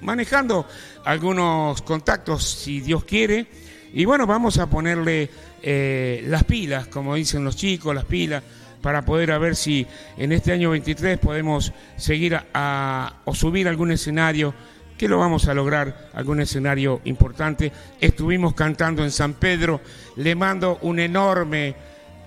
manejando 0.00 0.66
algunos 1.04 1.82
contactos, 1.82 2.44
si 2.44 2.80
Dios 2.80 3.04
quiere. 3.04 3.46
Y 3.92 4.04
bueno, 4.04 4.26
vamos 4.26 4.58
a 4.58 4.68
ponerle 4.68 5.30
eh, 5.62 6.24
las 6.28 6.44
pilas, 6.44 6.86
como 6.88 7.14
dicen 7.14 7.44
los 7.44 7.56
chicos, 7.56 7.94
las 7.94 8.04
pilas, 8.04 8.42
para 8.82 9.04
poder 9.04 9.32
a 9.32 9.38
ver 9.38 9.56
si 9.56 9.86
en 10.16 10.32
este 10.32 10.52
año 10.52 10.70
23 10.70 11.18
podemos 11.18 11.72
seguir 11.96 12.34
a, 12.36 12.44
a- 12.54 13.14
o 13.24 13.34
subir 13.34 13.66
algún 13.66 13.90
escenario, 13.90 14.54
que 14.96 15.08
lo 15.08 15.18
vamos 15.18 15.48
a 15.48 15.54
lograr, 15.54 16.10
algún 16.14 16.40
escenario 16.40 17.00
importante. 17.04 17.72
Estuvimos 18.00 18.54
cantando 18.54 19.02
en 19.04 19.10
San 19.10 19.34
Pedro, 19.34 19.80
le 20.16 20.34
mando 20.34 20.78
un 20.82 20.98
enorme 21.00 21.74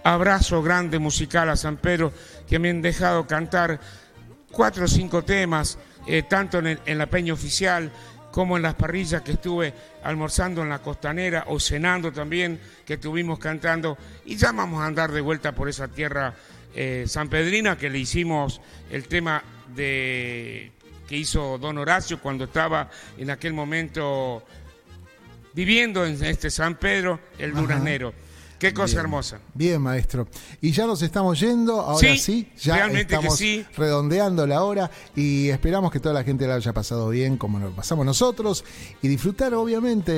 abrazo 0.04 0.64
grande 0.64 0.98
musical 0.98 1.50
a 1.50 1.56
San 1.56 1.78
Pedro, 1.78 2.12
que 2.52 2.60
me 2.60 2.70
han 2.70 2.82
dejado 2.82 3.26
cantar 3.26 3.80
cuatro 4.52 4.84
o 4.84 4.88
cinco 4.90 5.24
temas, 5.24 5.78
eh, 6.06 6.24
tanto 6.24 6.60
en, 6.60 6.68
el- 6.68 6.80
en 6.86 6.98
la 6.98 7.06
peña 7.06 7.34
oficial 7.34 7.90
como 8.30 8.58
en 8.58 8.64
las 8.64 8.76
parrillas 8.76 9.22
que 9.22 9.32
estuve 9.32 9.74
almorzando 10.04 10.62
en 10.62 10.68
la 10.68 10.80
costanera 10.80 11.46
o 11.48 11.62
cenando 11.62 12.12
también, 12.12 12.60
que 12.86 12.96
estuvimos 12.96 13.40
cantando. 13.40 13.98
Y 14.26 14.36
ya 14.36 14.52
vamos 14.52 14.82
a 14.82 14.86
andar 14.86 15.14
de 15.14 15.22
vuelta 15.22 15.54
por 15.56 15.70
esa 15.70 15.88
tierra 15.88 16.34
eh, 16.76 17.06
sanpedrina 17.08 17.78
que 17.78 17.90
le 17.90 18.00
hicimos 18.00 18.60
el 18.90 19.08
tema 19.08 19.42
de 19.74 20.74
que 21.08 21.16
hizo 21.16 21.58
don 21.58 21.78
Horacio 21.78 22.20
cuando 22.20 22.44
estaba 22.44 22.90
en 23.18 23.30
aquel 23.30 23.54
momento 23.54 24.44
viviendo 25.54 26.06
en 26.06 26.22
este 26.24 26.50
San 26.50 26.76
Pedro, 26.76 27.20
el 27.38 27.52
Ajá. 27.52 27.62
Qué 28.62 28.76
cosa 28.76 28.94
Bien. 28.94 29.00
hermosa. 29.00 29.40
Bien, 29.56 29.82
maestro. 29.82 30.28
Y 30.62 30.72
ya 30.72 30.86
nos 30.86 31.02
estamos 31.02 31.40
yendo, 31.40 31.82
ahora 31.82 32.08
sí, 32.10 32.18
Sí, 32.20 32.48
ya 32.60 32.76
realmente 32.76 33.08
que 33.08 33.16
estamos 33.16 33.38
sí. 33.40 33.66
redondeando 33.76 34.46
la 34.46 34.64
hora 34.64 34.92
y 35.16 35.50
esperamos 35.50 35.92
que 35.92 36.00
toda 36.00 36.14
la 36.14 36.24
gente 36.24 36.46
la 36.46 36.54
haya 36.56 36.72
pasado 36.72 37.10
bien 37.10 37.38
como 37.38 37.58
lo 37.58 37.72
pasamos 37.76 38.06
nosotros 38.06 38.64
y 39.02 39.08
disfrutar 39.08 39.56
obviamente 39.56 40.12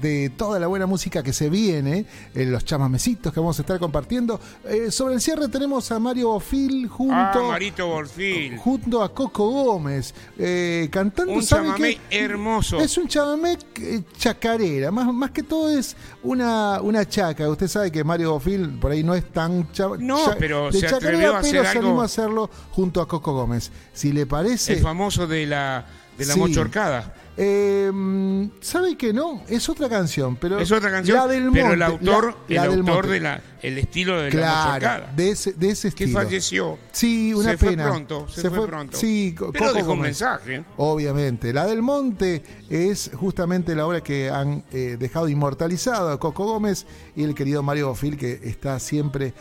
de 0.00 0.30
toda 0.36 0.60
la 0.60 0.68
buena 0.68 0.86
música 0.86 1.24
que 1.24 1.32
se 1.32 1.50
viene, 1.50 2.06
en 2.36 2.52
los 2.52 2.64
chamamecitos 2.64 3.32
que 3.32 3.40
vamos 3.40 3.58
a 3.58 3.62
estar 3.62 3.80
compartiendo. 3.80 4.38
Eh, 4.68 4.92
sobre 4.92 5.14
el 5.14 5.20
cierre 5.20 5.48
tenemos 5.48 5.90
a 5.90 5.98
Mario 5.98 6.28
Bofil 6.28 6.86
junto, 6.86 7.14
Ah, 7.16 7.48
Marito 7.48 7.84
Borfil. 7.88 8.58
junto 8.58 9.02
a 9.02 9.12
Coco 9.12 9.50
Gómez 9.50 10.14
eh, 10.38 10.88
cantando. 10.92 11.32
Un 11.32 11.42
¿sabe 11.42 11.64
chamamé 11.66 11.98
hermoso. 12.10 12.78
Es 12.78 12.96
un 12.96 13.08
chamamé 13.08 13.58
eh, 13.80 14.02
chacarera, 14.16 14.92
más, 14.92 15.12
más 15.12 15.32
que 15.32 15.42
todo 15.42 15.68
es 15.76 15.96
una, 16.22 16.80
una 16.80 17.04
chaca. 17.04 17.48
Usted 17.48 17.66
sabe 17.66 17.87
que 17.90 18.04
Mario 18.04 18.32
Bofil 18.32 18.78
por 18.80 18.92
ahí 18.92 19.02
no 19.02 19.14
es 19.14 19.24
tan 19.32 19.70
cha- 19.72 19.88
No, 19.98 20.24
cha- 20.26 20.36
pero 20.38 20.66
de 20.66 20.72
se 20.72 20.80
chacarera, 20.86 20.96
atrevió 21.08 21.28
a 21.28 21.40
pero 21.40 21.60
hacer 21.60 21.62
se 21.62 21.78
algo- 21.78 21.88
animó 21.88 22.02
a 22.02 22.04
hacerlo 22.04 22.50
junto 22.70 23.00
a 23.00 23.08
Coco 23.08 23.32
Gómez. 23.34 23.70
Si 23.92 24.12
le 24.12 24.26
parece. 24.26 24.74
El 24.74 24.80
famoso 24.80 25.26
de 25.26 25.46
la, 25.46 25.86
de 26.18 26.26
la 26.26 26.34
Sí. 26.34 26.40
mochorcada. 26.40 27.14
eh, 27.40 28.48
¿Sabe 28.60 28.96
que 28.96 29.12
no? 29.12 29.42
Es 29.48 29.68
otra 29.68 29.88
canción, 29.88 30.34
pero. 30.36 30.58
Es 30.58 30.72
otra 30.72 30.90
canción, 30.90 31.16
La 31.16 31.26
del 31.28 31.50
pero 31.52 31.72
el 31.72 31.78
Monte, 31.78 31.84
autor, 31.84 32.24
la- 32.48 32.54
el 32.64 32.70
del 32.70 32.78
autor 32.80 32.94
Monte. 32.94 33.08
de 33.10 33.20
la, 33.20 33.40
el 33.62 33.78
estilo 33.78 34.20
de 34.20 34.32
la 34.32 34.64
mochorcada. 34.64 35.12
de 35.14 35.30
ese, 35.30 35.52
de 35.52 35.70
ese 35.70 35.92
que 35.92 36.04
estilo. 36.04 36.20
falleció. 36.20 36.78
Sí, 36.90 37.32
una 37.32 37.50
se 37.52 37.56
fue 37.56 37.76
pronto, 37.76 38.26
se, 38.28 38.50
fue, 38.50 38.66
pronto. 38.66 38.96
Sí, 38.98 39.34
pero 39.38 39.52
Coco 39.52 39.72
dejó 39.72 39.92
un 39.92 40.00
mensaje. 40.00 40.64
Obviamente. 40.78 41.52
La 41.52 41.66
del 41.66 41.80
Monte 41.80 42.42
es 42.68 43.10
justamente 43.14 43.76
la 43.76 43.86
obra 43.86 44.00
que 44.00 44.30
han 44.30 44.64
eh, 44.72 44.96
dejado 44.98 45.28
inmortalizado 45.28 46.10
a 46.10 46.18
Coco 46.18 46.44
Gómez 46.44 46.86
y 47.14 47.22
el 47.22 47.36
querido 47.36 47.62
Mario 47.62 47.88
Bofil, 47.90 48.16
que 48.16 48.40
está 48.42 48.80
siempre 48.80 49.32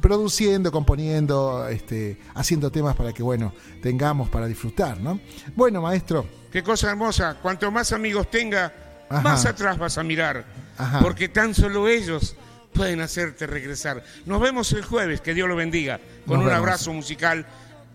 produciendo, 0.00 0.72
componiendo, 0.72 1.66
este, 1.68 2.18
haciendo 2.34 2.70
temas 2.70 2.96
para 2.96 3.12
que, 3.12 3.22
bueno, 3.22 3.52
tengamos 3.82 4.28
para 4.28 4.46
disfrutar, 4.46 5.00
¿no? 5.00 5.20
Bueno, 5.54 5.82
maestro, 5.82 6.26
Qué 6.50 6.62
cosa 6.64 6.90
hermosa. 6.90 7.36
Cuanto 7.40 7.70
más 7.70 7.92
amigos 7.92 8.28
tenga, 8.28 8.72
Ajá. 9.08 9.20
más 9.22 9.46
atrás 9.46 9.78
vas 9.78 9.98
a 9.98 10.02
mirar. 10.02 10.44
Ajá. 10.76 10.98
Porque 10.98 11.28
tan 11.28 11.54
solo 11.54 11.86
ellos 11.86 12.34
pueden 12.72 13.00
hacerte 13.00 13.46
regresar. 13.46 14.02
Nos 14.26 14.40
vemos 14.40 14.72
el 14.72 14.84
jueves. 14.84 15.20
Que 15.20 15.32
Dios 15.32 15.48
lo 15.48 15.54
bendiga. 15.54 16.00
Con 16.26 16.38
Nos 16.38 16.44
un 16.44 16.46
vemos. 16.46 16.58
abrazo 16.58 16.92
musical. 16.92 17.46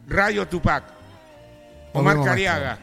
Rayo 0.07 0.47
Tupac. 0.47 0.85
Omar 1.93 2.13
vemos, 2.13 2.27
Cariaga. 2.27 2.79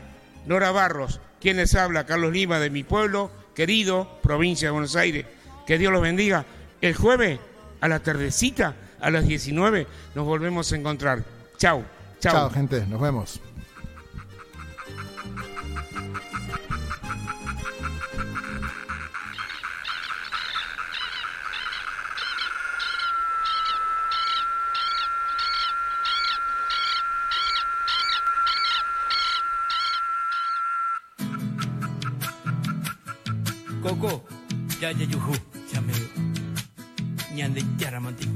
Nora 0.46 0.70
Barros. 0.72 1.20
Quien 1.40 1.56
les 1.56 1.74
habla, 1.74 2.04
Carlos 2.04 2.32
Lima, 2.32 2.58
de 2.58 2.68
mi 2.70 2.84
pueblo, 2.84 3.30
querido, 3.54 4.18
provincia 4.22 4.68
de 4.68 4.72
Buenos 4.72 4.94
Aires. 4.94 5.24
Que 5.66 5.78
Dios 5.78 5.90
los 5.92 6.02
bendiga. 6.02 6.44
El 6.82 6.94
jueves, 6.94 7.40
a 7.80 7.88
la 7.88 8.00
tardecita, 8.00 8.74
a 9.02 9.10
las 9.10 9.26
19, 9.26 9.86
nos 10.14 10.24
volvemos 10.24 10.72
a 10.72 10.76
encontrar. 10.76 11.24
Chau. 11.58 11.84
Chau. 12.20 12.32
chao, 12.32 12.50
gente, 12.50 12.86
nos 12.86 13.00
vemos. 13.00 13.40
Coco, 33.82 34.24
ya 34.80 34.92
ya 34.92 35.04
yuhu, 35.04 35.34
ya 35.72 35.80
me 35.80 35.92
ñande 37.34 37.64
yaramantik 37.78 38.30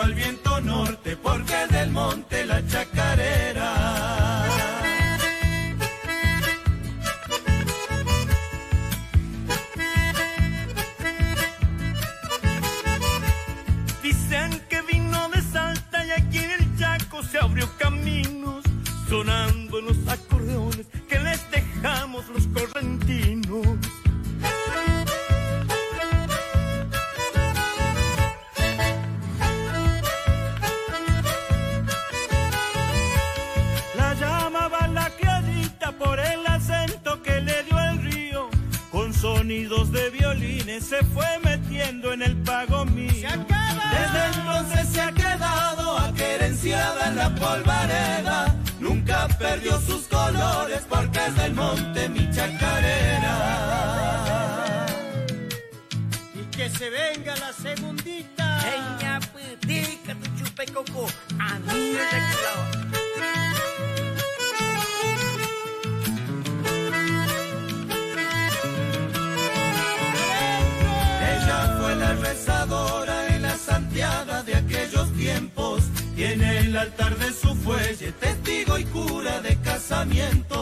al 0.00 0.14
viento 0.14 0.37
altar 76.78 77.16
de 77.18 77.32
su 77.32 77.54
fuelle, 77.56 78.12
testigo 78.12 78.78
y 78.78 78.84
cura 78.84 79.40
de 79.40 79.56
casamiento. 79.60 80.57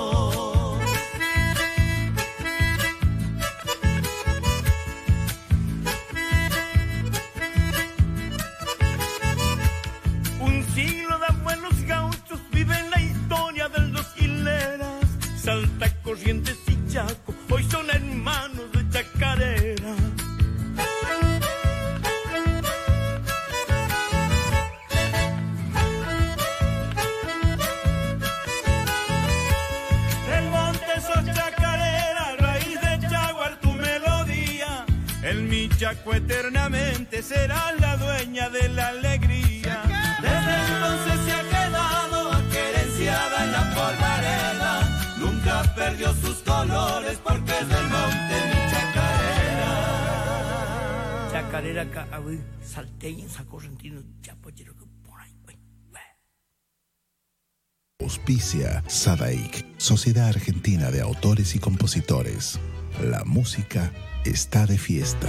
Auspicia 58.01 58.85
Sadaik, 58.87 59.67
Sociedad 59.79 60.29
Argentina 60.29 60.91
de 60.91 61.01
Autores 61.01 61.57
y 61.57 61.59
Compositores. 61.59 62.61
La 63.03 63.25
música 63.25 63.93
está 64.25 64.65
de 64.67 64.79
fiesta. 64.79 65.29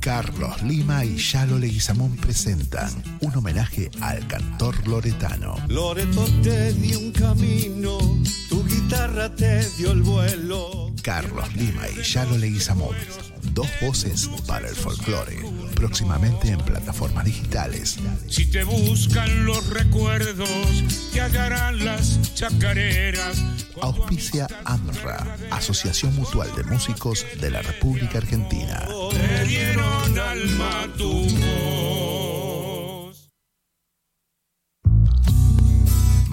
Carlos 0.00 0.62
Lima 0.62 1.04
y 1.04 1.16
Yalo 1.16 1.58
Leguizamón 1.58 2.16
presentan 2.16 2.90
un 3.20 3.36
homenaje 3.36 3.90
al 4.00 4.26
cantor 4.26 4.86
loretano. 4.86 5.56
Loreto 5.68 6.24
te 6.42 6.72
un 6.96 7.12
camino, 7.12 7.98
tu 8.48 8.63
guitarra 8.84 9.34
te 9.34 9.66
dio 9.78 9.92
el 9.92 10.02
vuelo. 10.02 10.92
Carlos 11.02 11.54
Lima 11.54 11.88
y 11.88 12.02
Yalo 12.02 12.36
Leguizamón. 12.36 12.94
Dos 13.52 13.68
voces 13.80 14.28
para 14.46 14.68
el 14.68 14.74
folclore. 14.74 15.38
Próximamente 15.74 16.48
en 16.48 16.58
plataformas 16.58 17.24
digitales. 17.24 17.96
Si 18.28 18.46
te 18.46 18.64
buscan 18.64 19.46
los 19.46 19.68
recuerdos, 19.70 20.48
te 21.12 21.20
hallarán 21.20 21.84
las 21.84 22.34
chacareras. 22.34 23.42
Auspicia 23.80 24.46
AMRA, 24.64 25.36
Asociación 25.50 26.14
Mutual 26.16 26.54
de 26.54 26.64
Músicos 26.64 27.26
de 27.40 27.50
la 27.50 27.62
República 27.62 28.18
Argentina. 28.18 28.86
Te 29.10 29.44
dieron 29.44 30.18
alma 30.18 30.88
tu 30.96 31.10
voz. 31.10 31.93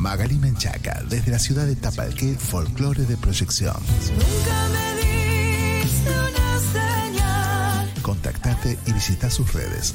Magali 0.02 0.40
Menchaca, 0.40 1.04
desde 1.08 1.30
la 1.30 1.38
ciudad 1.38 1.68
de 1.68 1.76
Tapalqué, 1.76 2.36
folclore 2.36 3.06
de 3.06 3.18
proyección. 3.18 3.76
Nunca 4.10 4.68
me 4.74 5.84
diste 5.84 6.10
una 6.10 6.60
señal. 6.74 7.94
Contactate 8.02 8.80
y 8.88 8.94
visita 8.94 9.30
sus 9.30 9.54
redes. 9.54 9.94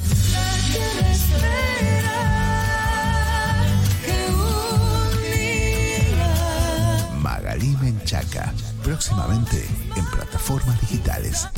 Magali 7.19 7.75
Menchaca, 7.81 8.53
próximamente 8.83 9.67
en 9.97 10.05
plataformas 10.05 10.79
digitales. 10.79 11.49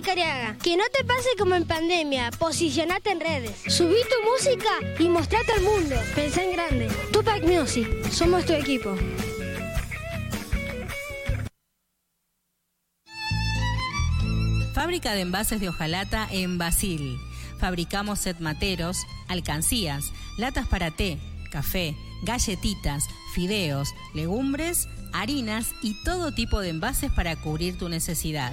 Cariaga. 0.00 0.56
Que 0.62 0.76
no 0.76 0.84
te 0.92 1.04
pase 1.04 1.28
como 1.38 1.54
en 1.54 1.66
pandemia. 1.66 2.30
Posicionate 2.38 3.10
en 3.10 3.20
redes. 3.20 3.56
Subí 3.68 3.96
tu 4.08 4.30
música 4.30 4.70
y 4.98 5.08
mostrate 5.08 5.52
al 5.52 5.62
mundo. 5.62 5.96
Pensá 6.14 6.42
en 6.42 6.52
grande. 6.52 6.88
Tupac 7.12 7.42
Music. 7.44 7.88
Somos 8.10 8.44
tu 8.44 8.52
equipo. 8.52 8.96
Fábrica 14.74 15.12
de 15.12 15.20
envases 15.20 15.60
de 15.60 15.68
hojalata 15.68 16.26
en 16.30 16.56
Basil. 16.56 17.18
Fabricamos 17.58 18.20
set 18.20 18.40
materos, 18.40 18.96
alcancías, 19.28 20.12
latas 20.38 20.66
para 20.66 20.90
té, 20.90 21.18
café, 21.52 21.94
galletitas, 22.22 23.04
fideos, 23.34 23.90
legumbres, 24.14 24.88
harinas 25.12 25.74
y 25.82 26.02
todo 26.04 26.32
tipo 26.32 26.60
de 26.60 26.70
envases 26.70 27.12
para 27.12 27.36
cubrir 27.36 27.76
tu 27.76 27.88
necesidad. 27.90 28.52